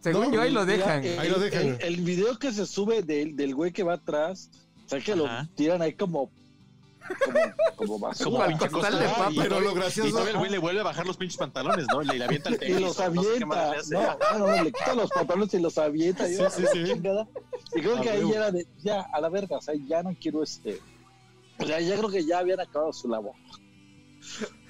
Según 0.00 0.26
No, 0.28 0.32
yo 0.32 0.42
ahí 0.42 0.52
lo 0.52 0.64
dejan. 0.64 1.04
eh, 1.04 1.18
Ahí 1.18 1.28
lo 1.28 1.40
dejan, 1.40 1.62
El, 1.66 1.78
el 1.82 1.96
video 2.02 2.38
que 2.38 2.52
se 2.52 2.66
sube 2.66 3.02
del, 3.02 3.34
del 3.34 3.52
güey 3.56 3.72
que 3.72 3.82
va 3.82 3.94
atrás, 3.94 4.48
o 4.84 4.88
sea, 4.88 5.00
que 5.00 5.16
lo 5.16 5.26
tiran 5.56 5.82
ahí 5.82 5.94
como. 5.94 6.30
Como, 7.76 7.98
como. 8.00 8.10
Como 8.22 8.46
pinche 8.46 8.68
costal 8.70 8.98
de 8.98 9.06
Ah, 9.06 9.14
papa. 9.16 9.32
y 9.32 9.38
Pero 9.38 9.60
lo 9.60 9.74
gracioso- 9.74 10.08
Y 10.08 10.10
todavía 10.12 10.32
el 10.32 10.38
güey 10.38 10.50
le 10.50 10.58
vuelve 10.58 10.80
a 10.80 10.84
bajar 10.84 11.06
los 11.06 11.16
pinches 11.16 11.36
pantalones, 11.38 11.86
¿no? 11.92 12.02
Le, 12.02 12.18
le 12.18 12.24
avienta 12.24 12.48
el 12.50 12.54
y 12.56 12.58
tenis. 12.58 12.80
los 12.80 12.98
no 12.98 13.04
qué 13.22 13.46
más 13.46 13.58
avienta. 13.58 13.70
le 13.72 13.76
hace. 13.78 13.94
No, 13.94 14.38
no, 14.38 14.46
no, 14.56 14.64
le 14.64 14.72
quita 14.72 14.94
los 14.94 15.10
pantalones 15.10 15.54
y 15.54 15.58
los 15.60 15.78
avienta. 15.78 16.28
y 16.28 16.34
Sí, 16.36 16.42
sí, 16.50 16.64
sí. 16.72 16.84
chingada. 16.84 17.28
Y 17.74 17.80
creo 17.80 17.96
A 17.98 18.00
que 18.00 18.10
ahí 18.10 18.30
era 18.32 18.50
de, 18.50 18.66
ya, 18.82 19.00
a 19.12 19.20
la 19.20 19.28
verga, 19.28 19.56
o 19.58 19.62
sea, 19.62 19.74
ya 19.86 20.02
no 20.02 20.16
quiero 20.20 20.42
este. 20.42 20.80
O 21.58 21.66
sea, 21.66 21.80
ya 21.80 21.96
creo 21.96 22.08
que 22.10 22.24
ya 22.24 22.38
habían 22.38 22.60
acabado 22.60 22.92
su 22.92 23.08
labor. 23.08 23.32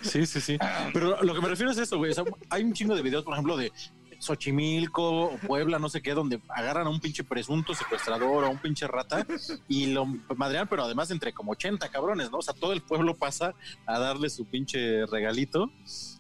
Sí, 0.03 0.27
sí, 0.27 0.41
sí. 0.41 0.59
Pero 0.93 1.23
lo 1.23 1.35
que 1.35 1.41
me 1.41 1.49
refiero 1.49 1.73
es 1.73 1.79
eso, 1.79 1.97
güey. 1.99 2.11
O 2.11 2.15
sea, 2.15 2.25
hay 2.51 2.63
un 2.63 2.73
chingo 2.75 2.95
de 2.95 3.03
videos, 3.03 3.25
por 3.25 3.33
ejemplo, 3.33 3.57
de 3.57 3.73
Xochimilco 4.19 5.27
o 5.27 5.39
Puebla, 5.39 5.79
no 5.79 5.89
sé 5.89 6.03
qué, 6.03 6.15
donde 6.15 6.41
agarran 6.49 6.87
a 6.87 6.91
un 6.91 7.01
pinche 7.01 7.25
presunto 7.25 7.75
secuestrador 7.75 8.45
o 8.45 8.47
a 8.47 8.51
un 8.51 8.59
pinche 8.59 8.87
rata 8.87 9.27
y 9.69 9.87
lo 9.87 10.07
madrean, 10.37 10.69
pero 10.69 10.85
además 10.85 11.11
entre 11.11 11.33
como 11.33 11.53
80 11.53 11.89
cabrones, 11.89 12.31
¿no? 12.31 12.39
O 12.39 12.43
sea, 12.43 12.55
todo 12.55 12.73
el 12.73 12.83
pueblo 12.83 13.17
pasa 13.17 13.55
a 13.87 13.99
darle 13.99 14.31
su 14.31 14.45
pinche 14.47 15.07
regalito 15.07 15.71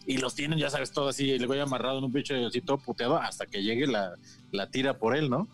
y 0.06 0.18
los 0.18 0.34
tienen, 0.34 0.58
ya 0.58 0.70
sabes, 0.70 0.92
todo 0.92 1.08
así, 1.08 1.30
el 1.30 1.46
güey 1.46 1.60
amarrado 1.60 1.98
en 1.98 2.04
un 2.04 2.12
pinche 2.12 2.46
así 2.46 2.60
todo 2.60 2.78
puteado 2.78 3.16
hasta 3.16 3.46
que 3.46 3.62
llegue 3.62 3.86
la, 3.86 4.14
la 4.52 4.70
tira 4.70 4.98
por 4.98 5.16
él, 5.16 5.28
¿no? 5.30 5.48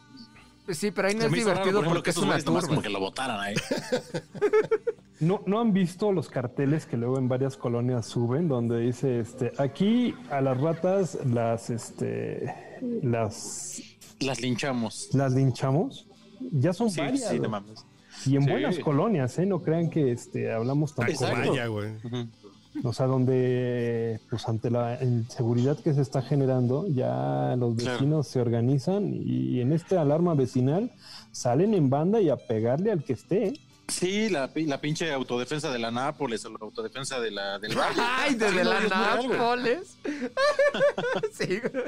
Sí, 0.71 0.91
pero 0.93 1.09
ahí 1.09 1.15
no 1.15 1.23
es 1.25 1.31
raro, 1.31 1.37
divertido 1.37 1.65
por 1.65 1.71
ejemplo, 1.73 1.91
porque 1.91 2.03
que 2.05 2.11
es 2.11 2.17
una 2.19 2.39
turba. 2.39 2.61
como 2.63 2.83
que 2.83 2.89
lo 2.89 3.01
botaran 3.01 3.41
ahí. 3.41 3.55
¿No, 5.21 5.43
¿No 5.47 5.61
han 5.61 5.73
visto 5.73 6.11
los 6.13 6.29
carteles 6.29 6.87
que 6.87 6.97
luego 6.97 7.19
en 7.19 7.29
varias 7.29 7.57
colonias 7.57 8.07
suben 8.07 8.49
donde 8.49 8.81
dice 8.81 9.21
este 9.21 9.53
aquí 9.59 10.15
a 10.31 10.41
las 10.41 10.61
ratas 10.61 11.19
las 11.27 11.71
este 11.71 12.53
las 13.03 13.81
Las 14.21 14.41
linchamos. 14.41 15.11
las 15.13 15.33
linchamos? 15.33 16.07
Ya 16.53 16.73
son 16.73 16.91
Sí, 16.91 17.01
varias. 17.01 17.29
sí, 17.29 17.39
no 17.39 17.49
mames. 17.49 17.85
y 18.27 18.37
en 18.37 18.43
Sí. 18.45 18.51
buenas 18.51 18.79
colonias, 18.81 19.39
¿eh? 19.39 19.47
No 19.47 19.61
crean 19.63 19.91
que 19.91 20.11
este 20.13 20.53
hablamos 20.53 20.95
tan. 20.95 21.09
Vaya, 21.21 21.67
güey. 21.67 21.91
Ujú. 22.05 22.29
O 22.85 22.93
sea, 22.93 23.07
donde, 23.07 24.19
pues 24.31 24.49
ante 24.49 24.71
la 24.71 24.99
inseguridad 25.03 25.77
que 25.79 25.93
se 25.93 26.01
está 26.01 26.23
generando, 26.23 26.87
ya 26.89 27.55
los 27.59 27.75
Claro. 27.77 27.93
vecinos 27.99 28.27
se 28.29 28.41
organizan 28.41 29.13
y 29.15 29.61
en 29.61 29.73
esta 29.73 30.01
alarma 30.01 30.35
vecinal 30.35 30.91
salen 31.33 31.75
en 31.75 31.91
banda 31.91 32.21
y 32.21 32.31
a 32.31 32.37
pegarle 32.37 32.91
al 32.93 33.05
que 33.05 33.13
esté. 33.13 33.53
Sí, 33.93 34.29
la, 34.31 34.53
pi- 34.53 34.65
la 34.67 34.81
pinche 34.81 35.13
autodefensa 35.13 35.71
de 35.71 35.79
la 35.79 35.91
Nápoles 35.91 36.45
o 36.45 36.51
la 36.51 36.59
autodefensa 36.61 37.21
de 37.21 37.31
la, 37.31 37.59
del 37.59 37.77
Valle. 37.77 38.01
Ay, 38.01 38.35
desde 38.35 38.65
no, 38.65 38.71
la. 38.73 38.81
Nápoles. 38.89 39.97
sí, 41.33 41.61
güey. 41.61 41.85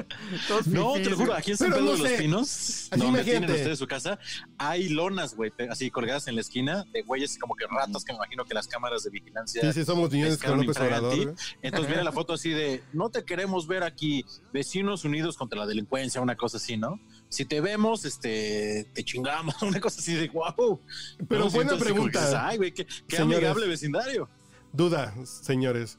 Todos 0.47 0.67
No, 0.67 0.93
te 0.93 1.09
lo 1.09 1.17
juro, 1.17 1.33
aquí 1.33 1.51
en 1.51 1.57
San 1.57 1.69
Pedro 1.71 1.83
no 1.83 1.91
de 1.93 1.97
los 1.97 2.07
sé. 2.09 2.17
Pinos, 2.17 2.47
Así 2.49 2.89
donde 2.91 3.05
imagínate. 3.05 3.23
tienen 3.31 3.51
ustedes 3.51 3.79
su 3.79 3.87
casa, 3.87 4.19
hay 4.57 4.89
lonas, 4.89 5.35
güey, 5.35 5.51
así 5.69 5.89
colgadas 5.91 6.27
en 6.27 6.35
la 6.35 6.41
esquina 6.41 6.85
de 6.93 7.01
güeyes 7.01 7.37
como 7.39 7.55
que 7.55 7.65
ratas 7.67 8.03
que 8.03 8.13
me 8.13 8.17
imagino 8.17 8.45
que 8.45 8.53
las 8.53 8.67
cámaras 8.67 9.03
de 9.03 9.09
vigilancia. 9.09 9.61
Sí, 9.61 9.73
sí, 9.79 9.85
somos 9.85 10.11
niños 10.11 10.37
con 10.37 10.57
López. 10.57 10.77
Obrador. 10.77 11.35
Entonces 11.61 11.87
viene 11.87 12.03
la 12.03 12.11
foto 12.13 12.33
así 12.33 12.49
de, 12.51 12.83
no 12.93 13.09
te 13.09 13.23
queremos 13.25 13.67
ver 13.67 13.83
aquí, 13.83 14.25
vecinos 14.53 15.05
unidos 15.05 15.37
contra 15.37 15.59
la 15.59 15.65
delincuencia, 15.65 16.21
una 16.21 16.35
cosa 16.35 16.57
así, 16.57 16.77
¿no? 16.77 16.99
Si 17.29 17.45
te 17.45 17.59
vemos, 17.61 18.05
este, 18.05 18.85
te 18.93 19.03
chingamos, 19.03 19.55
una 19.61 19.79
cosa 19.79 19.99
así 19.99 20.13
de 20.13 20.29
wow. 20.29 20.79
Pero 21.27 21.49
buena 21.49 21.77
pregunta. 21.77 22.47
Ay, 22.47 22.57
güey, 22.57 22.71
qué, 22.71 22.85
qué 22.85 23.17
Señores. 23.17 23.37
amigable 23.37 23.67
vecindario. 23.67 24.29
Duda, 24.71 25.13
señores. 25.25 25.97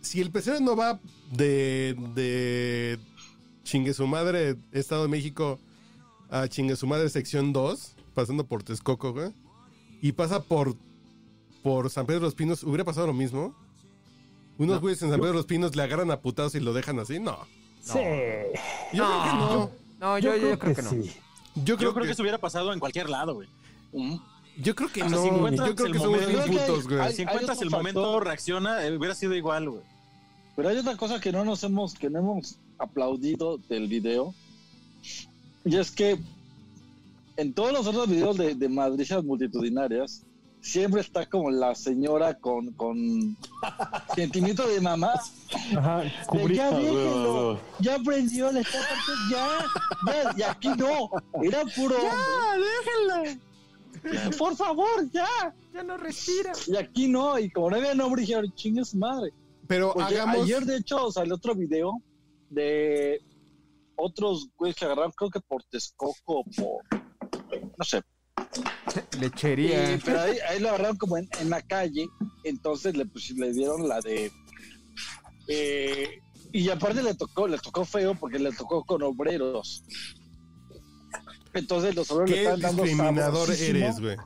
Si 0.00 0.20
el 0.20 0.30
presidente 0.30 0.64
no 0.64 0.76
va 0.76 0.98
de, 1.32 1.96
de 2.14 2.98
chingue 3.64 3.92
su 3.94 4.06
madre, 4.06 4.56
Estado 4.72 5.02
de 5.02 5.08
México, 5.08 5.60
a 6.30 6.48
chingue 6.48 6.76
su 6.76 6.86
madre 6.86 7.08
sección 7.08 7.52
2, 7.52 7.96
pasando 8.14 8.46
por 8.46 8.62
Texcoco, 8.62 9.12
güey. 9.12 9.32
Y 10.00 10.12
pasa 10.12 10.42
por, 10.42 10.76
por 11.62 11.90
San 11.90 12.06
Pedro 12.06 12.20
de 12.20 12.26
los 12.26 12.34
Pinos. 12.34 12.62
¿Hubiera 12.62 12.84
pasado 12.84 13.06
lo 13.06 13.12
mismo? 13.12 13.54
Unos 14.58 14.80
güeyes 14.80 15.02
en 15.02 15.10
San 15.10 15.18
Pedro 15.18 15.32
de 15.32 15.38
los 15.38 15.46
Pinos 15.46 15.76
le 15.76 15.82
agarran 15.82 16.10
a 16.10 16.20
putados 16.20 16.54
y 16.54 16.60
lo 16.60 16.72
dejan 16.72 16.98
así. 16.98 17.18
No. 17.18 17.38
Sí. 17.82 17.98
Yo 18.92 19.04
creo 19.04 19.22
que 19.22 19.28
no. 19.36 19.70
No, 20.00 20.18
yo, 20.18 20.34
yo, 20.36 20.58
creo 20.58 20.74
que, 20.74 20.82
no. 20.82 20.90
sí. 20.90 20.96
Yo 21.56 21.76
creo, 21.76 21.90
Yo 21.90 21.94
creo 21.94 21.94
que 21.94 22.00
que, 22.08 22.12
eso 22.12 22.22
hubiera 22.22 22.38
pasado 22.38 22.72
en 22.72 22.80
cualquier 22.80 23.10
lado, 23.10 23.34
güey. 23.34 23.48
yo 24.58 24.74
creo 24.74 24.90
que 24.90 25.02
O 25.02 25.08
sea, 25.08 25.16
no. 25.18 25.22
si 25.22 25.28
encuentras 25.28 25.68
yo 25.68 25.74
creo 25.74 25.86
el 25.86 25.92
que 25.92 25.98
momento- 25.98 26.26
bien 26.28 26.58
putos, 26.66 26.88
güey. 26.88 27.00
Hay- 27.00 27.14
Si 27.14 27.22
encuentras 27.22 27.56
otro 27.58 27.64
el 27.64 27.70
momento, 27.70 28.02
factor. 28.02 28.24
reacciona, 28.26 28.86
eh, 28.86 28.96
hubiera 28.96 29.14
sido 29.14 29.34
igual, 29.36 29.68
güey. 29.70 29.82
Pero 30.56 30.68
hay 30.70 30.76
otra 30.78 30.96
cosa 30.96 31.20
que 31.20 31.30
no 31.32 31.44
nos 31.44 31.62
hemos, 31.64 31.94
que 31.94 32.08
no 32.10 32.18
hemos 32.18 32.56
aplaudido 32.78 33.58
del 33.68 33.88
video. 33.88 34.34
Y 35.64 35.76
es 35.76 35.90
que 35.90 36.18
en 37.36 37.52
todos 37.52 37.72
los 37.72 37.86
otros 37.86 38.08
videos 38.08 38.36
de, 38.36 38.54
de 38.54 38.68
madrizas 38.68 39.22
multitudinarias, 39.24 40.22
siempre 40.60 41.00
está 41.00 41.26
como 41.26 41.50
la 41.50 41.74
señora 41.74 42.38
con, 42.38 42.72
con 42.72 43.36
sentimiento 44.14 44.66
de 44.66 44.80
mamá. 44.80 45.14
Ajá, 45.76 45.98
de, 46.00 46.12
cubrí. 46.26 46.56
ya 46.56 46.70
déjenlo, 46.70 47.60
ya 47.80 47.94
aprendió, 47.96 48.46
partiendo, 48.46 48.70
ya, 49.30 49.64
ya, 50.06 50.34
y 50.36 50.42
aquí 50.42 50.68
no, 50.68 51.10
era 51.42 51.64
puro. 51.64 51.96
Ya, 52.00 52.56
déjenlo. 52.56 53.40
Por 54.38 54.56
favor, 54.56 55.10
ya. 55.12 55.54
Ya 55.74 55.82
no 55.82 55.96
respira. 55.96 56.52
Y 56.66 56.76
aquí 56.76 57.08
no, 57.08 57.38
y 57.38 57.50
como 57.50 57.70
no 57.70 57.76
había 57.76 57.94
nombre, 57.94 58.22
dijeron, 58.22 58.52
chingue 58.54 58.84
su 58.84 58.96
madre. 58.96 59.32
Pero 59.66 59.98
hagamos. 60.00 60.44
ayer, 60.44 60.64
de 60.64 60.76
hecho, 60.76 61.10
salió 61.12 61.34
otro 61.34 61.54
video 61.54 62.00
de 62.48 63.22
otros 63.96 64.48
güeyes 64.56 64.76
que 64.76 64.84
agarraron, 64.84 65.12
creo 65.12 65.30
que 65.30 65.40
por 65.40 65.62
Texcoco, 65.64 66.40
o 66.40 66.44
por. 66.44 67.00
No 67.76 67.84
sé. 67.84 68.02
Lechería. 69.20 69.94
Y- 69.94 69.98
pero 69.98 70.20
ahí, 70.20 70.36
ahí 70.48 70.60
lo 70.60 70.68
agarraron 70.68 70.96
como 70.96 71.16
en, 71.18 71.28
en 71.40 71.50
la 71.50 71.62
calle. 71.62 72.06
Entonces 72.44 72.96
le, 72.96 73.06
pues, 73.06 73.30
le 73.30 73.52
dieron 73.52 73.88
la 73.88 74.00
de. 74.00 74.30
eh, 75.48 76.20
y 76.52 76.68
aparte 76.68 77.02
le 77.02 77.14
tocó, 77.14 77.46
le 77.46 77.58
tocó 77.58 77.84
feo 77.84 78.14
porque 78.14 78.38
le 78.38 78.52
tocó 78.52 78.84
con 78.84 79.02
obreros. 79.02 79.84
Entonces 81.54 81.94
los 81.94 82.10
obreros 82.10 82.30
le 82.30 82.34
¿Qué 82.36 82.40
estaban 82.42 82.60
dando 82.60 82.82
discriminador 82.84 83.50
eres, 83.50 84.00
güey? 84.00 84.16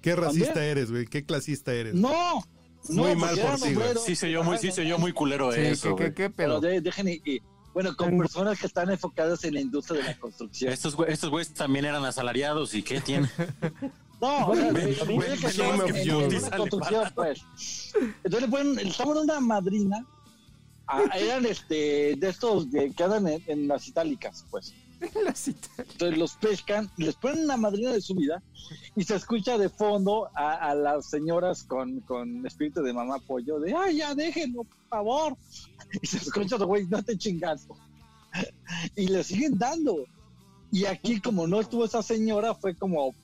¿Qué 0.00 0.16
racista 0.16 0.64
eres, 0.64 0.90
güey? 0.90 1.06
¿Qué 1.06 1.24
clasista 1.24 1.72
eres? 1.72 1.94
No, 1.94 2.44
Muy 2.88 3.16
mal 3.16 3.36
por 3.38 3.60
ti, 3.60 3.74
güey. 3.74 3.88
Sí 4.04 4.14
se 4.14 4.26
oyó 4.26 4.44
muy, 4.44 4.58
sí 4.58 4.70
se 4.70 4.82
oyó 4.82 4.98
muy 4.98 5.12
culero 5.12 5.50
Sí, 5.52 5.60
eso, 5.60 5.96
¿qué, 5.96 6.06
qué, 6.06 6.14
qué 6.14 6.30
Pero 6.30 6.60
de- 6.60 6.80
dejen 6.80 7.08
y, 7.08 7.20
y- 7.24 7.40
bueno, 7.74 7.94
con 7.96 8.16
personas 8.16 8.58
que 8.58 8.66
están 8.66 8.90
enfocadas 8.90 9.44
en 9.44 9.54
la 9.54 9.60
industria 9.60 10.00
de 10.00 10.06
la 10.08 10.18
construcción. 10.18 10.72
Estos 10.72 10.96
estos 11.08 11.28
güeyes 11.28 11.52
también 11.52 11.84
eran 11.84 12.04
asalariados 12.04 12.72
y 12.74 12.82
¿qué 12.82 13.00
tienen? 13.00 13.30
No, 14.20 14.46
o 14.46 14.54
sea, 14.54 14.72
Ven- 14.72 14.74
de- 14.74 15.04
ven- 15.04 15.20
de 15.20 15.36
que 15.36 15.46
ven 15.48 15.52
son 15.52 15.80
en- 15.88 15.96
en 15.96 16.30
le 16.30 16.50
construcción, 16.56 17.12
pues. 17.14 17.42
Entonces 18.22 18.48
le 18.48 18.88
estaban 18.88 19.18
una 19.18 19.40
madrina. 19.40 20.06
a- 20.86 21.02
eran 21.18 21.44
este 21.46 22.14
de 22.16 22.28
estos 22.28 22.70
de- 22.70 22.92
que 22.92 23.02
andan 23.04 23.26
en, 23.26 23.42
en 23.48 23.68
las 23.68 23.86
itálicas, 23.88 24.44
pues. 24.50 24.72
Cita. 25.34 25.68
Entonces 25.78 26.18
los 26.18 26.34
pescan, 26.34 26.90
les 26.96 27.14
ponen 27.16 27.44
una 27.44 27.56
madrina 27.56 27.92
de 27.92 28.00
su 28.00 28.14
vida 28.14 28.42
y 28.96 29.04
se 29.04 29.14
escucha 29.16 29.58
de 29.58 29.68
fondo 29.68 30.28
a, 30.34 30.70
a 30.70 30.74
las 30.74 31.10
señoras 31.10 31.62
con, 31.64 32.00
con 32.00 32.46
espíritu 32.46 32.82
de 32.82 32.92
mamá 32.92 33.18
pollo 33.18 33.58
de 33.60 33.74
ay 33.74 33.98
ya 33.98 34.14
déjenlo, 34.14 34.64
por 34.64 34.88
favor. 34.88 35.36
Y 36.02 36.06
se 36.06 36.16
escucha 36.16 36.58
de 36.58 36.64
güey, 36.64 36.86
no 36.86 37.02
te 37.02 37.16
chingas. 37.16 37.66
Y 38.96 39.06
le 39.08 39.22
siguen 39.22 39.56
dando. 39.58 40.04
Y 40.72 40.86
aquí, 40.86 41.20
como 41.20 41.46
no 41.46 41.60
estuvo 41.60 41.84
esa 41.84 42.02
señora, 42.02 42.52
fue 42.54 42.74
como 42.74 43.14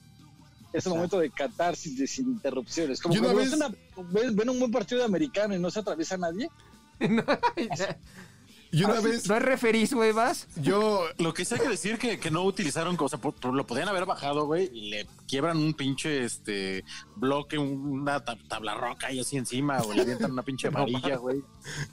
ese 0.72 0.88
momento 0.88 1.18
de 1.18 1.30
catarsis 1.30 1.98
de 1.98 2.06
sin 2.06 2.28
interrupciones. 2.28 3.00
Como 3.00 3.14
vez- 3.34 3.52
una- 3.54 3.74
ven, 4.12 4.36
ven 4.36 4.50
un 4.50 4.60
buen 4.60 4.70
partido 4.70 5.00
de 5.00 5.04
americano 5.06 5.56
y 5.56 5.58
no 5.58 5.68
se 5.68 5.80
atraviesa 5.80 6.16
nadie. 6.16 6.48
Y 8.72 8.84
una 8.84 8.98
Ah, 8.98 9.00
vez, 9.00 9.28
¿No 9.28 9.34
es 9.36 9.42
referís, 9.42 9.92
güey, 9.92 10.12
vas? 10.12 10.46
yo. 10.54 11.02
Lo 11.18 11.34
que 11.34 11.44
sí 11.44 11.54
hay 11.54 11.60
que 11.60 11.68
decir 11.68 11.98
que, 11.98 12.20
que 12.20 12.30
no 12.30 12.44
utilizaron, 12.44 12.96
o 13.00 13.08
sea, 13.08 13.18
por- 13.18 13.34
por- 13.34 13.52
lo 13.52 13.66
podían 13.66 13.88
haber 13.88 14.06
bajado, 14.06 14.46
güey, 14.46 14.70
y 14.72 14.90
le 14.90 15.06
quiebran 15.26 15.56
un 15.56 15.74
pinche 15.74 16.24
este 16.24 16.84
bloque, 17.16 17.58
una 17.58 18.20
ta- 18.24 18.38
tabla 18.48 18.74
roca 18.74 19.10
y 19.10 19.18
así 19.18 19.36
encima, 19.36 19.80
o 19.82 19.92
le 19.92 20.02
avientan 20.02 20.30
una 20.30 20.42
pinche 20.44 20.68
varilla, 20.70 21.16
güey. 21.16 21.42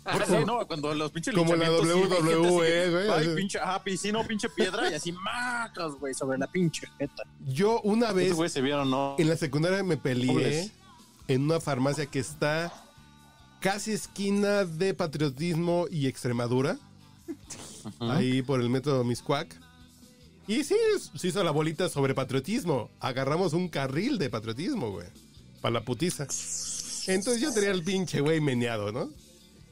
Por 0.04 0.22
eso, 0.22 0.46
no, 0.46 0.68
cuando 0.68 0.94
los 0.94 1.12
pinches 1.12 1.34
Como 1.34 1.56
la 1.56 1.72
WWE, 1.72 2.68
que, 2.68 2.90
güey, 2.92 3.10
Ay, 3.10 3.36
pinche, 3.36 3.58
ah, 3.60 3.82
piscina 3.84 4.24
pinche 4.28 4.48
piedra, 4.50 4.92
y 4.92 4.94
así 4.94 5.12
macas, 5.12 5.94
güey, 6.00 6.14
sobre 6.14 6.38
la 6.38 6.46
pinche 6.46 6.88
jeta. 7.00 7.24
Yo 7.48 7.82
una 7.82 8.12
vez 8.14 8.34
güeyes 8.34 8.54
se 8.54 8.62
vieron, 8.62 8.92
¿no? 8.92 9.16
en 9.18 9.28
la 9.30 9.36
secundaria 9.38 9.82
me 9.84 9.98
peleé 9.98 10.70
en 11.28 11.42
una 11.44 11.60
farmacia 11.60 12.06
que 12.06 12.20
está 12.20 12.72
casi 13.60 13.92
esquina 13.94 14.66
de 14.66 14.94
patriotismo 14.94 15.88
y 15.90 16.08
Extremadura. 16.08 16.78
Ahí 18.00 18.42
por 18.42 18.60
el 18.62 18.70
método 18.70 19.04
Miscuac. 19.04 19.60
Y 20.48 20.64
sí, 20.64 20.76
se 21.16 21.28
hizo 21.28 21.44
la 21.44 21.52
bolita 21.52 21.90
sobre 21.90 22.14
patriotismo. 22.14 22.90
Agarramos 23.00 23.54
un 23.54 23.68
carril 23.68 24.18
de 24.18 24.30
patriotismo, 24.30 24.92
güey. 24.92 25.08
Para 25.62 25.74
la 25.74 25.82
putiza. 25.82 26.24
Entonces 27.08 27.42
yo 27.42 27.54
tenía 27.54 27.72
el 27.72 27.84
pinche 27.84 28.22
güey 28.22 28.40
meneado, 28.40 28.92
¿no? 28.92 29.10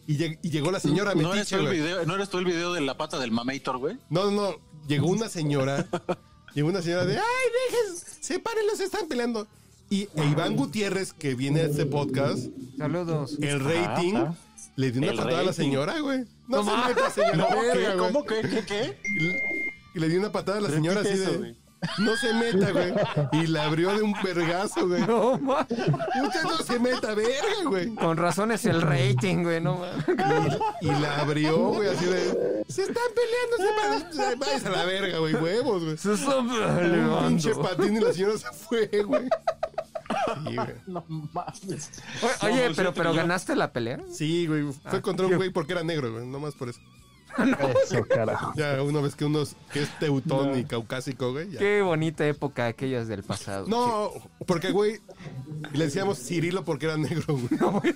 Y, 0.07 0.17
lleg- 0.17 0.38
y 0.43 0.49
llegó 0.51 0.71
la 0.71 0.79
señora 0.79 1.15
¿No 1.15 1.33
eres, 1.33 1.47
tú 1.49 1.55
metiche, 1.55 1.55
el 1.55 1.61
güey. 1.63 1.79
video, 1.79 2.05
¿No 2.05 2.15
eres 2.15 2.29
tú 2.29 2.38
el 2.39 2.45
video 2.45 2.73
de 2.73 2.81
la 2.81 2.95
pata 2.97 3.17
del 3.19 3.31
mamator, 3.31 3.77
güey? 3.77 3.97
No, 4.09 4.29
no, 4.29 4.31
no. 4.51 4.55
Llegó 4.88 5.07
una 5.07 5.29
señora. 5.29 5.88
llegó 6.53 6.69
una 6.69 6.81
señora 6.81 7.05
de, 7.05 7.17
ay, 7.17 7.23
dejen, 7.71 7.97
sepárenlos, 8.21 8.77
se 8.77 8.83
están 8.86 9.07
peleando. 9.07 9.47
Y 9.89 10.09
e 10.15 10.25
Iván 10.25 10.55
Gutiérrez, 10.55 11.13
que 11.13 11.36
viene 11.36 11.61
a 11.61 11.65
este 11.65 11.86
podcast, 11.86 12.47
Saludos. 12.77 13.38
el 13.41 13.59
rating, 13.59 14.15
ajá. 14.15 14.33
le 14.75 14.91
dio 14.91 15.01
una 15.01 15.11
El 15.11 15.17
patada 15.17 15.39
a 15.39 15.43
la 15.43 15.53
señora, 15.53 15.99
güey. 15.99 16.25
No, 16.47 16.63
se 16.63 16.71
meta, 16.88 17.09
señora. 17.11 17.95
¿Cómo 17.97 18.23
que? 18.25 18.41
¿Qué? 18.41 18.63
¿Qué? 18.65 18.99
Y 19.05 19.19
le- 19.99 20.07
le 20.07 20.09
dio 20.09 20.19
una 20.19 20.31
patada 20.31 20.57
a 20.57 20.61
la 20.61 20.69
señora 20.69 21.01
así 21.01 21.09
eso, 21.09 21.31
de, 21.39 21.55
no 21.99 22.15
se 22.17 22.33
meta, 22.33 22.71
güey. 22.71 22.93
Y 23.43 23.47
la 23.47 23.65
abrió 23.65 23.95
de 23.95 24.01
un 24.01 24.13
vergazo, 24.23 24.88
güey. 24.88 25.01
No, 25.05 25.38
ma. 25.38 25.65
Usted 25.69 26.43
no 26.43 26.57
se 26.57 26.79
meta, 26.79 27.13
verga, 27.13 27.63
güey. 27.65 27.93
Con 27.95 28.17
razón 28.17 28.51
es 28.51 28.65
el 28.65 28.81
rating, 28.81 29.43
güey, 29.43 29.61
no 29.61 29.79
mames. 29.79 30.57
Y 30.81 30.88
la 30.88 31.19
abrió, 31.21 31.57
güey, 31.69 31.89
así 31.89 32.05
de, 32.05 32.63
se 32.67 32.81
están 32.81 33.03
peleando, 33.15 34.11
se 34.11 34.36
van- 34.36 34.65
a 34.73 34.77
la 34.77 34.86
verga, 34.86 35.19
güey, 35.19 35.36
huevos, 35.36 35.83
güey. 35.83 35.97
Se 35.97 36.13
está 36.13 36.38
Un 36.39 36.49
peleando. 36.49 37.27
pinche 37.27 37.53
patín 37.55 37.97
y 37.97 37.99
la 37.99 38.13
señora 38.13 38.38
se 38.39 38.47
fue, 38.51 38.88
güey. 39.05 39.23
Sí, 40.47 40.55
güey. 40.55 40.68
No 40.88 41.03
mames. 41.07 41.91
Oye, 42.41 42.53
Oye, 42.53 42.70
No, 42.70 42.76
pero, 42.76 42.93
pero 42.93 43.13
¿ganaste 43.13 43.55
la 43.55 43.72
pelea? 43.72 43.99
Sí, 44.11 44.47
güey. 44.47 44.63
Fue 44.63 44.99
Ah, 44.99 45.01
contra 45.01 45.26
un 45.28 45.36
güey 45.36 45.49
porque 45.49 45.74
era 45.74 45.84
negro, 45.84 46.11
güey. 46.11 46.26
No 46.26 46.39
más 46.39 46.53
por 46.55 46.70
eso. 46.70 46.80
Eso, 47.84 48.05
carajo. 48.07 48.53
Ya 48.55 48.82
una 48.82 49.01
vez 49.01 49.13
que 49.16 49.26
uno 49.26 49.41
es, 49.41 49.57
que 49.74 49.82
es 49.84 49.99
teutón 49.99 50.57
y 50.57 50.63
caucásico, 50.63 51.34
güey. 51.34 51.51
ya. 51.51 51.59
Qué 51.59 51.82
bonita 51.82 52.26
época 52.26 52.66
aquellas 52.68 53.09
del 53.09 53.24
pasado. 53.24 53.68
No, 53.68 54.11
porque, 54.47 54.72
güey, 54.72 55.01
le 55.74 55.84
decíamos 55.86 56.18
Cirilo 56.18 56.63
porque 56.63 56.86
era 56.86 56.95
negro, 56.97 57.36
güey. 57.38 57.49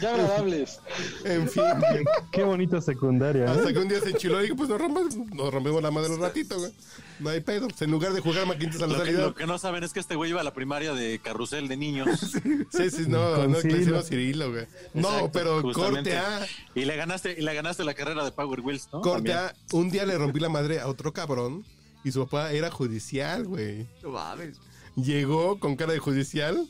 Ya 0.00 0.14
agradables. 0.14 0.80
En 1.24 1.46
fin, 1.48 1.62
güey. 1.78 2.04
Qué 2.32 2.42
bonita 2.42 2.80
secundaria. 2.80 3.44
¿eh? 3.44 3.48
Hasta 3.50 3.70
que 3.72 3.78
un 3.78 3.88
día 3.88 4.00
se 4.00 4.10
enchiló 4.10 4.38
y 4.38 4.44
dije, 4.44 4.54
pues 4.54 4.68
nos 4.70 4.80
rompemos, 4.80 5.14
nos 5.16 5.52
rompemos 5.52 5.82
la 5.82 5.90
madre 5.90 6.14
un 6.14 6.20
ratito, 6.20 6.58
güey. 6.58 6.72
No 7.20 7.30
hay 7.30 7.40
pedo. 7.40 7.68
Pues 7.68 7.80
en 7.82 7.90
lugar 7.90 8.12
de 8.12 8.20
jugar 8.20 8.46
maquinitas 8.46 8.82
a 8.82 8.86
la 8.86 8.94
Lo 8.94 8.98
que, 9.00 9.06
salida. 9.06 9.20
lo 9.26 9.34
que 9.34 9.46
no 9.46 9.58
saben 9.58 9.84
es 9.84 9.92
que 9.92 10.00
este 10.00 10.14
güey 10.16 10.30
iba 10.30 10.40
a 10.40 10.44
la 10.44 10.54
primaria 10.54 10.92
de 10.94 11.18
carrusel 11.18 11.68
de 11.68 11.76
niños. 11.76 12.08
Sí, 12.70 12.90
sí, 12.90 13.04
no, 13.08 13.34
Con 13.34 13.52
no, 13.52 13.58
que 13.60 13.68
le 13.68 13.74
Cirilo. 13.78 14.02
Cirilo, 14.02 14.50
güey. 14.52 14.66
No, 14.94 15.30
pero 15.32 15.60
justamente. 15.62 16.10
corte 16.10 16.18
A. 16.18 16.46
Y 16.74 16.84
le 16.84 16.96
ganaste, 16.96 17.36
y 17.38 17.42
le 17.42 17.52
ganaste 17.54 17.84
la 17.84 17.94
carrera 17.94 18.24
de 18.24 18.32
Power 18.32 18.60
Wheels, 18.60 18.88
¿no? 18.92 19.00
Corte 19.02 19.30
También. 19.30 19.38
A. 19.38 19.54
Un 19.76 19.90
día 19.90 20.06
le 20.06 20.16
rompí 20.16 20.40
la 20.40 20.48
madre 20.48 20.80
a 20.80 20.86
otro 20.88 21.12
cabrón 21.12 21.64
y 22.04 22.12
su 22.12 22.24
papá 22.24 22.52
era 22.52 22.70
judicial, 22.70 23.44
güey. 23.46 23.86
No 24.02 24.10
mames. 24.10 24.58
Llegó 24.96 25.58
con 25.60 25.76
cara 25.76 25.92
de 25.92 25.98
judicial 25.98 26.66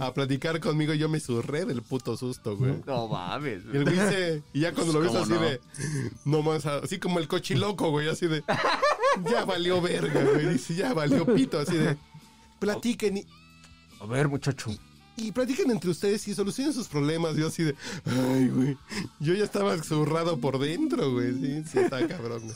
a 0.00 0.14
platicar 0.14 0.60
conmigo 0.60 0.94
y 0.94 0.98
yo 0.98 1.08
me 1.08 1.20
surré 1.20 1.64
del 1.64 1.82
puto 1.82 2.16
susto, 2.16 2.56
güey. 2.56 2.82
No 2.86 3.08
mames. 3.08 3.62
Y 3.72 3.76
el 3.76 3.84
güey 3.84 3.96
se... 3.96 4.42
Y 4.52 4.60
ya 4.60 4.72
cuando 4.72 4.92
lo 4.92 5.00
ves 5.00 5.08
¿Cómo 5.08 5.22
así 5.22 5.32
no? 5.32 5.40
de... 5.40 5.60
No 6.24 6.42
más, 6.42 6.66
así 6.66 6.98
como 6.98 7.18
el 7.18 7.28
cochiloco, 7.28 7.90
güey, 7.90 8.08
así 8.08 8.26
de... 8.26 8.42
Ya 9.30 9.44
valió 9.44 9.80
verga, 9.80 10.22
güey. 10.24 10.48
Dice, 10.48 10.74
ya 10.74 10.92
valió 10.94 11.24
pito, 11.26 11.58
así 11.58 11.76
de... 11.76 11.96
Platiquen 12.58 13.18
y, 13.18 13.26
A 14.00 14.06
ver, 14.06 14.28
muchacho. 14.28 14.70
y 15.16 15.32
platiquen 15.32 15.70
entre 15.70 15.90
ustedes 15.90 16.26
y 16.28 16.34
solucionen 16.34 16.72
sus 16.72 16.88
problemas. 16.88 17.36
Yo 17.36 17.48
así 17.48 17.62
de... 17.64 17.74
Ay, 18.06 18.48
güey. 18.48 18.76
Yo 19.20 19.34
ya 19.34 19.44
estaba 19.44 19.76
zurrado 19.82 20.38
por 20.38 20.58
dentro, 20.58 21.12
güey. 21.12 21.32
Sí, 21.34 21.62
sí, 21.70 21.78
está 21.78 22.06
cabrón, 22.06 22.42
güey. 22.44 22.54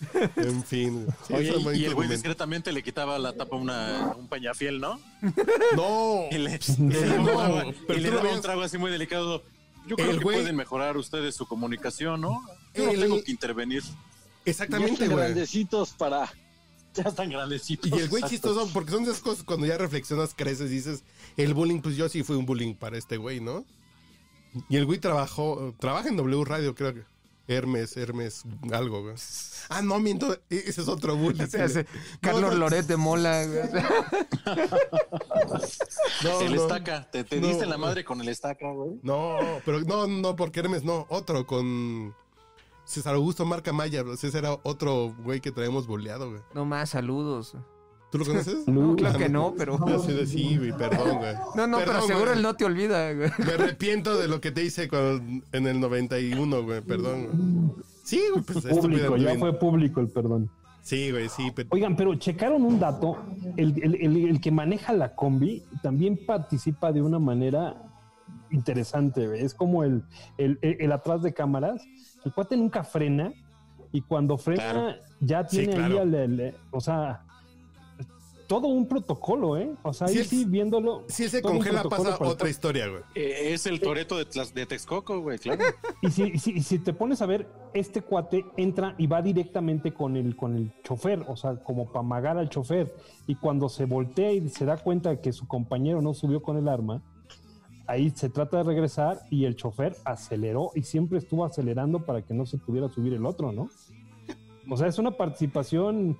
En 0.36 0.62
fin. 0.64 1.06
Sí, 1.26 1.34
Oye, 1.34 1.78
y 1.78 1.84
el 1.84 1.94
güey 1.94 2.08
discretamente 2.08 2.72
le 2.72 2.82
quitaba 2.82 3.18
la 3.18 3.32
tapa 3.32 3.56
a 3.56 3.58
una, 3.58 4.14
un 4.18 4.28
pañafiel, 4.28 4.80
¿no? 4.80 5.00
No. 5.76 6.24
Y 6.30 6.38
le, 6.38 6.60
Sí, 6.60 6.74
y 6.78 6.88
le 6.90 7.18
no, 7.18 7.38
daba, 7.38 7.64
pero 7.86 7.98
y 7.98 8.02
le 8.02 8.10
daba 8.10 8.22
ves- 8.22 8.36
un 8.36 8.42
trago 8.42 8.62
así 8.62 8.78
muy 8.78 8.90
delicado. 8.90 9.42
Yo 9.86 9.96
creo 9.96 10.10
El 10.10 10.18
que 10.18 10.24
güey- 10.24 10.34
pueden 10.34 10.56
mejorar 10.56 10.96
ustedes 10.96 11.34
su 11.34 11.46
comunicación, 11.46 12.20
¿no? 12.20 12.42
Yo 12.74 12.86
no 12.86 12.90
El- 12.92 13.00
tengo 13.00 13.22
que 13.22 13.30
intervenir. 13.30 13.82
Exactamente, 14.44 14.92
están 14.94 15.08
güey. 15.10 15.24
grandecitos 15.24 15.90
para. 15.90 16.32
Ya 16.94 17.02
están 17.04 17.28
grandecitos. 17.30 17.90
Y 17.90 17.94
el 18.02 18.08
güey 18.08 18.22
chistoso, 18.22 18.70
porque 18.72 18.90
son 18.90 19.02
esas 19.02 19.20
cosas 19.20 19.44
cuando 19.44 19.66
ya 19.66 19.76
reflexionas, 19.76 20.32
creces 20.34 20.70
y 20.70 20.74
dices, 20.76 21.04
el 21.36 21.52
bullying, 21.52 21.80
pues 21.80 21.96
yo 21.96 22.08
sí 22.08 22.22
fui 22.22 22.36
un 22.36 22.46
bullying 22.46 22.74
para 22.74 22.96
este 22.96 23.16
güey, 23.18 23.38
¿no? 23.40 23.64
Y 24.70 24.76
el 24.76 24.86
güey 24.86 24.98
trabajó, 24.98 25.74
trabaja 25.78 26.08
en 26.08 26.16
W 26.16 26.44
Radio, 26.44 26.74
creo 26.74 26.94
que. 26.94 27.02
Hermes, 27.48 27.96
Hermes, 27.96 28.42
algo, 28.72 29.02
güey. 29.02 29.14
Ah, 29.68 29.82
no, 29.82 29.98
miento, 30.00 30.32
e- 30.50 30.64
ese 30.66 30.80
es 30.82 30.88
otro 30.88 31.16
bullying. 31.16 31.46
Carlos 32.20 32.52
No, 32.52 32.58
Loret 32.58 32.86
de 32.86 32.96
Mola. 32.96 33.44
güey. 33.46 33.60
no, 36.24 36.40
el 36.40 36.54
no. 36.54 36.62
estaca. 36.62 37.08
Te, 37.10 37.24
te 37.24 37.40
No. 37.40 37.48
diste 37.48 37.66
la 37.66 37.78
madre 37.78 38.04
con 38.04 38.20
el 38.20 38.28
estaca, 38.28 38.70
güey. 38.72 38.98
No, 39.02 39.38
pero 39.64 39.80
no, 39.80 40.06
no, 40.06 40.36
porque 40.36 40.60
Hermes 40.60 40.84
no, 40.84 41.06
otro 41.08 41.46
con 41.46 42.14
César 42.84 43.14
Augusto 43.14 43.44
Marca 43.44 43.72
Maya, 43.72 44.04
ese 44.12 44.36
era 44.36 44.58
otro 44.62 45.14
güey 45.22 45.40
que 45.40 45.52
traemos 45.52 45.86
boleado, 45.86 46.30
güey. 46.30 46.42
No 46.54 46.64
más, 46.64 46.90
saludos. 46.90 47.54
¿Tú 48.10 48.18
lo 48.18 48.24
conoces? 48.26 48.66
No, 48.68 48.94
claro 48.96 49.18
que 49.18 49.28
no, 49.28 49.54
pero... 49.56 49.78
Yo 49.86 49.98
sí 49.98 50.12
de 50.12 50.26
sí, 50.26 50.56
güey, 50.56 50.72
perdón, 50.76 51.18
güey. 51.18 51.34
No, 51.54 51.66
no, 51.66 51.78
pero 51.78 52.00
seguro 52.02 52.26
güey. 52.26 52.36
él 52.36 52.42
no 52.42 52.54
te 52.54 52.64
olvida, 52.64 53.12
güey. 53.12 53.30
Me 53.38 53.52
arrepiento 53.52 54.16
de 54.16 54.28
lo 54.28 54.40
que 54.40 54.50
te 54.52 54.62
hice 54.64 54.88
cuando- 54.88 55.22
en 55.52 55.66
el 55.66 55.80
91, 55.80 56.62
güey, 56.62 56.80
perdón, 56.82 57.26
güey. 57.26 57.84
Sí, 58.04 58.22
güey, 58.32 58.44
pues 58.44 58.64
Público, 58.64 59.16
ya 59.16 59.26
bien. 59.30 59.38
fue 59.40 59.52
público 59.58 60.00
el 60.00 60.08
perdón. 60.08 60.48
Sí, 60.82 61.10
güey, 61.10 61.28
sí, 61.28 61.50
pero... 61.54 61.68
Oigan, 61.72 61.96
pero 61.96 62.14
checaron 62.14 62.62
un 62.62 62.78
dato. 62.78 63.16
El, 63.56 63.74
el- 63.82 63.96
el- 63.96 64.28
el 64.28 64.40
que 64.40 64.52
maneja 64.52 64.92
la 64.92 65.16
combi 65.16 65.64
también 65.82 66.16
participa 66.24 66.92
de 66.92 67.02
una 67.02 67.18
manera 67.18 67.82
interesante. 68.50 69.26
güey. 69.26 69.42
Es 69.44 69.52
como 69.54 69.82
el, 69.84 70.04
el- 70.38 70.58
el- 70.62 70.76
el 70.80 70.92
atrás 70.92 71.22
de 71.22 71.34
cámaras. 71.34 71.82
El 72.24 72.32
cuate 72.32 72.56
nunca 72.56 72.84
frena 72.84 73.32
y 73.92 74.00
cuando 74.02 74.38
frena 74.38 74.62
Claro. 74.62 74.94
ya 75.20 75.44
tiene 75.46 75.72
ahí 75.74 75.92
claro. 75.92 76.02
el- 76.02 76.54
o 76.70 76.80
sea, 76.80 77.24
todo 78.46 78.68
un 78.68 78.86
protocolo, 78.86 79.56
¿eh? 79.56 79.70
O 79.82 79.92
sea, 79.92 80.08
Si 80.08 80.18
ahí 80.18 80.24
sí 80.24 80.44
viéndolo. 80.44 81.04
Si 81.08 81.24
él 81.24 81.30
se 81.30 81.42
congela 81.42 81.82
pasa 81.82 82.16
otra 82.20 82.48
historia, 82.48 82.88
güey. 82.88 83.02
Eh, 83.14 83.52
es 83.54 83.66
el 83.66 83.80
Toreto 83.80 84.16
de, 84.16 84.26
Tlas- 84.28 84.52
de 84.52 84.66
Texcoco, 84.66 85.20
güey, 85.20 85.38
claro. 85.38 85.64
Y 86.02 86.10
si, 86.10 86.22
y 86.24 86.38
si- 86.38 86.52
y 86.52 86.62
si 86.62 86.78
te 86.78 86.92
pones 86.92 87.22
a 87.22 87.26
ver, 87.26 87.46
este 87.74 88.02
cuate 88.02 88.44
entra 88.56 88.94
y 88.98 89.06
va 89.06 89.22
directamente 89.22 89.92
con 89.92 90.16
el, 90.16 90.36
con 90.36 90.54
el 90.56 90.72
chofer, 90.82 91.24
o 91.28 91.36
sea, 91.36 91.56
como 91.56 91.86
para 91.86 92.00
amagar 92.00 92.38
al 92.38 92.48
chofer. 92.48 92.94
Y 93.26 93.34
cuando 93.34 93.68
se 93.68 93.84
voltea 93.84 94.32
y 94.32 94.48
se 94.48 94.64
da 94.64 94.76
cuenta 94.76 95.10
de 95.10 95.20
que 95.20 95.32
su 95.32 95.46
compañero 95.48 96.00
no 96.00 96.14
subió 96.14 96.40
con 96.42 96.56
el 96.56 96.68
arma, 96.68 97.02
ahí 97.88 98.10
se 98.10 98.28
trata 98.30 98.58
de 98.58 98.62
regresar 98.64 99.20
y 99.30 99.44
el 99.44 99.54
chofer 99.56 99.96
aceleró 100.04 100.70
y 100.74 100.82
siempre 100.82 101.18
estuvo 101.18 101.44
acelerando 101.44 102.04
para 102.04 102.22
que 102.22 102.34
no 102.34 102.44
se 102.46 102.58
pudiera 102.58 102.88
subir 102.88 103.12
el 103.12 103.24
otro, 103.26 103.52
¿no? 103.52 103.68
O 104.68 104.76
sea, 104.76 104.88
es 104.88 104.98
una 104.98 105.12
participación 105.12 106.18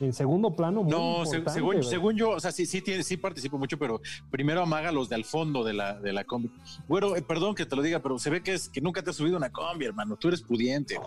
en 0.00 0.12
segundo 0.12 0.54
plano 0.56 0.82
muy 0.82 0.90
No, 0.90 1.24
se- 1.26 1.42
según, 1.50 1.82
según 1.84 2.16
yo, 2.16 2.30
o 2.30 2.40
sea, 2.40 2.52
sí, 2.52 2.66
sí, 2.66 2.80
tiene, 2.82 3.02
sí 3.02 3.16
participo 3.16 3.58
mucho, 3.58 3.78
pero 3.78 4.00
primero 4.30 4.62
amaga 4.62 4.90
los 4.92 5.08
de 5.08 5.14
al 5.14 5.24
fondo 5.24 5.62
de 5.64 5.72
la, 5.74 5.94
de 6.00 6.12
la 6.12 6.24
combi. 6.24 6.50
Bueno, 6.88 7.16
eh, 7.16 7.22
perdón 7.22 7.54
que 7.54 7.64
te 7.66 7.76
lo 7.76 7.82
diga, 7.82 8.00
pero 8.00 8.18
se 8.18 8.30
ve 8.30 8.42
que 8.42 8.54
es 8.54 8.68
que 8.68 8.80
nunca 8.80 9.02
te 9.02 9.10
has 9.10 9.16
subido 9.16 9.36
una 9.36 9.50
combi, 9.50 9.84
hermano. 9.84 10.16
Tú 10.16 10.28
eres 10.28 10.42
pudiente. 10.42 10.98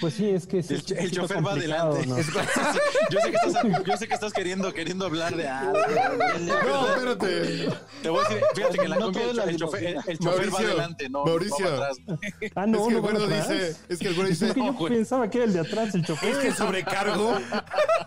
Pues 0.00 0.14
sí, 0.14 0.28
es 0.30 0.46
que 0.46 0.62
sí, 0.62 0.74
El, 0.96 1.10
chofer 1.10 1.44
va 1.44 1.52
adelante. 1.52 2.06
¿no? 2.06 2.16
Yo, 3.10 3.20
sé 3.20 3.30
que 3.30 3.36
estás, 3.36 3.84
yo 3.84 3.96
sé 3.96 4.08
que 4.08 4.14
estás 4.14 4.32
queriendo, 4.32 4.72
queriendo 4.72 5.06
hablar 5.06 5.34
de 5.34 5.48
algo. 5.48 5.72
No, 6.40 6.86
espérate. 6.94 7.68
Te 8.02 8.08
voy 8.08 8.24
a 8.24 8.28
decir, 8.28 8.44
fíjate 8.54 8.78
que 8.78 8.88
la 8.88 8.96
No 8.96 9.04
combi 9.06 9.20
el, 9.20 9.36
la 9.36 9.42
cho- 9.44 9.48
el 9.50 9.56
chofer, 9.56 9.84
el, 9.84 9.96
el 10.06 10.18
chofer 10.18 10.54
va 10.54 10.58
adelante, 10.58 11.08
no, 11.08 11.24
Mauricio. 11.24 11.70
no 11.70 11.80
va 11.80 11.86
atrás. 11.88 11.98
Ah, 12.54 12.66
no, 12.66 12.78
es 12.88 12.94
que 12.94 13.00
no 13.02 13.10
el 13.10 13.24
atrás. 13.24 13.48
dice, 13.48 13.76
es 13.88 13.98
que 13.98 14.08
el 14.08 14.14
güero 14.14 14.30
Es 14.30 14.40
dice, 14.40 14.54
que 14.54 14.60
yo 14.60 14.72
güey. 14.74 14.92
pensaba 14.94 15.28
que 15.28 15.38
era 15.38 15.44
el 15.46 15.52
de 15.52 15.60
atrás, 15.60 15.94
el 15.94 16.04
chofer. 16.04 16.30
Es 16.30 16.38
que 16.38 16.48
el 16.48 16.54
sobrecargo, 16.54 17.38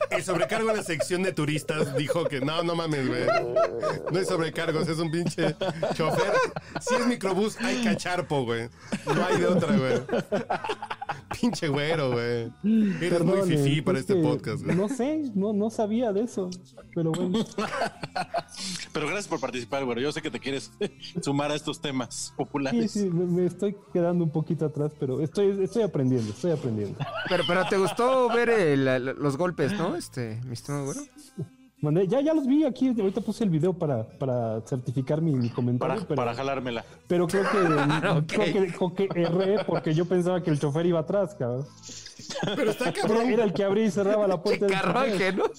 el 0.10 0.24
sobrecargo 0.24 0.70
en 0.70 0.78
la 0.78 0.84
sección 0.84 1.22
de 1.24 1.34
turistas 1.34 1.96
dijo 1.98 2.24
que 2.26 2.40
no, 2.40 2.64
no 2.64 2.76
mames, 2.76 3.08
güey. 3.08 3.26
No 4.12 4.20
hay 4.20 4.26
sobrecargos, 4.26 4.88
es 4.88 5.00
un 5.00 5.12
pinche 5.12 5.56
chofer. 5.96 6.32
Si 6.80 6.96
es 6.96 7.06
microbús, 7.08 7.58
hay 7.60 7.84
cacharpo, 7.84 8.46
güey. 8.46 8.70
No 9.06 9.26
hay 9.26 9.38
de 9.38 9.48
otra, 9.48 9.76
güey. 9.76 10.02
Pinche 11.40 11.68
güero, 11.74 12.12
güey. 12.12 12.52
Eres 13.02 13.24
muy 13.24 13.42
fifí 13.42 13.82
para 13.82 14.00
es 14.00 14.10
este 14.10 14.22
podcast, 14.22 14.64
güey. 14.64 14.76
No 14.78 14.88
sé, 14.88 15.32
no, 15.36 15.52
no 15.54 15.70
sabía 15.70 16.14
de 16.14 16.22
eso. 16.22 16.50
Pero 16.96 17.12
bueno, 17.12 17.40
Pero 18.94 19.08
gracias 19.08 19.28
por 19.28 19.40
participar, 19.40 19.84
güey. 19.86 20.02
Yo 20.02 20.12
sé 20.12 20.22
que 20.22 20.30
te 20.32 20.40
quieres 20.40 20.72
sumar 21.22 21.52
a 21.52 21.56
estos 21.56 21.82
temas 21.82 22.28
sí, 22.28 22.34
populares. 22.38 22.92
sí, 22.92 23.10
me, 23.10 23.26
me 23.26 23.46
estoy 23.46 23.76
quedando 23.92 24.24
un 24.24 24.32
poquito 24.32 24.66
atrás, 24.66 24.92
pero 25.00 25.20
estoy, 25.22 25.64
estoy 25.64 25.82
aprendiendo, 25.84 26.30
estoy 26.32 26.52
aprendiendo. 26.52 26.98
Pero, 27.28 27.44
pero 27.48 27.66
te 27.68 27.78
gustó 27.78 28.30
ver 28.30 28.50
el- 28.50 29.06
los 29.18 29.36
golpes, 29.38 29.74
¿no? 29.74 29.96
Este, 29.96 30.40
mi 30.46 30.54
estimado 30.54 30.86
güero. 30.86 31.02
Mandé- 31.84 32.08
ya, 32.08 32.22
ya 32.22 32.34
los 32.34 32.48
vi 32.48 32.64
aquí, 32.64 32.88
ahorita 32.98 33.20
puse 33.20 33.44
el 33.44 33.50
video 33.50 33.74
para, 33.74 34.04
para 34.08 34.62
certificar 34.62 35.22
mi, 35.22 35.34
mi 35.36 35.50
comentario, 35.50 35.96
Para, 35.96 36.08
pero, 36.08 36.16
para 36.16 36.34
jalármela. 36.34 36.86
pero 37.08 37.28
creo 37.28 37.44
que, 37.44 37.58
creo 38.28 38.54
que, 38.56 38.72
creo 38.72 38.94
que 38.96 39.10
erré 39.22 39.64
porque 39.66 39.94
yo 39.94 40.06
pensaba 40.06 40.42
que 40.42 40.50
el 40.50 40.60
chofer 40.60 40.86
iba 40.86 41.00
atrás, 41.02 41.36
cabrón. 41.38 41.68
Pero 42.56 42.72
está 42.72 42.94
cabrón. 42.94 43.30
era 43.30 43.44
el 43.44 43.52
que 43.54 43.66
abría 43.66 43.84
y 43.86 43.92
cerraba 43.92 44.28
la 44.30 44.42
puerta 44.42 44.66
del 44.66 44.74
chofer. 44.76 44.94
carruaje, 44.94 45.34
¿no? 45.34 45.44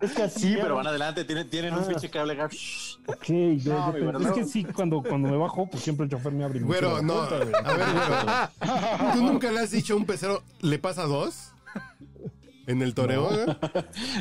Es 0.00 0.12
que 0.12 0.22
así 0.22 0.40
Sí, 0.40 0.56
pero 0.60 0.76
van 0.76 0.86
adelante, 0.86 1.24
tienen, 1.24 1.50
tienen 1.50 1.74
un 1.74 1.80
Ah. 1.80 1.86
pinche 1.88 2.08
cable. 2.08 2.40
Ok, 2.42 3.26
yo- 3.58 3.92
No, 3.92 4.18
es 4.18 4.26
no. 4.28 4.32
que 4.34 4.44
sí, 4.44 4.64
cuando, 4.64 5.02
cuando 5.02 5.28
me 5.28 5.36
bajo, 5.36 5.66
pues 5.68 5.82
siempre 5.82 6.04
el 6.04 6.10
chofer 6.10 6.32
me 6.32 6.44
abre. 6.44 6.60
la 6.60 6.66
no. 7.02 7.14
puerta. 7.28 7.34
A 7.36 7.72
ver, 7.74 7.86
güero. 7.92 9.12
¿Tú 9.12 9.22
nunca 9.24 9.50
le 9.50 9.60
has 9.60 9.72
dicho 9.72 9.94
a 9.94 9.96
un 9.96 10.06
pecero, 10.06 10.42
le 10.60 10.78
pasa 10.78 11.02
dos? 11.02 11.52
¿En 12.68 12.82
el 12.82 12.94
toreo? 12.94 13.28
güey? 13.28 13.40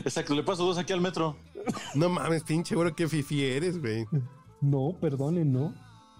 Exacto, 0.05 0.33
le 0.33 0.41
paso 0.41 0.65
dos 0.65 0.77
aquí 0.77 0.93
al 0.93 1.01
metro. 1.01 1.37
No 1.93 2.07
mames, 2.09 2.43
pinche 2.43 2.75
güero, 2.75 2.95
qué 2.95 3.07
fifi 3.07 3.43
eres, 3.43 3.79
güey. 3.79 4.07
No, 4.61 4.95
perdone, 4.99 5.43
no. 5.43 5.73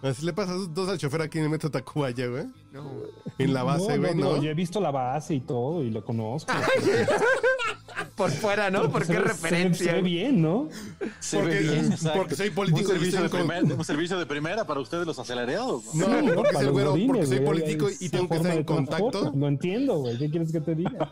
Así 0.04 0.26
le 0.26 0.34
pasas 0.34 0.74
dos 0.74 0.90
al 0.90 0.98
chofer 0.98 1.22
aquí 1.22 1.38
en 1.40 1.46
el 1.46 1.50
metro 1.50 1.72
Tacubaya, 1.72 2.28
güey. 2.28 2.46
No, 2.74 2.84
güey. 2.84 3.10
En 3.40 3.54
la 3.54 3.64
base, 3.64 3.98
güey, 3.98 4.14
no, 4.14 4.36
¿no? 4.36 4.44
Yo 4.44 4.52
he 4.52 4.54
visto 4.54 4.80
la 4.82 4.92
base 4.92 5.36
y 5.36 5.40
todo 5.40 5.82
y 5.84 5.90
lo 5.90 6.04
conozco. 6.04 6.52
Por 8.18 8.32
fuera, 8.32 8.70
¿no? 8.72 8.92
Porque 8.92 9.14
es 9.14 9.24
referencia. 9.24 9.92
Se 9.92 9.94
ve 9.98 10.02
bien, 10.02 10.42
¿no? 10.42 10.68
Se 11.20 11.38
Porque- 11.38 11.54
ve 11.54 11.62
bien, 11.62 11.92
exacto. 11.94 12.18
porque 12.18 12.36
soy 12.36 12.50
político 12.50 12.90
un 12.90 12.96
y 12.96 13.00
servicio, 13.00 13.22
de 13.22 13.30
con- 13.30 13.40
primer- 13.48 13.64
un 13.78 13.86
servicio 13.86 14.18
de 14.20 14.26
primera 14.26 14.66
para 14.66 14.80
ustedes 14.80 15.06
los 15.06 15.20
acelerados. 15.20 15.84
¿no? 15.94 16.08
No, 16.22 16.34
porque 16.34 16.54
soy 16.54 16.68
güero, 16.68 16.92
godines, 16.92 17.08
porque 17.08 17.26
soy 17.28 17.40
político 17.46 17.88
y 18.00 18.10
tengo 18.10 18.28
que 18.28 18.36
estar 18.38 18.52
en 18.52 18.58
de 18.58 18.66
contacto. 18.66 19.32
Lo 19.36 19.48
entiendo, 19.48 20.00
güey. 20.00 20.18
¿Qué 20.18 20.30
quieres 20.32 20.52
que 20.52 20.60
te 20.62 20.74
diga? 20.76 21.12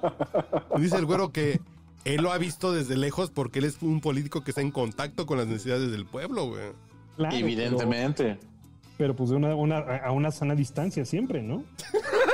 Dice 0.79 0.97
el 0.97 1.05
güero 1.05 1.31
que 1.31 1.61
él 2.05 2.21
lo 2.23 2.31
ha 2.31 2.37
visto 2.39 2.73
desde 2.73 2.97
lejos 2.97 3.29
porque 3.29 3.59
él 3.59 3.65
es 3.65 3.77
un 3.81 4.01
político 4.01 4.43
que 4.43 4.49
está 4.51 4.61
en 4.61 4.71
contacto 4.71 5.25
con 5.27 5.37
las 5.37 5.45
necesidades 5.47 5.91
del 5.91 6.05
pueblo, 6.07 6.47
güey. 6.47 6.63
Claro, 7.17 7.35
Evidentemente. 7.35 8.23
Pero, 8.39 8.39
pero 8.97 9.15
pues 9.15 9.29
de 9.29 9.35
una, 9.35 9.53
una- 9.55 9.77
a 10.03 10.11
una 10.11 10.31
sana 10.31 10.55
distancia 10.55 11.05
siempre, 11.05 11.43
¿no? 11.43 11.63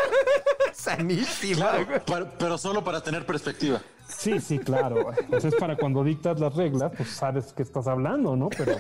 Sanísima, 0.81 1.55
Claro, 1.71 1.85
güey. 1.85 1.99
para- 2.05 2.29
pero 2.37 2.57
solo 2.57 2.83
para 2.83 3.01
tener 3.01 3.25
perspectiva. 3.25 3.81
Sí, 4.07 4.39
sí, 4.39 4.59
claro. 4.59 5.13
Pues 5.29 5.45
es 5.45 5.55
para 5.55 5.77
cuando 5.77 6.03
dictas 6.03 6.39
las 6.39 6.53
reglas, 6.55 6.91
pues 6.97 7.09
sabes 7.09 7.53
qué 7.55 7.63
estás 7.63 7.87
hablando, 7.87 8.35
¿no? 8.35 8.49
Pero 8.49 8.77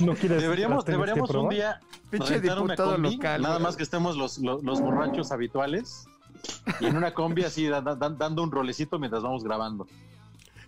no 0.00 0.14
quieres. 0.14 0.42
Deberíamos, 0.42 0.84
que 0.84 0.92
deberíamos 0.92 1.30
un 1.30 1.48
día 1.48 1.80
Pinche 2.10 2.40
diputado 2.40 2.92
combi, 2.94 3.16
local, 3.16 3.42
Nada 3.42 3.54
güey. 3.54 3.62
más 3.64 3.76
que 3.76 3.82
estemos 3.82 4.16
los, 4.16 4.38
los, 4.38 4.62
los 4.62 4.80
borrachos 4.80 5.32
habituales 5.32 6.06
y 6.80 6.86
en 6.86 6.96
una 6.96 7.14
combi 7.14 7.44
así 7.44 7.66
da- 7.66 7.80
da- 7.80 7.94
dando 7.96 8.42
un 8.42 8.50
rolecito 8.52 8.98
mientras 8.98 9.22
vamos 9.22 9.42
grabando. 9.44 9.86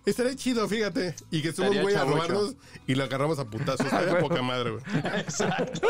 Estaría 0.05 0.35
chido, 0.35 0.67
fíjate. 0.67 1.15
Y 1.31 1.41
que 1.41 1.51
somos 1.51 1.71
Estaría 1.75 1.81
güey 1.83 1.95
a 1.95 1.99
chavocho. 1.99 2.15
robarnos 2.27 2.55
y 2.87 2.95
lo 2.95 3.03
agarramos 3.03 3.39
a 3.39 3.45
putazos. 3.45 3.85
Estaría 3.85 4.19
poca 4.19 4.41
madre, 4.41 4.71
güey. 4.71 4.83
Exacto. 5.19 5.87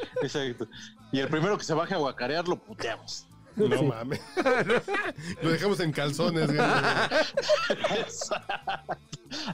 Exacto. 0.22 0.66
Y 1.12 1.20
el 1.20 1.28
primero 1.28 1.56
que 1.58 1.64
se 1.64 1.74
baje 1.74 1.94
a 1.94 1.98
guacarear 1.98 2.46
lo 2.48 2.56
puteamos. 2.56 3.26
No 3.56 3.76
Sí. 3.76 3.84
mames. 3.84 4.20
lo 5.42 5.50
dejamos 5.50 5.80
en 5.80 5.92
calzones, 5.92 6.46
güey. 6.46 6.58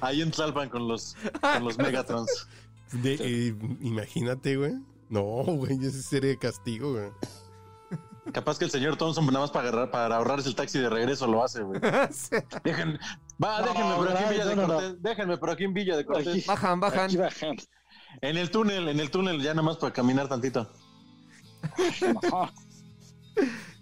Ahí 0.01 0.23
en 0.23 0.31
Tlalpan 0.31 0.69
con 0.69 0.87
los, 0.89 1.17
con 1.41 1.65
los 1.65 1.79
Megatrons. 1.79 2.49
De- 2.93 3.15
eh, 3.21 3.55
imagínate, 3.81 4.57
güey. 4.57 4.75
No, 5.09 5.21
güey, 5.45 5.79
ese 5.85 6.03
sería 6.03 6.37
castigo, 6.37 6.93
güey. 6.93 7.11
Capaz 8.33 8.59
que 8.59 8.65
el 8.65 8.71
señor 8.73 8.97
Thompson 8.97 9.25
nada 9.27 9.41
más 9.41 9.51
para, 9.53 9.69
agarrar- 9.69 9.91
para 9.91 10.17
ahorrarse 10.17 10.49
el 10.49 10.57
taxi 10.57 10.79
de 10.81 10.91
regreso 10.91 11.27
lo 11.29 11.45
hace, 11.45 11.63
güey. 11.63 11.81
Dejen, 12.65 12.99
va, 13.43 13.61
No, 13.61 13.67
déjenme 13.69 13.95
por 13.97 14.09
aquí 14.11 14.23
en 14.23 14.25
no, 14.25 14.31
Villa 14.31 14.45
de. 14.47 14.55
Cortés. 14.67 15.03
Déjenme 15.03 15.39
por 15.39 15.51
aquí 15.51 15.65
en 15.65 15.75
Villa 15.75 15.97
de 15.97 16.05
Cortés. 16.05 16.47
Bajan, 16.47 16.81
bajan. 16.81 17.05
Aquí 17.05 17.17
bajan. 17.17 17.57
En 18.23 18.37
el 18.37 18.51
túnel, 18.51 18.89
en 18.89 19.01
el 19.01 19.11
túnel, 19.11 19.41
ya 19.43 19.51
nada 19.55 19.63
más 19.63 19.77
para 19.77 19.93
caminar 19.93 20.29
tantito. 20.29 20.71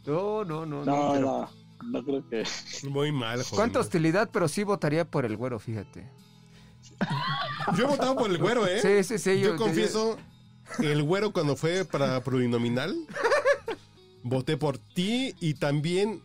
No, 0.06 0.44
no, 0.44 0.66
no. 0.66 0.84
no, 0.84 0.84
No, 0.84 1.12
pero- 1.12 1.20
no, 1.20 1.50
no 1.90 2.04
creo 2.04 2.28
que. 2.28 2.44
Muy 2.88 3.10
mal, 3.12 3.38
joder. 3.42 3.54
¿Cuánta 3.56 3.80
hostilidad? 3.80 4.28
Pero 4.32 4.48
sí 4.48 4.62
votaría 4.64 5.04
por 5.10 5.24
el 5.24 5.36
güero, 5.36 5.58
fíjate. 5.58 6.10
Yo 7.76 7.84
he 7.84 7.88
votado 7.88 8.14
por 8.16 8.30
el 8.30 8.38
güero, 8.38 8.66
¿eh? 8.66 8.80
Sí, 8.82 9.02
sí, 9.04 9.18
sí. 9.18 9.40
Yo, 9.40 9.56
confieso, 9.56 10.18
el 10.80 11.02
güero 11.02 11.32
cuando 11.32 11.56
fue 11.56 11.84
para 11.84 12.22
plurinominal, 12.22 12.94
Voté 14.22 14.56
por 14.56 14.78
ti 14.78 15.34
y 15.40 15.54
también. 15.54 16.22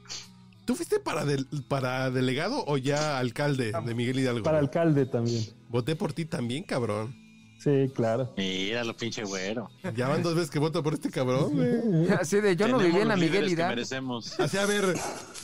¿Tú 0.66 0.76
fuiste 0.76 1.00
para, 1.00 1.26
del- 1.26 1.48
para 1.68 2.10
delegado 2.12 2.64
o 2.68 2.78
ya 2.78 3.18
alcalde 3.18 3.72
de 3.86 3.96
Miguel 3.96 4.20
Hidalgo? 4.20 4.44
Para 4.44 4.60
alcalde 4.60 5.06
también. 5.06 5.44
Voté 5.68 5.96
por 5.96 6.14
ti 6.14 6.26
también, 6.26 6.64
cabrón. 6.64 7.14
Sí, 7.60 7.92
claro. 7.94 8.34
Míralo, 8.38 8.96
pinche 8.96 9.24
güero. 9.24 9.70
Ya 9.96 10.08
van 10.08 10.24
dos 10.24 10.34
veces 10.36 10.50
que 10.50 10.60
voto 10.60 10.82
por 10.82 10.94
este 10.94 11.10
cabrón, 11.12 11.52
güey. 11.56 12.10
Así 12.14 12.40
de, 12.40 12.56
yo 12.56 12.68
no 12.70 12.78
vivía 12.80 13.02
en 13.02 13.10
la 13.10 13.18
Miguel 13.18 13.50
Hidalgo. 13.50 13.70
merecemos. 13.76 14.40
Así, 14.40 14.58
a 14.58 14.66
ver, 14.66 14.96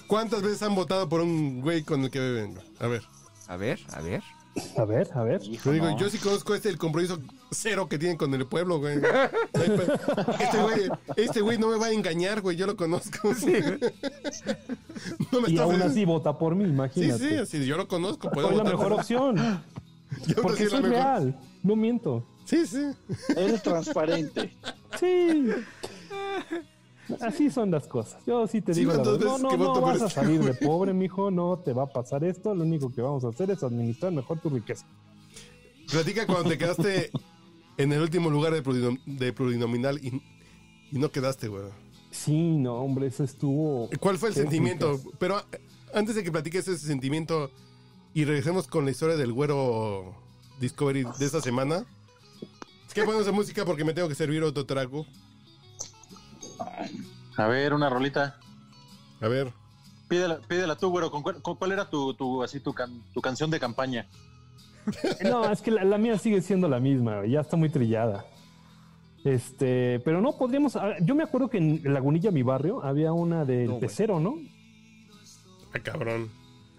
¿cuántas 0.07 0.41
veces 0.41 0.63
han 0.63 0.76
votado 0.76 1.09
por 1.09 1.20
un 1.22 1.61
güey 1.61 1.84
con 1.84 2.03
el 2.03 2.09
que 2.09 2.20
beben? 2.20 2.57
A 2.80 2.88
ver. 2.88 3.01
A 3.47 3.57
ver, 3.57 3.80
a 3.91 4.01
ver. 4.01 4.24
A 4.78 4.86
ver, 4.86 5.09
a 5.13 5.24
ver. 5.24 5.41
Hijo, 5.43 5.66
Yo 5.66 5.72
digo, 5.74 5.86
no. 5.91 5.99
yo 5.99 6.09
sí 6.09 6.18
conozco 6.18 6.55
este 6.55 6.70
el 6.70 6.78
compromiso 6.78 7.20
cero 7.51 7.89
que 7.89 7.97
tienen 7.99 8.16
con 8.18 8.34
el 8.34 8.45
pueblo, 8.47 8.80
güey. 8.80 8.97
Este 10.39 10.61
güey, 10.61 10.89
este 11.18 11.41
güey 11.41 11.57
no 11.57 11.68
me 11.68 11.78
va 11.78 11.88
a 11.88 11.91
engañar, 11.91 12.39
güey, 12.39 12.55
yo 12.55 12.66
lo 12.66 12.78
conozco. 12.78 13.34
No 15.32 15.41
me 15.41 15.49
Y 15.49 15.53
está 15.53 15.63
aún 15.63 15.82
así 15.82 16.05
vota 16.05 16.38
por 16.38 16.55
mí, 16.55 16.63
Sí, 16.63 16.70
imagínate. 16.70 17.30
sí, 17.30 17.36
así 17.36 17.66
yo 17.66 17.76
lo 17.78 17.88
conozco, 17.88 18.30
Soy 18.34 18.55
la 18.55 18.63
mejor 18.63 18.89
por- 18.89 18.93
opción. 18.99 19.36
Yo 20.28 20.41
Porque 20.41 20.63
sí, 20.63 20.70
soy 20.70 20.82
mejor. 20.84 20.95
real. 20.97 21.39
No 21.66 21.76
miento. 21.76 22.24
Sí, 22.45 22.66
sí. 22.68 22.91
Eres 23.36 23.63
transparente. 23.63 24.55
Sí. 24.99 25.47
Así 27.22 27.49
son 27.51 27.70
las 27.72 27.88
cosas. 27.88 28.24
Yo 28.26 28.47
sí 28.47 28.61
te 28.61 28.74
Sí, 28.74 28.82
digo 28.82 28.91
la 28.93 28.97
verdad. 29.03 29.20
No, 29.20 29.38
no, 29.38 29.57
no 29.57 29.82
vas 29.82 30.01
a 30.01 30.09
salir 30.09 30.41
de 30.43 30.53
pobre, 30.66 30.93
mijo. 30.93 31.30
No 31.32 31.57
te 31.59 31.74
va 31.74 31.84
a 31.84 31.88
pasar 31.88 32.24
esto. 32.24 32.53
Lo 32.55 32.63
único 32.63 32.91
que 32.93 33.01
vamos 33.01 33.24
a 33.26 33.30
hacer 33.30 33.49
es 33.51 33.63
administrar 33.63 34.11
mejor 34.11 34.39
tu 34.39 34.49
riqueza. 34.49 34.86
Platica 35.91 36.26
cuando 36.26 36.49
te 36.49 36.57
quedaste 36.57 37.11
en 37.78 37.91
el 37.93 38.01
último 38.01 38.30
lugar 38.30 38.53
de, 38.53 38.63
plurinom- 38.63 39.01
de 39.05 39.34
plurinominal 39.34 39.99
y, 40.03 40.22
y 40.91 40.97
no 40.99 41.11
quedaste, 41.11 41.47
güey. 41.47 41.63
Sí, 42.09 42.57
no, 42.57 42.76
hombre, 42.76 43.07
eso 43.07 43.24
estuvo. 43.24 43.89
¿Cuál 43.99 44.18
fue 44.18 44.30
el 44.30 44.36
sentimiento? 44.36 44.99
Pero 45.20 45.39
eh, 45.51 45.59
antes 45.93 46.16
de 46.16 46.24
que 46.24 46.32
platiques 46.32 46.68
ese 46.68 46.88
sentimiento 46.88 47.51
y 48.13 48.24
regresemos 48.26 48.68
con 48.68 48.86
la 48.86 48.91
historia 48.91 49.16
del 49.18 49.32
güero 49.34 50.16
Discovery 50.60 51.03
de 51.20 51.26
esta 51.26 51.41
semana. 51.41 51.86
Es 52.88 52.93
que 52.93 53.03
ponemos 53.03 53.26
de 53.26 53.32
música 53.32 53.66
porque 53.66 53.84
me 53.84 53.93
tengo 53.93 54.08
que 54.08 54.16
servir 54.16 54.41
otro 54.43 54.66
trago. 54.66 55.06
A 57.38 57.47
ver, 57.47 57.74
una 57.74 57.89
rolita. 57.89 58.39
A 59.22 59.28
ver. 59.28 59.51
Pídela, 60.08 60.39
pídela 60.47 60.76
tú, 60.78 60.89
güero. 60.89 61.12
¿Con 61.12 61.24
cuál, 61.24 61.41
con 61.41 61.56
cuál 61.56 61.72
era 61.72 61.89
tu, 61.89 62.14
tu, 62.14 62.43
así, 62.43 62.60
tu, 62.60 62.74
can- 62.74 63.03
tu 63.14 63.22
canción 63.22 63.49
de 63.49 63.60
campaña? 63.60 64.08
No, 65.24 65.51
es 65.51 65.62
que 65.62 65.72
la, 65.72 65.84
la 65.84 65.97
mía 65.97 66.18
sigue 66.20 66.41
siendo 66.43 66.68
la 66.70 66.80
misma, 66.80 67.26
ya 67.26 67.41
está 67.41 67.58
muy 67.58 67.70
trillada. 67.70 68.24
Este, 69.24 69.99
pero 70.06 70.22
no 70.22 70.38
podríamos. 70.38 70.78
Yo 71.01 71.16
me 71.16 71.24
acuerdo 71.24 71.49
que 71.49 71.58
en 71.58 71.82
Lagunilla, 71.91 72.30
mi 72.30 72.43
barrio, 72.43 72.84
había 72.84 73.12
una 73.12 73.43
del 73.45 73.80
No, 73.80 74.20
¿no? 74.20 74.36
Ah, 75.74 75.80
cabrón. 75.80 76.30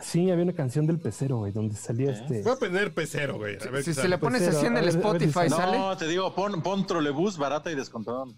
Sí, 0.01 0.31
había 0.31 0.45
una 0.45 0.53
canción 0.53 0.87
del 0.87 0.99
pecero, 1.01 1.39
güey, 1.39 1.53
donde 1.53 1.75
salía 1.75 2.11
¿Eh? 2.11 2.13
este. 2.21 2.43
Voy 2.43 2.53
a 2.53 2.57
poner 2.57 2.93
pecero, 2.93 3.37
güey. 3.39 3.57
A 3.67 3.71
ver 3.71 3.83
Si 3.83 3.95
se 3.95 4.09
le 4.09 4.19
pones 4.19 4.43
así 4.47 4.67
en 4.67 4.77
a 4.77 4.81
el 4.81 4.87
ver, 4.87 4.95
a 5.07 5.13
ver 5.13 5.21
si 5.21 5.27
Spotify, 5.29 5.49
sale. 5.51 5.79
No, 5.79 5.97
te 5.97 6.07
digo, 6.07 6.35
pon, 6.35 6.63
pon 6.63 6.87
trolebús 6.87 7.39
barata 7.39 7.71
y 7.71 7.75
descontón. 7.75 8.35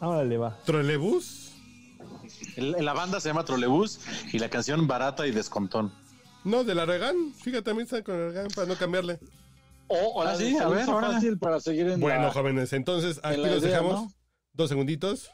Ahora 0.00 0.22
le 0.24 0.36
va. 0.38 0.56
¿Trolebús? 0.64 1.52
La 2.56 2.92
banda 2.92 3.20
se 3.20 3.28
llama 3.28 3.44
Trolebús 3.44 4.00
y 4.32 4.38
la 4.38 4.48
canción 4.48 4.86
barata 4.86 5.26
y 5.26 5.32
descontón. 5.32 5.92
No, 6.44 6.62
de 6.62 6.74
la 6.74 6.84
Regan. 6.84 7.32
Fíjate, 7.42 7.62
también 7.62 7.84
está 7.86 8.02
con 8.02 8.18
la 8.20 8.26
Regan 8.28 8.48
para 8.54 8.66
no 8.68 8.76
cambiarle. 8.76 9.18
O, 9.88 10.22
Ah, 10.22 10.34
sí, 10.36 10.56
a 10.56 10.68
ver, 10.68 10.88
órale. 10.88 11.14
fácil 11.14 11.38
para 11.38 11.60
seguir 11.60 11.88
en 11.88 12.00
Bueno, 12.00 12.22
la... 12.24 12.32
jóvenes, 12.32 12.72
entonces 12.72 13.18
aquí 13.22 13.34
en 13.40 13.50
los 13.50 13.62
idea, 13.62 13.70
dejamos. 13.70 13.94
¿no? 13.94 14.12
Dos 14.52 14.68
segunditos. 14.68 15.30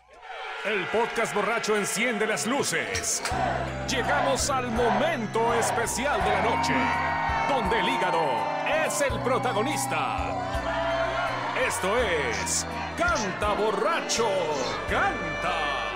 El 0.64 0.86
podcast 0.88 1.34
borracho 1.34 1.74
enciende 1.74 2.26
las 2.26 2.46
luces. 2.46 3.22
Llegamos 3.88 4.50
al 4.50 4.70
momento 4.70 5.54
especial 5.54 6.22
de 6.22 6.28
la 6.28 6.42
noche, 6.42 6.74
donde 7.48 7.80
el 7.80 7.88
hígado 7.88 8.20
es 8.86 9.00
el 9.00 9.18
protagonista. 9.20 10.36
Esto 11.66 11.96
es 11.96 12.66
Canta 12.98 13.54
borracho, 13.54 14.28
canta. 14.90 15.89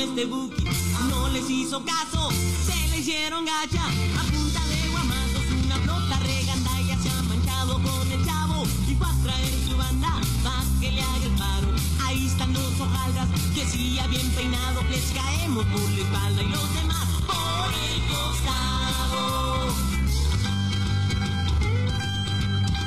Este 0.00 0.24
buki 0.24 0.64
no 1.10 1.28
les 1.28 1.48
hizo 1.50 1.84
caso, 1.84 2.30
se 2.64 2.88
le 2.88 2.98
hicieron 3.00 3.44
gacha 3.44 3.84
a 3.84 4.22
punta 4.32 4.64
de 4.66 4.88
guamazos. 4.88 5.44
Una 5.64 5.76
flota 5.76 6.18
regandalla 6.20 6.98
se 7.02 7.10
ha 7.10 7.22
manchado 7.22 7.74
con 7.74 8.10
el 8.10 8.24
chavo 8.24 8.64
y 8.88 8.94
va 8.94 9.10
a 9.10 9.22
traer 9.22 9.52
su 9.68 9.76
banda 9.76 10.20
pa' 10.42 10.64
que 10.80 10.90
le 10.90 11.02
haga 11.02 11.24
el 11.24 11.32
paro. 11.32 11.68
Ahí 12.02 12.26
están 12.26 12.52
dos 12.54 12.80
hojaldras 12.80 13.28
que 13.54 13.66
si 13.66 13.94
ya 13.96 14.06
bien 14.06 14.28
peinado 14.30 14.82
les 14.90 15.04
caemos 15.12 15.66
por 15.66 15.90
la 15.90 16.02
espalda 16.02 16.42
y 16.42 16.48
los 16.48 16.74
demás 16.74 17.08
por 17.26 17.74
el 17.74 18.00
costado. 18.08 19.74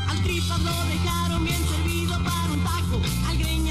Al 0.10 0.24
tripas 0.24 0.60
lo 0.62 0.84
dejaron 0.86 1.44
bien 1.46 1.64
servido 1.68 2.14
para 2.24 2.52
un 2.52 2.64
taco. 2.64 3.02
Al 3.28 3.38
greñas 3.38 3.63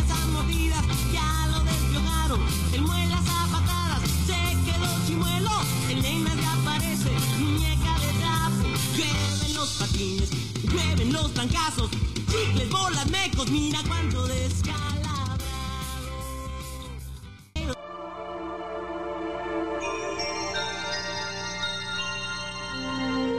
patines, 9.82 10.30
llueven 10.62 11.12
los 11.12 11.32
trancazos. 11.34 11.90
Chicles, 11.90 12.70
bolas, 12.70 13.10
mecos, 13.10 13.50
mira 13.50 13.78
cuánto 13.86 14.26
descalabrado. 14.26 14.92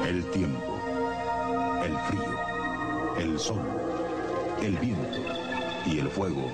El 0.05 0.25
tiempo, 0.31 0.79
el 1.85 1.97
frío, 2.07 2.39
el 3.17 3.39
sol, 3.39 3.61
el 4.61 4.77
viento 4.77 5.19
y 5.85 5.99
el 5.99 6.09
fuego 6.09 6.51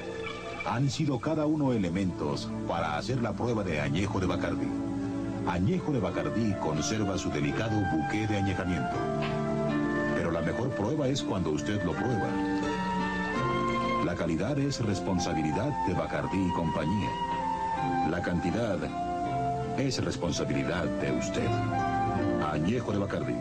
han 0.66 0.90
sido 0.90 1.20
cada 1.20 1.46
uno 1.48 1.74
elementos 1.74 2.48
para 2.68 2.98
hacer 2.98 3.22
la 3.22 3.34
prueba 3.34 3.64
de 3.64 3.82
añejo 3.82 4.20
de 4.20 4.28
Bacardí. 4.28 4.68
Añejo 5.48 5.92
de 5.92 6.00
Bacardí 6.00 6.54
conserva 6.62 7.18
su 7.18 7.32
delicado 7.32 7.82
buque 7.92 8.28
de 8.28 8.38
añejamiento. 8.38 9.49
La 10.50 10.56
mejor 10.56 10.76
prueba 10.76 11.08
es 11.08 11.22
cuando 11.22 11.52
usted 11.52 11.80
lo 11.84 11.94
prueba. 11.94 12.28
La 14.04 14.16
calidad 14.16 14.58
es 14.58 14.84
responsabilidad 14.84 15.70
de 15.86 15.94
Bacardí 15.94 16.44
y 16.44 16.52
compañía. 16.54 17.12
La 18.10 18.20
cantidad 18.20 18.80
es 19.78 20.04
responsabilidad 20.04 20.86
de 20.86 21.12
usted. 21.12 21.48
Añejo 22.52 22.92
de 22.92 22.98
Bacardí. 22.98 23.38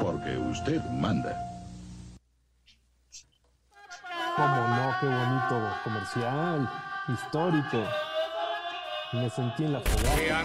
Porque 0.00 0.38
usted 0.38 0.80
manda. 0.92 1.36
Cómo 4.36 4.68
no, 4.68 4.94
qué 5.00 5.06
bonito 5.06 5.68
comercial, 5.82 6.70
histórico. 7.08 7.82
Me 9.14 9.28
sentí 9.30 9.64
en 9.64 9.72
la 9.72 9.80
fogata. 9.80 10.44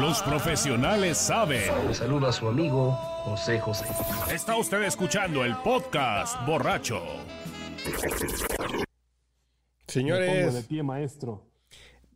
Los 0.00 0.20
profesionales 0.22 1.16
saben. 1.16 1.62
saluda 1.94 2.28
a 2.28 2.32
su 2.32 2.46
amigo 2.48 2.92
José 3.24 3.58
José. 3.60 3.86
Está 4.30 4.56
usted 4.56 4.82
escuchando 4.82 5.44
el 5.44 5.56
podcast 5.56 6.36
borracho. 6.46 7.02
Me 7.84 7.92
pongo 7.92 8.16
de 8.30 8.86
Señores, 9.86 10.66
pie, 10.66 10.82
maestro. 10.82 11.46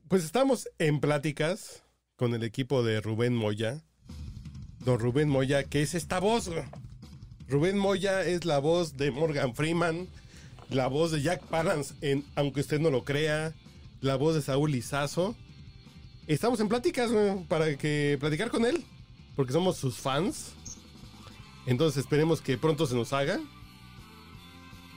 pues 0.09 0.25
estamos 0.25 0.69
en 0.79 1.01
pláticas 1.01 1.83
con 2.17 2.35
el 2.35 2.43
equipo 2.43 2.83
de 2.83 3.01
Rubén 3.01 3.35
Moya. 3.35 3.83
Don 4.81 4.99
Rubén 4.99 5.29
Moya, 5.29 5.65
que 5.65 5.83
es 5.83 5.95
esta 5.95 6.21
voz. 6.21 6.51
Rubén 7.49 7.79
Moya 7.79 8.23
es 8.23 8.45
la 8.45 8.59
voz 8.59 8.97
de 8.97 9.11
Morgan 9.11 9.55
Freeman, 9.55 10.07
la 10.69 10.87
voz 10.89 11.13
de 11.13 11.23
Jack 11.23 11.43
Palance 11.45 11.95
en 12.03 12.25
Aunque 12.35 12.61
usted 12.61 12.79
no 12.81 12.91
lo 12.91 13.05
crea, 13.05 13.55
la 14.01 14.17
voz 14.17 14.35
de 14.35 14.43
Saúl 14.43 14.73
Lizazo. 14.73 15.35
Estamos 16.31 16.61
en 16.61 16.69
pláticas 16.69 17.11
güey, 17.11 17.43
para 17.49 17.77
que 17.77 18.17
platicar 18.21 18.51
con 18.51 18.65
él, 18.65 18.85
porque 19.35 19.53
somos 19.53 19.77
sus 19.77 19.97
fans. 19.97 20.53
Entonces 21.67 21.99
esperemos 22.05 22.41
que 22.41 22.57
pronto 22.57 22.87
se 22.87 22.95
nos 22.95 23.13
haga. 23.13 23.41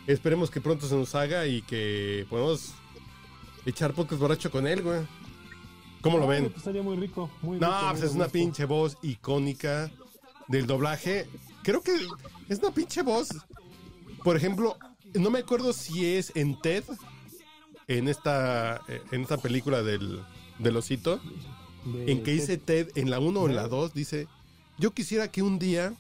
Esperemos 0.06 0.52
que 0.52 0.62
pronto 0.62 0.88
se 0.88 0.96
nos 0.96 1.16
haga 1.16 1.48
y 1.48 1.64
que 1.64 2.28
podamos 2.30 2.74
echar 3.66 3.94
podcast 3.94 4.22
borracho 4.22 4.52
con 4.52 4.68
él, 4.68 4.84
güey. 4.84 5.02
¿Cómo 6.02 6.20
lo 6.20 6.28
ven? 6.28 6.46
pues, 6.46 6.58
Estaría 6.58 6.84
muy 6.84 6.98
rico. 6.98 7.32
Muy 7.42 7.58
No, 7.60 7.68
rico, 7.68 7.80
pues 7.90 8.00
muy 8.02 8.10
es 8.10 8.16
una 8.16 8.26
gusto. 8.26 8.34
pinche 8.34 8.66
voz 8.66 8.98
icónica 9.02 9.90
del 10.50 10.68
doblaje. 10.68 11.28
Creo 11.64 11.82
que 11.82 11.96
es 12.48 12.60
una 12.60 12.72
pinche 12.72 13.02
voz. 13.02 13.30
Por 14.24 14.38
ejemplo, 14.38 14.78
no 15.16 15.32
me 15.32 15.40
acuerdo 15.40 15.74
si 15.74 16.06
es 16.14 16.32
en 16.36 16.62
TED 16.62 16.84
en 17.88 18.08
esta, 18.08 18.82
eh, 18.88 19.02
en 19.12 19.22
esta 19.24 19.38
película 19.38 19.82
del, 19.82 20.22
del 20.60 20.78
osito, 20.78 21.20
De- 21.86 22.12
en 22.12 22.24
que 22.24 22.32
dice 22.34 22.58
Ted, 22.58 22.90
en 22.96 23.10
la 23.10 23.20
1 23.20 23.40
o 23.42 23.50
en 23.50 23.56
la 23.56 23.68
2, 23.68 23.94
dice, 23.94 24.28
yo 24.78 24.92
quisiera 24.94 25.30
que 25.32 25.42
un 25.42 25.60
día 25.60 25.94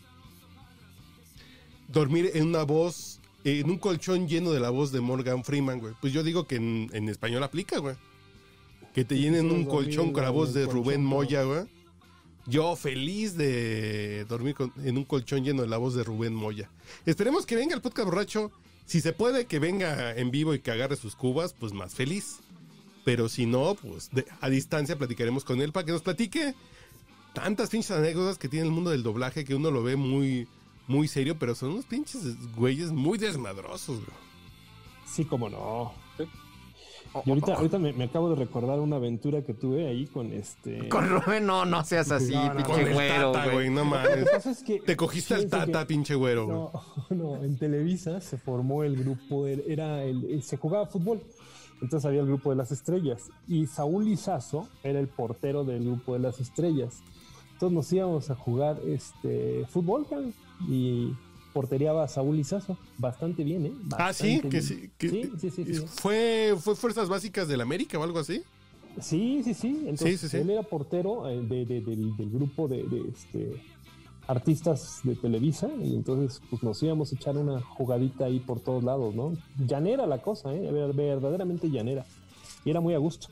dormir 1.88 2.32
en 2.34 2.47
una 2.47 2.64
voz, 2.64 3.20
en 3.43 3.70
un 3.70 3.78
colchón 3.78 4.28
lleno 4.28 4.51
de 4.51 4.60
la 4.60 4.70
voz 4.70 4.91
de 4.91 5.01
Morgan 5.01 5.43
Freeman, 5.43 5.80
güey. 5.80 5.93
Pues 6.01 6.14
yo 6.14 6.24
digo 6.24 6.47
que 6.47 6.56
en, 6.56 6.89
en 6.93 7.10
español 7.10 7.43
aplica, 7.43 7.78
güey. 7.80 7.95
Que 8.93 9.04
te 9.04 9.18
llenen 9.18 9.51
un 9.51 9.66
colchón 9.66 10.14
con 10.14 10.24
la 10.24 10.30
voz 10.30 10.54
de 10.54 10.66
Rubén 10.66 11.04
Moya, 11.04 11.43
güey. 11.43 11.64
Yo 12.45 12.76
feliz 12.76 13.36
de 13.38 14.26
dormir 14.26 14.54
con- 14.56 14.74
en 14.84 14.97
un 14.97 15.04
colchón 15.06 15.43
lleno 15.43 15.62
de 15.62 15.68
la 15.68 15.78
voz 15.78 15.95
de 15.95 16.04
Rubén 16.04 16.34
Moya. 16.34 16.70
Esperemos 17.06 17.45
que 17.45 17.56
venga 17.56 17.74
el 17.76 17.82
podcast 17.82 18.06
borracho. 18.06 18.51
Si 18.86 18.99
se 19.01 19.14
puede 19.14 19.45
que 19.45 19.60
venga 19.60 20.14
en 20.16 20.30
vivo 20.30 20.54
y 20.54 20.60
que 20.60 20.70
agarre 20.72 20.95
sus 20.97 21.16
cubas, 21.16 21.54
pues 21.54 21.72
más 21.74 21.93
feliz. 21.95 22.39
Pero 23.06 23.28
si 23.30 23.45
no, 23.45 23.76
pues 23.76 24.10
de- 24.12 24.26
a 24.41 24.49
distancia 24.49 24.97
platicaremos 24.97 25.43
con 25.43 25.62
él 25.62 25.72
para 25.72 25.86
que 25.86 25.91
nos 25.91 26.01
platique 26.01 26.56
tantas 27.34 27.70
pinches 27.70 27.91
anécdotas 27.91 28.38
que 28.38 28.47
tiene 28.47 28.66
el 28.66 28.72
mundo 28.72 28.91
del 28.91 29.04
doblaje 29.04 29.43
que 29.43 29.56
uno 29.56 29.72
lo 29.72 29.84
ve 29.84 29.95
muy, 29.95 30.47
muy 30.88 31.08
serio, 31.08 31.38
pero 31.38 31.56
son 31.56 31.72
unos 31.72 31.86
pinches 31.86 32.22
güeyes 32.56 32.91
muy 32.91 33.18
desmadrosos, 33.18 33.97
güey. 33.97 34.18
Sí, 35.06 35.26
como 35.26 35.49
no. 35.49 35.91
Y 37.26 37.30
ahorita, 37.30 37.54
ahorita 37.56 37.78
me, 37.78 37.93
me 37.93 38.06
acabo 38.06 38.30
de 38.32 38.36
recordar 38.38 38.80
una 38.80 38.95
aventura 38.95 39.43
que 39.43 39.54
tuve 39.54 39.88
ahí 39.88 40.08
con 40.08 40.34
este. 40.34 40.88
Con 40.89 41.08
Rubén, 41.10 41.45
no, 41.45 41.64
no 41.64 41.84
seas 41.84 42.10
así, 42.10 42.34
No, 42.34 42.45
no, 42.45 42.56
pinche 42.56 42.72
Con 42.72 42.80
el 42.82 42.93
güero, 42.93 43.32
tata, 43.34 43.51
güey. 43.51 43.70
no 43.70 43.86
mames. 43.86 44.20
Lo 44.22 44.26
que 44.26 44.32
pasa 44.32 44.49
es 44.51 44.64
que- 44.64 44.80
Te 44.80 44.95
cogiste 44.95 45.36
al 45.36 45.47
tata, 45.47 45.82
que- 45.82 45.86
pinche 45.86 46.16
güero, 46.16 46.45
güey. 46.47 46.58
No, 46.58 46.72
no, 47.38 47.43
en 47.43 47.56
Televisa 47.60 48.20
se 48.20 48.38
formó 48.39 48.84
el 48.84 48.95
grupo, 48.95 49.45
era 49.45 50.04
el, 50.04 50.24
el- 50.32 50.41
se 50.41 50.58
jugaba 50.58 50.88
fútbol. 50.88 51.22
Entonces 51.84 52.05
había 52.05 52.21
el 52.21 52.27
grupo 52.27 52.49
de 52.49 52.55
las 52.55 52.71
estrellas. 52.71 53.29
Y 53.47 53.67
Saúl 53.67 54.05
Lizazo 54.05 54.67
era 54.84 54.99
el 54.99 55.07
portero 55.09 55.63
del 55.65 55.84
grupo 55.84 56.13
de 56.13 56.19
las 56.19 56.39
estrellas. 56.39 57.01
Entonces 57.51 57.75
nos 57.75 57.93
íbamos 57.93 58.29
a 58.31 58.36
jugar 58.36 58.79
este 58.88 59.65
fútbol, 59.69 60.05
y 60.67 61.13
porteriaba 61.53 62.03
a 62.05 62.07
Saúl 62.07 62.38
Lizazo. 62.38 62.77
Bastante 62.97 63.43
bien, 63.43 63.65
¿eh? 63.65 63.73
Ah, 63.97 64.13
sí, 64.13 64.39
que 64.49 64.61
sí. 64.61 64.89
que- 64.97 65.09
sí, 65.09 65.31
sí, 65.39 65.49
sí, 65.51 65.65
sí. 65.75 65.84
Fue, 65.88 66.55
fue 66.59 66.75
Fuerzas 66.75 67.09
Básicas 67.09 67.47
del 67.47 67.61
América 67.61 67.99
o 67.99 68.03
algo 68.03 68.17
así. 68.19 68.41
Sí, 69.01 69.41
sí, 69.43 69.53
sí. 69.53 69.79
Entonces, 69.81 70.19
Sí, 70.21 70.29
sí, 70.29 70.29
sí. 70.29 70.38
él 70.38 70.49
era 70.51 70.63
portero 70.63 71.27
eh, 71.29 71.41
de- 71.41 71.65
de- 71.65 71.81
del, 71.81 72.15
del 72.15 72.29
grupo 72.29 72.67
de, 72.67 72.84
de, 72.84 73.09
este, 73.09 73.61
artistas 74.28 75.01
de 75.03 75.15
Televisa 75.15 75.67
y 75.82 75.95
entonces 75.95 76.41
pues 76.49 76.63
nos 76.63 76.82
íbamos 76.82 77.11
a 77.11 77.15
echar 77.15 77.38
una 77.38 77.61
jugadita 77.61 78.26
ahí 78.26 78.39
por 78.39 78.59
todos 78.59 78.84
lados, 78.84 79.13
¿no? 79.15 79.34
Llanera 79.57 80.05
la 80.07 80.21
cosa, 80.21 80.53
¿eh? 80.53 80.71
Ver- 80.71 80.93
Verdaderamente 80.93 81.69
llanera. 81.69 82.05
Y 82.65 82.69
era 82.69 82.80
muy 82.80 82.93
a 82.93 82.97
gusto. 82.97 83.28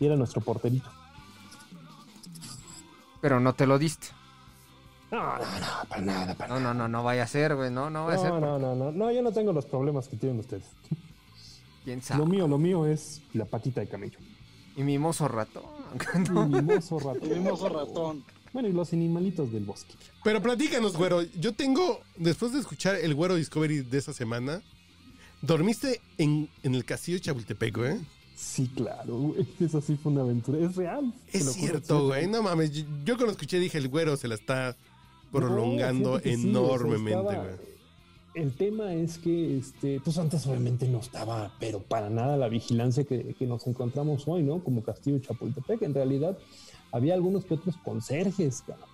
Y 0.00 0.06
era 0.06 0.16
nuestro 0.16 0.40
porterito. 0.40 0.88
Pero 3.20 3.38
no 3.40 3.54
te 3.54 3.66
lo 3.66 3.78
diste. 3.78 4.08
No, 5.10 5.18
no, 5.22 5.38
no, 5.38 5.88
para 5.88 6.00
nada, 6.02 6.34
para 6.34 6.54
No, 6.54 6.60
no, 6.60 6.72
no, 6.74 6.88
no 6.88 7.02
vaya 7.02 7.24
a 7.24 7.26
ser, 7.26 7.54
güey. 7.56 7.70
No, 7.70 7.90
no 7.90 8.06
vaya 8.06 8.18
a 8.18 8.22
ser. 8.22 8.30
No, 8.32 8.40
no, 8.40 8.58
no, 8.58 8.74
no, 8.74 8.92
no, 8.92 9.10
yo 9.10 9.22
no 9.22 9.32
tengo 9.32 9.52
los 9.52 9.66
problemas 9.66 10.08
que 10.08 10.16
tienen 10.16 10.38
ustedes. 10.38 10.64
¿Quién 11.84 12.00
sabe? 12.02 12.20
Lo 12.20 12.26
mío, 12.26 12.46
lo 12.46 12.58
mío 12.58 12.86
es 12.86 13.20
la 13.34 13.44
patita 13.44 13.80
de 13.80 13.88
camello. 13.88 14.18
Y 14.76 14.82
mi 14.82 14.98
mozo 14.98 15.26
ratón. 15.28 15.64
Y 16.14 16.30
mi 16.30 16.62
mozo 16.62 16.98
ratón. 17.00 17.28
Mimoso 17.28 17.68
ratón. 17.68 18.24
Bueno, 18.52 18.68
y 18.68 18.72
los 18.72 18.92
animalitos 18.92 19.52
del 19.52 19.64
bosque. 19.64 19.94
Pero 20.24 20.42
platícanos, 20.42 20.96
güero. 20.96 21.22
Yo 21.38 21.52
tengo, 21.52 22.00
después 22.16 22.52
de 22.52 22.58
escuchar 22.60 22.96
el 22.96 23.14
güero 23.14 23.36
Discovery 23.36 23.80
de 23.82 23.98
esta 23.98 24.12
semana, 24.12 24.60
dormiste 25.42 26.00
en, 26.18 26.48
en 26.62 26.74
el 26.74 26.84
castillo 26.84 27.18
de 27.18 27.22
Chapultepec, 27.22 27.76
güey. 27.76 27.96
Sí, 28.34 28.68
claro, 28.74 29.16
güey. 29.18 29.46
Eso 29.60 29.80
sí 29.80 29.96
fue 30.02 30.12
una 30.12 30.22
aventura. 30.22 30.58
Es 30.58 30.74
real. 30.76 31.12
Es 31.32 31.42
juro, 31.42 31.52
cierto, 31.52 32.06
güey. 32.06 32.26
No 32.26 32.42
mames. 32.42 32.72
Yo, 32.72 32.84
yo 33.04 33.16
cuando 33.16 33.32
escuché 33.32 33.58
dije, 33.58 33.78
el 33.78 33.88
güero 33.88 34.16
se 34.16 34.28
la 34.28 34.34
está 34.34 34.76
prolongando 35.30 36.18
fíjate 36.18 36.30
que 36.30 36.36
sí, 36.36 36.42
o 36.42 36.42
sea, 36.42 36.50
enormemente, 36.50 37.20
estaba- 37.20 37.44
güey. 37.44 37.70
El 38.32 38.52
tema 38.54 38.94
es 38.94 39.18
que, 39.18 39.58
este, 39.58 39.98
pues 40.04 40.16
antes 40.16 40.46
obviamente 40.46 40.86
no 40.86 41.00
estaba, 41.00 41.52
pero 41.58 41.80
para 41.82 42.08
nada 42.10 42.36
la 42.36 42.48
vigilancia 42.48 43.02
que, 43.02 43.34
que 43.36 43.44
nos 43.44 43.66
encontramos 43.66 44.22
hoy, 44.28 44.44
¿no? 44.44 44.62
Como 44.62 44.84
Castillo 44.84 45.18
Chapultepec. 45.18 45.82
En 45.82 45.94
realidad 45.94 46.38
había 46.92 47.14
algunos 47.14 47.44
que 47.44 47.54
otros 47.54 47.76
conserjes, 47.78 48.62
cabrón. 48.66 48.88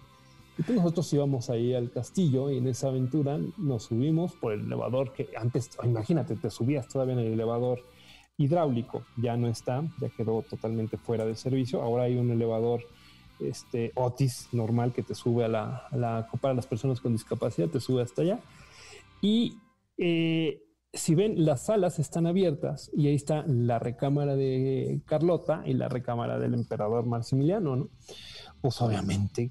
Y 0.59 0.63
pues 0.63 0.77
nosotros 0.77 1.13
íbamos 1.13 1.51
ahí 1.51 1.75
al 1.75 1.91
castillo 1.91 2.51
y 2.51 2.59
en 2.59 2.67
esa 2.67 2.89
aventura 2.89 3.39
nos 3.59 3.85
subimos 3.85 4.33
por 4.33 4.55
el 4.55 4.61
elevador 4.61 5.13
que 5.13 5.29
antes, 5.37 5.71
imagínate, 5.85 6.35
te 6.37 6.49
subías 6.49 6.89
todavía 6.89 7.13
en 7.15 7.21
el 7.21 7.33
elevador 7.35 7.81
hidráulico, 8.39 9.03
ya 9.17 9.37
no 9.37 9.49
está, 9.49 9.83
ya 10.01 10.09
quedó 10.09 10.43
totalmente 10.43 10.97
fuera 10.97 11.27
de 11.27 11.35
servicio. 11.35 11.83
Ahora 11.83 12.05
hay 12.05 12.17
un 12.17 12.31
elevador 12.31 12.83
este, 13.41 13.93
Otis 13.95 14.49
normal 14.53 14.93
que 14.95 15.03
te 15.03 15.15
sube 15.15 15.45
a 15.45 15.49
la, 15.49 15.87
a 15.91 15.97
la 15.97 16.29
para 16.41 16.55
las 16.55 16.67
personas 16.67 17.01
con 17.01 17.13
discapacidad, 17.13 17.69
te 17.69 17.81
sube 17.81 18.03
hasta 18.03 18.23
allá. 18.23 18.41
Y 19.21 19.59
eh, 19.99 20.63
si 20.97 21.15
ven, 21.15 21.45
las 21.45 21.67
salas 21.67 21.99
están 21.99 22.27
abiertas 22.27 22.91
y 22.97 23.09
ahí 23.09 23.15
está 23.15 23.45
la 23.47 23.79
recámara 23.79 24.35
de 24.35 25.01
Carlota 25.07 25.63
y 25.65 25.75
la 25.75 25.89
recámara 25.89 26.39
del 26.39 26.55
emperador 26.55 27.07
Maximiliano, 27.07 27.77
¿no? 27.77 27.89
Pues 28.61 28.81
obviamente 28.81 29.51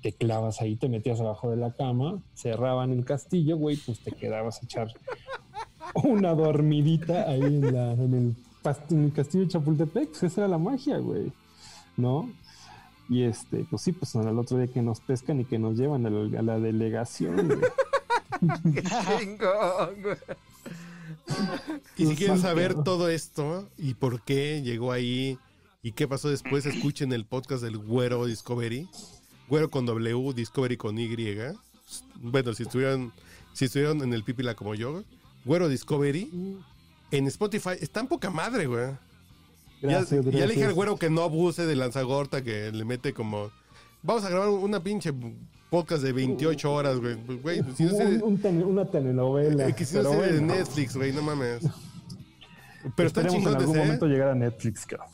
te 0.00 0.12
clavas 0.12 0.62
ahí, 0.62 0.76
te 0.76 0.88
metías 0.88 1.20
abajo 1.20 1.50
de 1.50 1.56
la 1.56 1.72
cama, 1.72 2.22
cerraban 2.34 2.92
el 2.92 3.04
castillo, 3.04 3.56
güey, 3.56 3.76
pues 3.76 3.98
te 4.00 4.12
quedabas 4.12 4.62
a 4.62 4.64
echar 4.64 4.88
una 6.04 6.32
dormidita 6.34 7.28
ahí 7.28 7.42
en, 7.42 7.74
la, 7.74 7.92
el, 7.92 8.34
en 8.90 9.04
el 9.04 9.12
castillo 9.12 9.44
de 9.44 9.50
Chapultepec, 9.50 10.08
pues 10.10 10.22
esa 10.22 10.42
era 10.42 10.48
la 10.48 10.58
magia, 10.58 10.98
güey, 10.98 11.32
¿no? 11.96 12.30
Y 13.08 13.24
este, 13.24 13.66
pues 13.68 13.82
sí, 13.82 13.92
pues 13.92 14.14
al 14.16 14.38
otro 14.38 14.58
día 14.58 14.68
que 14.68 14.82
nos 14.82 15.00
pescan 15.00 15.40
y 15.40 15.44
que 15.44 15.58
nos 15.58 15.76
llevan 15.76 16.06
a 16.06 16.10
la, 16.10 16.38
a 16.38 16.42
la 16.42 16.58
delegación, 16.58 17.48
güey. 17.48 17.60
Qué 18.74 18.82
chingón, 18.82 20.02
güey. 20.02 20.16
Y 21.96 22.06
si 22.06 22.16
quieren 22.16 22.38
saber 22.38 22.74
todo 22.82 23.08
esto 23.08 23.68
y 23.78 23.94
por 23.94 24.22
qué 24.22 24.62
llegó 24.62 24.92
ahí 24.92 25.38
y 25.82 25.92
qué 25.92 26.06
pasó 26.06 26.28
después, 26.28 26.66
escuchen 26.66 27.12
el 27.12 27.24
podcast 27.24 27.62
del 27.62 27.78
Güero 27.78 28.26
Discovery. 28.26 28.88
Güero 29.48 29.70
con 29.70 29.86
W, 29.86 30.32
Discovery 30.34 30.76
con 30.76 30.98
Y. 30.98 31.08
Bueno, 32.16 32.54
si 32.54 32.64
estuvieron, 32.64 33.12
si 33.52 33.66
estuvieron 33.66 34.02
en 34.02 34.12
el 34.12 34.24
Pipila 34.24 34.54
como 34.54 34.74
yo, 34.74 35.04
Güero 35.44 35.68
Discovery. 35.68 36.58
En 37.12 37.26
Spotify 37.28 37.70
está 37.80 38.00
en 38.00 38.08
poca 38.08 38.30
madre, 38.30 38.66
güey. 38.66 38.86
Ya, 39.82 40.00
Gracias, 40.00 40.24
ya 40.24 40.46
le 40.46 40.54
dije 40.54 40.64
al 40.64 40.74
güero 40.74 40.96
que 40.96 41.10
no 41.10 41.22
abuse 41.22 41.66
de 41.66 41.76
lanzagorta, 41.76 42.42
que 42.42 42.72
le 42.72 42.84
mete 42.84 43.12
como. 43.12 43.52
Vamos 44.02 44.24
a 44.24 44.30
grabar 44.30 44.48
una 44.48 44.82
pinche 44.82 45.12
podcast 45.70 46.02
de 46.02 46.12
28 46.12 46.72
horas, 46.72 46.98
güey. 46.98 47.16
Pues, 47.16 47.42
güey, 47.42 47.62
si 47.76 47.84
no 47.84 47.90
sé- 47.90 48.04
Un- 48.06 48.22
un 48.22 48.38
tele- 48.38 48.64
una 48.64 48.84
telenovela. 48.90 49.68
eh, 49.68 49.74
que 49.74 49.84
si 49.84 49.96
no 49.96 50.02
sé 50.04 50.08
de 50.10 50.16
bueno. 50.40 50.54
Netflix, 50.54 50.96
güey, 50.96 51.12
no 51.12 51.22
mames. 51.22 51.62
Pero 52.94 53.08
está 53.08 53.26
chingón 53.26 53.52
en 53.54 53.58
algún 53.58 53.74
ser. 53.74 53.84
momento 53.84 54.06
llegar 54.06 54.28
a 54.28 54.34
Netflix, 54.34 54.86
cabrón. 54.86 55.08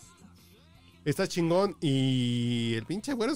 Está 1.05 1.27
chingón 1.27 1.75
y 1.81 2.75
el 2.75 2.85
pinche 2.85 3.13
güero. 3.15 3.33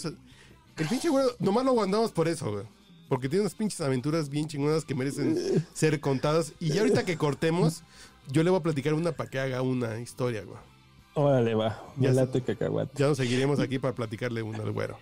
El 0.76 0.86
pinche 0.88 1.08
güero, 1.08 1.30
nomás 1.40 1.64
lo 1.64 1.70
aguantamos 1.70 2.12
por 2.12 2.28
eso, 2.28 2.52
güey. 2.52 2.64
Porque 3.08 3.28
tiene 3.28 3.42
unas 3.42 3.54
pinches 3.54 3.80
aventuras 3.80 4.28
bien 4.28 4.46
chingonas 4.46 4.84
que 4.84 4.94
merecen 4.94 5.36
ser 5.74 5.98
contadas. 6.00 6.52
Y 6.60 6.68
ya 6.70 6.80
ahorita 6.82 7.04
que 7.04 7.16
cortemos, 7.16 7.82
yo 8.30 8.42
le 8.42 8.50
voy 8.50 8.60
a 8.60 8.62
platicar 8.62 8.94
una 8.94 9.12
para 9.12 9.30
que 9.30 9.38
haga 9.40 9.62
una 9.62 9.98
historia, 10.00 10.42
güey. 10.44 10.58
Órale, 11.14 11.54
va. 11.54 11.82
Ya 11.96 12.12
late 12.12 12.42
cacahuate. 12.42 12.92
Ya 12.98 13.06
nos 13.08 13.16
seguiremos 13.16 13.58
aquí 13.58 13.78
para 13.78 13.94
platicarle 13.94 14.42
una 14.42 14.58
al 14.58 14.70
güero. 14.72 14.98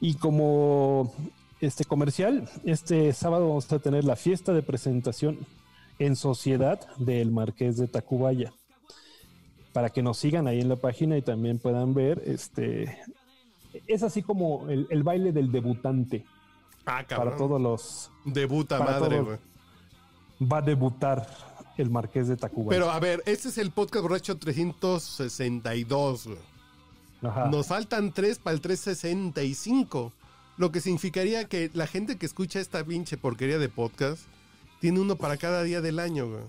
Y 0.00 0.14
como 0.14 1.12
este 1.60 1.84
comercial, 1.84 2.48
este 2.64 3.12
sábado 3.12 3.48
vamos 3.48 3.70
a 3.72 3.78
tener 3.78 4.04
la 4.04 4.16
fiesta 4.16 4.52
de 4.52 4.62
presentación 4.62 5.38
en 5.98 6.16
sociedad 6.16 6.80
del 6.96 7.30
Marqués 7.30 7.76
de 7.76 7.86
Tacubaya. 7.86 8.52
Para 9.72 9.90
que 9.90 10.02
nos 10.02 10.18
sigan 10.18 10.48
ahí 10.48 10.60
en 10.60 10.68
la 10.68 10.76
página 10.76 11.16
y 11.16 11.22
también 11.22 11.58
puedan 11.58 11.94
ver, 11.94 12.22
este 12.24 12.98
es 13.86 14.02
así 14.02 14.22
como 14.22 14.68
el, 14.68 14.86
el 14.90 15.02
baile 15.02 15.32
del 15.32 15.52
debutante. 15.52 16.24
Ah, 16.86 17.04
cabrón. 17.06 17.28
Para 17.28 17.36
todos 17.36 17.60
los. 17.60 18.10
Debuta 18.24 18.80
madre, 18.80 19.20
güey. 19.20 19.38
Va 20.40 20.58
a 20.58 20.62
debutar 20.62 21.28
el 21.76 21.90
Marqués 21.90 22.28
de 22.28 22.36
Tacubaya. 22.36 22.70
Pero 22.70 22.90
a 22.90 22.98
ver, 22.98 23.22
este 23.26 23.48
es 23.48 23.58
el 23.58 23.70
podcast 23.70 24.02
borracho 24.02 24.38
362, 24.38 26.26
güey. 26.26 26.49
Ajá. 27.22 27.48
Nos 27.48 27.66
faltan 27.66 28.12
tres 28.12 28.38
para 28.38 28.54
el 28.54 28.60
365. 28.60 30.12
Lo 30.56 30.72
que 30.72 30.80
significaría 30.80 31.44
que 31.44 31.70
la 31.74 31.86
gente 31.86 32.16
que 32.16 32.26
escucha 32.26 32.60
esta 32.60 32.84
pinche 32.84 33.16
porquería 33.16 33.58
de 33.58 33.68
podcast 33.68 34.22
tiene 34.80 35.00
uno 35.00 35.16
para 35.16 35.36
cada 35.36 35.62
día 35.62 35.80
del 35.80 35.98
año, 35.98 36.28
güey. 36.28 36.42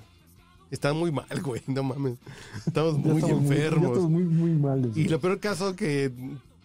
Está 0.70 0.94
muy 0.94 1.12
mal, 1.12 1.28
güey, 1.44 1.62
no 1.68 1.84
mames. 1.84 2.18
Estamos 2.66 2.98
muy 2.98 3.22
estamos 3.22 3.42
enfermos. 3.42 3.92
estamos 3.92 4.10
muy, 4.10 4.24
muy 4.24 4.52
mal. 4.52 4.92
Y 4.96 5.06
lo 5.06 5.20
peor 5.20 5.40
caso 5.40 5.76
que, 5.76 6.12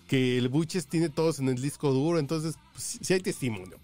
que 0.09 0.39
el 0.39 0.49
Buches 0.49 0.87
tiene 0.87 1.09
todos 1.09 1.39
en 1.41 1.49
el 1.49 1.61
disco 1.61 1.93
duro, 1.93 2.19
entonces 2.19 2.57
pues, 2.73 2.99
sí 3.01 3.15
hay 3.15 3.21
testimonio. 3.21 3.79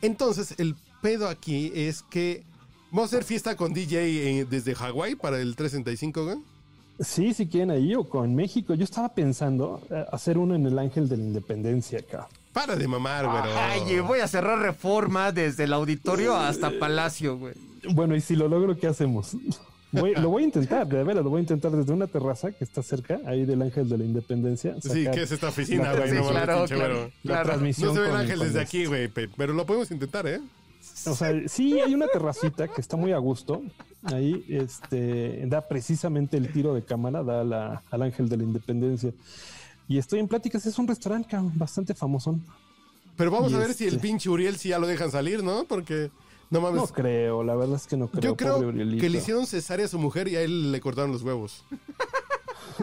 Entonces, 0.00 0.54
el 0.58 0.76
pedo 1.00 1.28
aquí 1.28 1.72
es 1.74 2.02
que 2.02 2.44
Vamos 2.90 3.12
a 3.12 3.16
hacer 3.16 3.24
fiesta 3.24 3.54
con 3.54 3.74
DJ 3.74 4.40
eh, 4.40 4.46
desde 4.48 4.74
Hawái 4.74 5.14
para 5.14 5.40
el 5.40 5.56
365, 5.56 6.24
güey. 6.24 6.38
Sí, 7.00 7.32
si 7.34 7.46
quieren 7.46 7.70
ahí 7.70 7.94
o 7.94 8.08
con 8.08 8.34
México. 8.34 8.74
Yo 8.74 8.84
estaba 8.84 9.10
pensando 9.14 9.80
eh, 9.90 10.04
hacer 10.12 10.36
uno 10.38 10.54
en 10.54 10.66
el 10.66 10.78
Ángel 10.78 11.08
de 11.08 11.16
la 11.16 11.22
Independencia 11.22 12.00
acá. 12.00 12.28
Para 12.52 12.74
de 12.74 12.88
mamar, 12.88 13.26
güey. 13.26 13.42
Ay, 13.56 14.00
voy 14.00 14.20
a 14.20 14.26
cerrar 14.26 14.58
reforma 14.58 15.30
desde 15.32 15.64
el 15.64 15.72
auditorio 15.72 16.34
hasta 16.34 16.70
Palacio, 16.78 17.38
güey. 17.38 17.54
Bueno, 17.90 18.16
y 18.16 18.20
si 18.20 18.34
lo 18.34 18.48
logro, 18.48 18.76
¿qué 18.76 18.88
hacemos? 18.88 19.36
Voy- 19.90 20.14
lo 20.16 20.28
voy 20.28 20.42
a 20.42 20.46
intentar, 20.46 20.86
de 20.86 21.02
veras, 21.02 21.24
lo 21.24 21.30
voy 21.30 21.38
a 21.38 21.40
intentar 21.40 21.70
desde 21.72 21.94
una 21.94 22.06
terraza 22.06 22.52
que 22.52 22.62
está 22.62 22.82
cerca, 22.82 23.20
ahí 23.24 23.46
del 23.46 23.62
Ángel 23.62 23.88
de 23.88 23.96
la 23.96 24.04
Independencia. 24.04 24.74
Sí, 24.82 25.06
que 25.14 25.22
es 25.22 25.32
esta 25.32 25.48
oficina, 25.48 25.94
güey. 25.94 26.10
No, 26.12 27.10
la 27.22 27.42
transmisión 27.42 27.88
No 27.88 27.94
se 27.94 28.00
ve 28.00 28.08
el 28.08 28.16
ángel 28.16 28.38
desde 28.40 28.60
aquí, 28.60 28.84
güey. 28.84 29.08
pe- 29.08 29.30
Pero 29.34 29.54
lo 29.54 29.64
podemos 29.64 29.90
intentar, 29.90 30.26
¿eh? 30.26 30.40
O 31.06 31.14
sea, 31.14 31.32
sí, 31.48 31.78
hay 31.80 31.94
una 31.94 32.06
terracita 32.08 32.68
que 32.68 32.80
está 32.80 32.96
muy 32.96 33.12
a 33.12 33.18
gusto. 33.18 33.62
Ahí 34.02 34.44
este, 34.48 35.44
da 35.46 35.60
precisamente 35.66 36.36
el 36.36 36.52
tiro 36.52 36.74
de 36.74 36.82
cámara, 36.84 37.22
da 37.22 37.44
la- 37.44 37.82
al 37.90 38.02
Ángel 38.02 38.28
de 38.28 38.36
la 38.36 38.42
Independencia. 38.44 39.12
Y 39.88 39.98
estoy 39.98 40.20
en 40.20 40.28
pláticas, 40.28 40.66
es 40.66 40.78
un 40.78 40.86
restaurante 40.86 41.36
bastante 41.54 41.94
famosón. 41.94 42.44
Pero 43.16 43.30
vamos 43.30 43.50
Y 43.52 43.54
a 43.54 43.58
ver 43.58 43.74
si 43.74 43.84
el 43.84 43.94
este- 43.96 44.02
pinche 44.06 44.28
Uriel 44.30 44.56
sí 44.56 44.68
ya 44.70 44.78
lo 44.78 44.86
dejan 44.86 45.10
salir, 45.10 45.42
¿no? 45.42 45.64
Porque, 45.64 46.10
no 46.50 46.60
mames. 46.60 46.80
No 46.82 46.86
creo, 46.88 47.42
la 47.42 47.54
verdad 47.56 47.76
es 47.76 47.86
que 47.86 47.96
no 47.96 48.06
creo. 48.08 48.22
Yo 48.22 48.36
creo 48.36 48.60
que 48.70 49.08
le 49.08 49.18
hicieron 49.18 49.46
cesárea 49.46 49.86
a 49.86 49.88
su 49.88 49.98
mujer 49.98 50.28
y 50.28 50.36
a 50.36 50.42
él 50.42 50.70
le 50.72 50.80
cortaron 50.80 51.10
los 51.12 51.22
huevos. 51.22 51.64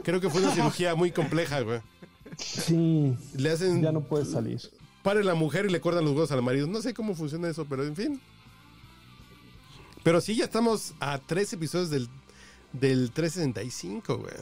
Creo 0.04 0.20
que 0.20 0.30
fue 0.30 0.42
una 0.42 0.52
cirugía 0.54 0.94
muy 0.96 1.12
compleja, 1.12 1.62
güey. 1.62 1.80
Sí. 2.38 3.16
Le 3.38 3.50
hacen. 3.52 3.82
Ya 3.82 3.92
no 3.94 4.02
puede 4.02 4.26
salir. 4.26 4.60
Pare 5.06 5.24
la 5.24 5.36
mujer 5.36 5.68
y 5.68 5.70
le 5.70 5.80
cortan 5.80 6.04
los 6.04 6.14
huevos 6.14 6.32
al 6.32 6.42
marido. 6.42 6.66
No 6.68 6.82
sé 6.82 6.94
cómo 6.94 7.14
funciona 7.16 7.48
eso, 7.48 7.66
pero 7.70 7.86
en 7.86 7.96
fin. 7.96 8.20
Pero 10.04 10.20
sí, 10.20 10.36
ya 10.36 10.46
estamos 10.46 10.94
a 11.00 11.20
tres 11.20 11.54
episodios 11.54 11.90
del, 11.92 12.10
del 12.74 13.12
365, 13.12 14.18
güey. 14.18 14.34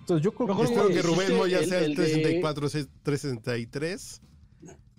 Entonces 0.00 0.22
yo 0.24 0.32
creo 0.32 0.62
espero 0.62 0.88
que 0.88 0.92
hiciste 0.94 1.08
Rubén 1.08 1.38
no 1.38 1.46
ya 1.46 1.58
el- 1.60 1.68
sea 1.68 1.78
el, 1.78 1.84
el 1.84 1.90
de- 1.96 2.02
364, 2.02 2.68
363. 3.02 4.20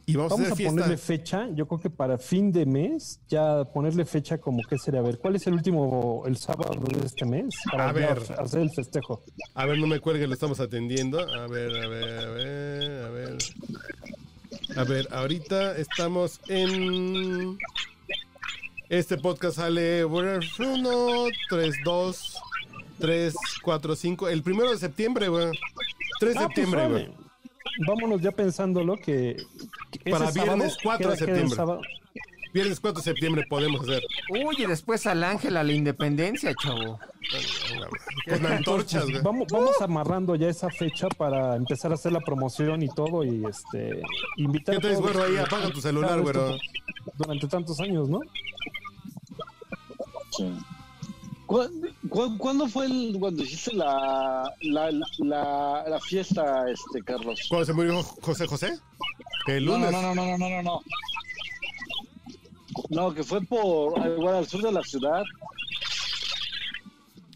Y 0.08 0.16
vamos, 0.16 0.32
Vamos 0.34 0.49
a 0.49 0.53
hacer 0.53 0.68
ponerle 0.68 0.97
fecha, 0.97 1.49
yo 1.56 1.68
creo 1.68 1.80
que 1.80 1.89
para 1.89 2.18
fin 2.20 2.51
de 2.51 2.66
mes, 2.68 3.20
ya 3.28 3.64
ponerle 3.66 4.06
fecha 4.06 4.38
como 4.39 4.60
que 4.70 4.78
sería, 4.78 4.99
a 4.99 5.03
ver, 5.03 5.18
¿cuál 5.18 5.36
es 5.36 5.47
el 5.47 5.53
último, 5.53 6.24
el 6.28 6.38
sábado 6.38 6.80
de 6.80 7.06
este 7.06 7.26
mes? 7.26 7.56
Para 7.72 7.89
A 7.89 7.91
ver. 7.91 8.20
hacer 8.38 8.62
el 8.62 8.70
festejo. 8.72 9.24
A 9.56 9.66
ver, 9.66 9.80
no 9.80 9.88
me 9.88 9.99
cuelgue, 9.99 10.28
lo 10.28 10.34
estamos 10.36 10.60
atendiendo. 10.60 11.20
A 11.20 11.47
ver, 11.47 11.76
a 11.76 11.88
ver, 11.88 12.20
a 12.20 12.30
ver, 12.32 13.03
a 13.06 13.10
ver. 13.10 13.38
A 14.78 14.84
ver, 14.84 15.07
ahorita 15.11 15.78
estamos 15.78 16.39
en. 16.47 17.57
Este 18.89 19.18
podcast 19.18 19.57
sale 19.57 20.05
1, 20.05 20.39
3, 21.49 21.76
2, 21.84 22.36
3, 22.99 23.36
4, 23.63 23.95
5. 23.95 24.30
El 24.30 24.43
primero 24.43 24.72
de 24.72 24.78
septiembre, 24.78 25.28
güey. 25.28 25.51
3 26.20 26.34
de 26.34 26.39
Ah, 26.39 26.43
pues, 26.45 26.55
septiembre, 26.55 26.88
güey. 26.88 27.09
Vámonos 27.88 28.22
ya 28.22 28.32
pensándolo 28.32 28.95
que, 28.97 29.38
que 29.91 30.11
Para 30.11 30.32
sábado 30.32 30.55
viernes 30.57 30.78
4 30.82 31.11
de 31.11 31.18
septiembre. 31.18 31.57
Viernes 32.56 32.80
4 32.80 33.01
de 33.01 33.03
septiembre 33.03 33.43
podemos 33.49 33.82
hacer. 33.82 34.01
Uy, 34.30 34.56
y 34.60 34.66
después 34.66 35.06
al 35.08 35.26
ángel 35.26 35.58
a 35.58 35.64
la 35.64 35.74
independencia, 35.74 36.53
chavo. 36.56 36.97
Con 38.30 38.45
antorchas, 38.45 39.03
güey. 39.10 39.22
Vamos, 39.22 39.47
vamos 39.51 39.82
amarrando 39.82 40.36
ya 40.38 40.47
esa 40.47 40.70
fecha 40.70 41.10
para 41.10 41.58
empezar 41.58 41.91
a 41.91 41.95
hacer 41.95 42.14
la 42.14 42.22
promoción 42.22 42.82
y 42.82 42.88
todo 42.88 43.26
y 43.26 43.43
este 43.45 44.01
invitar 44.38 44.76
¿Qué 44.76 44.82
traes, 44.82 45.01
güero, 45.01 45.22
ahí? 45.24 45.36
Apaga 45.36 45.70
tu 45.70 45.82
celular, 45.82 46.22
güero. 46.22 46.56
Durante 47.18 47.45
tantos 47.49 47.78
años, 47.82 48.08
¿no? 48.08 48.20
¿Cu- 51.45 51.70
cu- 52.10 52.38
¿Cuándo 52.38 52.68
fue 52.70 52.86
el, 52.88 53.18
cuando 53.20 53.43
hiciste 53.43 53.74
la, 53.76 54.49
la, 54.62 54.89
la, 55.20 55.84
la 55.89 55.99
fiesta, 55.99 56.64
este, 56.70 57.03
Carlos? 57.03 57.39
¿Cuándo 57.49 57.66
se 57.66 57.74
murió 57.74 58.01
José 58.01 58.47
José? 58.47 58.80
El 59.47 59.66
lunes. 59.66 59.91
no, 59.91 60.01
no, 60.01 60.16
no, 60.16 60.26
no, 60.26 60.38
no, 60.38 60.49
no, 60.49 60.64
no. 60.64 60.82
No, 62.89 63.13
que 63.13 63.23
fue 63.23 63.41
por, 63.41 63.97
igual 64.07 64.36
al 64.36 64.47
sur 64.47 64.61
de 64.61 64.71
la 64.71 64.82
ciudad. 64.84 65.23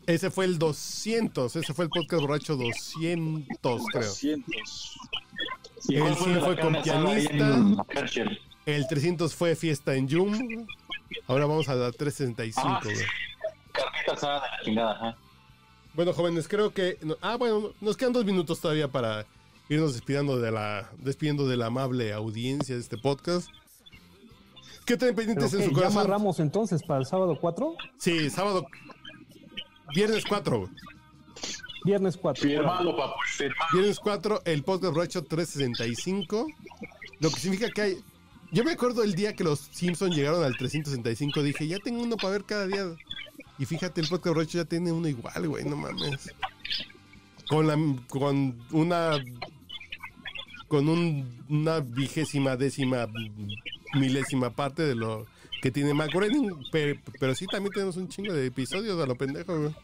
Ese 0.05 0.31
fue 0.31 0.45
el 0.45 0.57
200. 0.57 1.55
Ese 1.55 1.73
fue 1.73 1.85
el 1.85 1.91
podcast 1.91 2.21
borracho 2.21 2.55
200, 2.55 3.81
creo. 3.91 4.01
200. 4.07 4.97
El 5.89 5.99
cuál 5.99 6.15
fue 6.15 6.23
100 6.25 6.35
la 6.35 6.41
fue 6.45 6.59
con 6.59 6.81
pianista. 6.81 7.85
El 8.65 8.87
300 8.87 9.33
fue 9.35 9.55
fiesta 9.55 9.95
en 9.95 10.07
Yum. 10.07 10.65
Ahora 11.27 11.45
vamos 11.45 11.69
a 11.69 11.75
la 11.75 11.91
365, 11.91 12.67
Ah, 12.67 12.81
güey. 12.83 12.95
Asada 14.11 14.41
de 14.41 14.47
la 14.49 14.63
chingada. 14.63 15.17
Bueno, 15.93 16.13
jóvenes, 16.13 16.47
creo 16.47 16.73
que. 16.73 16.97
no- 17.01 17.17
ah, 17.21 17.35
bueno, 17.37 17.71
nos 17.81 17.95
quedan 17.97 18.13
dos 18.13 18.25
minutos 18.25 18.59
todavía 18.59 18.87
para 18.87 19.25
irnos 19.69 19.93
despidiendo 19.93 20.39
de 20.39 20.51
la, 20.51 20.89
despidiendo 20.97 21.47
de 21.47 21.57
la 21.57 21.67
amable 21.67 22.13
audiencia 22.13 22.75
de 22.75 22.81
este 22.81 22.97
podcast. 22.97 23.47
¿Qué 24.89 24.97
tienen 24.97 25.15
pendientes 25.15 25.53
en 25.53 25.59
¿qué? 25.59 25.65
su 25.65 25.69
¿Ya 25.69 25.75
corazón? 25.75 25.97
amarramos 26.01 26.39
entonces 26.39 26.81
para 26.81 26.99
el 26.99 27.05
sábado 27.05 27.37
4? 27.39 27.75
Sí, 27.99 28.27
sábado. 28.31 28.65
Viernes 29.93 30.23
4. 30.27 30.59
güey. 30.61 30.71
Viernes 31.85 32.17
4. 32.17 32.41
Firmado, 32.41 32.97
papu. 32.97 33.13
Viernes 33.71 33.99
4, 33.99 34.41
el 34.45 34.63
podcast 34.63 34.93
borracho 34.95 35.23
365. 35.23 36.47
Lo 37.19 37.29
que 37.29 37.39
significa 37.39 37.69
que 37.69 37.81
hay. 37.81 37.97
Yo 38.51 38.63
me 38.63 38.71
acuerdo 38.71 39.03
el 39.03 39.13
día 39.13 39.35
que 39.35 39.43
los 39.43 39.59
Simpsons 39.59 40.15
llegaron 40.15 40.43
al 40.43 40.57
365. 40.57 41.43
Dije, 41.43 41.67
ya 41.67 41.77
tengo 41.77 42.01
uno 42.01 42.17
para 42.17 42.31
ver 42.31 42.43
cada 42.45 42.65
día. 42.65 42.85
Y 43.59 43.65
fíjate, 43.65 44.01
el 44.01 44.07
podcast 44.07 44.33
borracho 44.35 44.57
ya 44.57 44.65
tiene 44.65 44.91
uno 44.91 45.07
igual, 45.07 45.47
güey, 45.47 45.65
no 45.65 45.75
mames. 45.75 46.33
Con 47.47 47.67
la. 47.67 47.77
Con 48.07 48.59
una. 48.71 49.23
Con 50.67 50.89
un- 50.89 51.43
una 51.49 51.79
vigésima 51.79 52.55
décima 52.55 53.07
milésima 53.93 54.49
parte 54.51 54.83
de 54.83 54.95
lo 54.95 55.25
que 55.61 55.71
tiene 55.71 55.93
Mac 55.93 56.11
Groening, 56.13 56.51
pe- 56.71 56.99
Pero, 57.19 57.35
sí, 57.35 57.45
también 57.47 57.73
tenemos 57.73 57.97
un 57.97 58.07
chingo 58.07 58.33
de 58.33 58.45
episodios 58.45 59.01
a 59.01 59.05
lo 59.05 59.15
pendejo, 59.15 59.57
güey. 59.59 59.75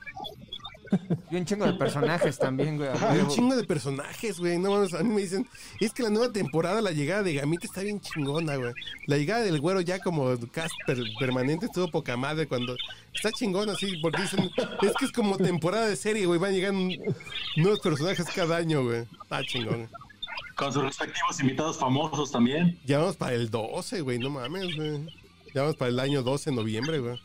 Y 1.32 1.36
un 1.36 1.46
chingo 1.46 1.66
de 1.66 1.74
personajes 1.74 2.38
también, 2.38 2.78
güey. 2.78 2.88
a 2.88 3.12
Hay 3.12 3.20
un 3.20 3.28
chingo 3.28 3.56
de 3.56 3.64
personajes, 3.66 4.40
güey. 4.40 4.58
No 4.60 4.70
mames, 4.72 4.94
a 4.94 5.04
mí 5.04 5.14
me 5.14 5.22
dicen, 5.22 5.46
es 5.82 5.92
que 5.92 6.04
la 6.04 6.10
nueva 6.10 6.32
temporada, 6.32 6.80
la 6.80 6.92
llegada 6.92 7.24
de 7.24 7.34
Gamita 7.34 7.66
está 7.66 7.82
bien 7.82 8.00
chingona, 8.00 8.56
güey. 8.56 8.72
La 9.08 9.18
llegada 9.18 9.42
del 9.42 9.60
güero 9.60 9.82
ya 9.82 10.00
como 10.00 10.30
cast 10.52 10.74
per- 10.86 11.04
permanente 11.20 11.66
estuvo 11.66 11.90
poca 11.90 12.16
madre 12.16 12.48
cuando. 12.48 12.78
Está 13.14 13.32
chingona, 13.32 13.76
sí, 13.76 13.98
porque 14.02 14.22
dicen, 14.22 14.50
es 14.84 14.94
que 14.98 15.06
es 15.06 15.12
como 15.12 15.38
temporada 15.38 15.88
de 15.88 15.96
serie, 15.96 16.26
güey. 16.28 16.40
Van 16.40 16.54
llegando 16.54 16.96
nuevos 17.58 17.80
personajes 17.82 18.26
cada 18.34 18.56
año, 18.58 18.84
güey. 18.84 19.04
Está 19.24 19.42
chingón. 19.44 19.90
Con 20.56 20.72
sus 20.72 20.84
respectivos 20.84 21.40
invitados 21.42 21.78
famosos 21.78 22.32
también. 22.32 22.80
Ya 22.86 23.00
vamos 23.00 23.18
para 23.18 23.34
el 23.34 23.50
12, 23.50 24.02
güey, 24.02 24.20
no 24.20 24.30
mames, 24.30 24.76
güey. 24.76 25.06
Ya 25.54 25.62
vamos 25.62 25.76
para 25.76 25.90
el 25.90 26.00
año 26.00 26.24
12 26.24 26.50
de 26.50 26.56
noviembre, 26.56 27.00
güey. 27.00 27.20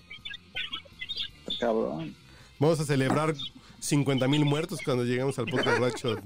Cabrón. 1.59 2.15
Vamos 2.59 2.81
a 2.81 2.85
celebrar 2.85 3.35
50 3.79 4.27
mil 4.29 4.45
muertos 4.45 4.81
cuando 4.85 5.05
llegamos 5.05 5.39
al 5.39 5.47
podcast 5.47 5.79
borracho. 5.79 6.17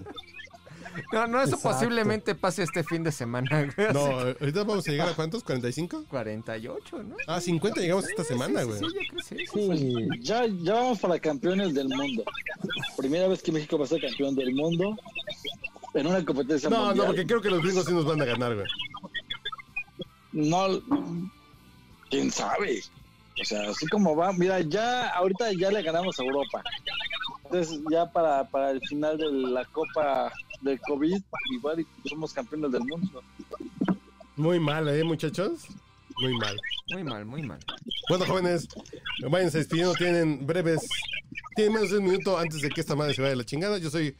No, 1.13 1.27
no, 1.27 1.43
eso 1.43 1.57
Exacto. 1.57 1.77
posiblemente 1.77 2.35
pase 2.35 2.63
este 2.63 2.85
fin 2.85 3.03
de 3.03 3.11
semana, 3.11 3.69
güey. 3.77 3.93
No, 3.93 4.01
ahorita 4.01 4.63
vamos 4.65 4.87
a 4.87 4.91
llegar 4.93 5.09
a 5.09 5.15
cuántos, 5.15 5.45
¿45? 5.45 6.07
48, 6.07 7.03
¿no? 7.03 7.17
Ah, 7.27 7.41
50 7.41 7.81
llegamos 7.81 8.09
esta 8.09 8.23
semana, 8.23 8.63
güey. 8.63 8.79
Sí, 8.79 8.85
yo 8.85 9.53
creo. 9.53 9.77
Sí. 9.77 10.09
Ya, 10.21 10.47
ya 10.47 10.75
vamos 10.75 11.01
para 11.01 11.19
campeones 11.19 11.75
del 11.75 11.89
mundo. 11.89 12.23
Primera 12.97 13.27
vez 13.29 13.43
que 13.43 13.51
México 13.51 13.77
va 13.77 13.85
a 13.85 13.89
ser 13.89 14.01
campeón 14.01 14.35
del 14.37 14.55
mundo 14.55 14.97
en 15.95 16.07
una 16.07 16.25
competencia 16.25 16.69
No, 16.69 16.79
no, 16.79 16.87
mundial. 16.87 17.07
porque 17.07 17.27
creo 17.27 17.41
que 17.41 17.51
los 17.51 17.63
gringos 17.63 17.85
sí 17.87 17.93
nos 17.93 18.05
van 18.05 18.21
a 18.21 18.25
ganar, 18.25 18.55
güey. 18.55 18.67
No, 20.33 20.67
quién 22.11 22.31
sabe. 22.31 22.83
O 23.41 23.45
sea, 23.45 23.69
así 23.71 23.87
como 23.89 24.15
va, 24.17 24.33
mira, 24.33 24.61
ya 24.61 25.09
ahorita 25.11 25.53
ya 25.53 25.71
le 25.71 25.83
ganamos 25.83 26.19
a 26.19 26.23
Europa. 26.25 26.63
Entonces, 27.45 27.81
ya 27.91 28.07
para, 28.11 28.49
para 28.49 28.71
el 28.73 28.81
final 28.89 29.17
de 29.19 29.31
la 29.31 29.65
Copa 29.67 30.33
del 30.63 30.81
COVID, 30.81 31.21
igual 31.53 31.87
somos 32.09 32.33
campeones 32.33 32.73
del 32.73 32.83
mundo. 32.85 33.23
Muy 34.37 34.59
mal, 34.59 34.89
¿eh, 34.89 35.05
muchachos? 35.05 35.67
Muy 36.21 36.37
mal. 36.39 36.57
Muy 36.93 37.05
mal, 37.05 37.25
muy 37.25 37.43
mal. 37.43 37.59
Bueno, 38.09 38.25
jóvenes, 38.27 38.69
váyanse 39.29 39.59
despidiendo. 39.59 39.95
Tienen 39.95 40.47
breves. 40.47 40.87
Tienen 41.57 41.75
menos 41.75 41.91
de 41.91 41.99
un 41.99 42.05
minuto 42.05 42.39
antes 42.39 42.61
de 42.61 42.69
que 42.71 42.81
esta 42.81 42.95
madre 42.97 43.15
se 43.15 43.23
vaya 43.23 43.35
a 43.35 43.37
la 43.37 43.45
chingada. 43.45 43.79
Yo 43.79 43.91
soy. 43.91 44.17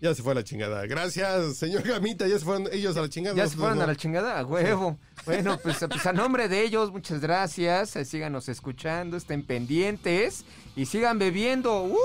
Ya 0.00 0.14
se 0.14 0.22
fue 0.22 0.32
a 0.32 0.36
la 0.36 0.44
chingada. 0.44 0.86
Gracias, 0.86 1.56
señor 1.56 1.82
Gamita. 1.82 2.26
Ya 2.28 2.38
se 2.38 2.44
fueron 2.44 2.68
ellos 2.72 2.96
a 2.96 3.02
la 3.02 3.08
chingada. 3.08 3.36
¿Ya 3.36 3.48
se 3.48 3.56
fueron 3.56 3.78
no. 3.78 3.84
a 3.84 3.86
la 3.88 3.96
chingada? 3.96 4.38
A 4.38 4.44
huevo. 4.44 4.98
Bueno, 5.26 5.58
pues, 5.62 5.84
pues 5.90 6.06
a 6.06 6.12
nombre 6.12 6.48
de 6.48 6.62
ellos, 6.62 6.92
muchas 6.92 7.20
gracias. 7.20 7.96
Eh, 7.96 8.04
Síganos 8.04 8.48
escuchando, 8.48 9.16
estén 9.16 9.42
pendientes 9.42 10.44
y 10.76 10.86
sigan 10.86 11.18
bebiendo. 11.18 11.82
¡Uh! 11.84 11.96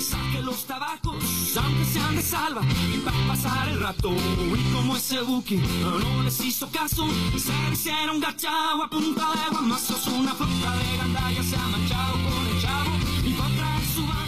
Saque 0.00 0.42
los 0.42 0.66
tabacos, 0.66 1.24
aunque 1.56 1.84
sean 1.84 2.16
de 2.16 2.22
salva 2.22 2.62
y 2.92 2.98
pa' 2.98 3.12
pasar 3.28 3.68
el 3.68 3.80
rato. 3.80 4.10
Y 4.10 4.72
como 4.72 4.96
ese 4.96 5.20
buque 5.20 5.56
no 5.56 6.22
les 6.22 6.40
hizo 6.40 6.68
caso, 6.70 7.06
se 7.36 7.52
hicieron 7.72 8.20
gachao 8.20 8.82
a 8.82 8.88
punta 8.90 9.30
de 9.32 9.50
guamazos. 9.50 10.06
Una 10.08 10.34
flota 10.34 10.76
de 10.76 10.96
gandallas 10.96 11.46
se 11.46 11.56
ha 11.56 11.68
manchado 11.68 12.12
con 12.12 12.46
el 12.46 12.60
chavo 12.60 12.90
y 13.24 13.32
va 13.34 13.46
a 13.46 13.50
traer 13.50 13.84
su 13.94 14.23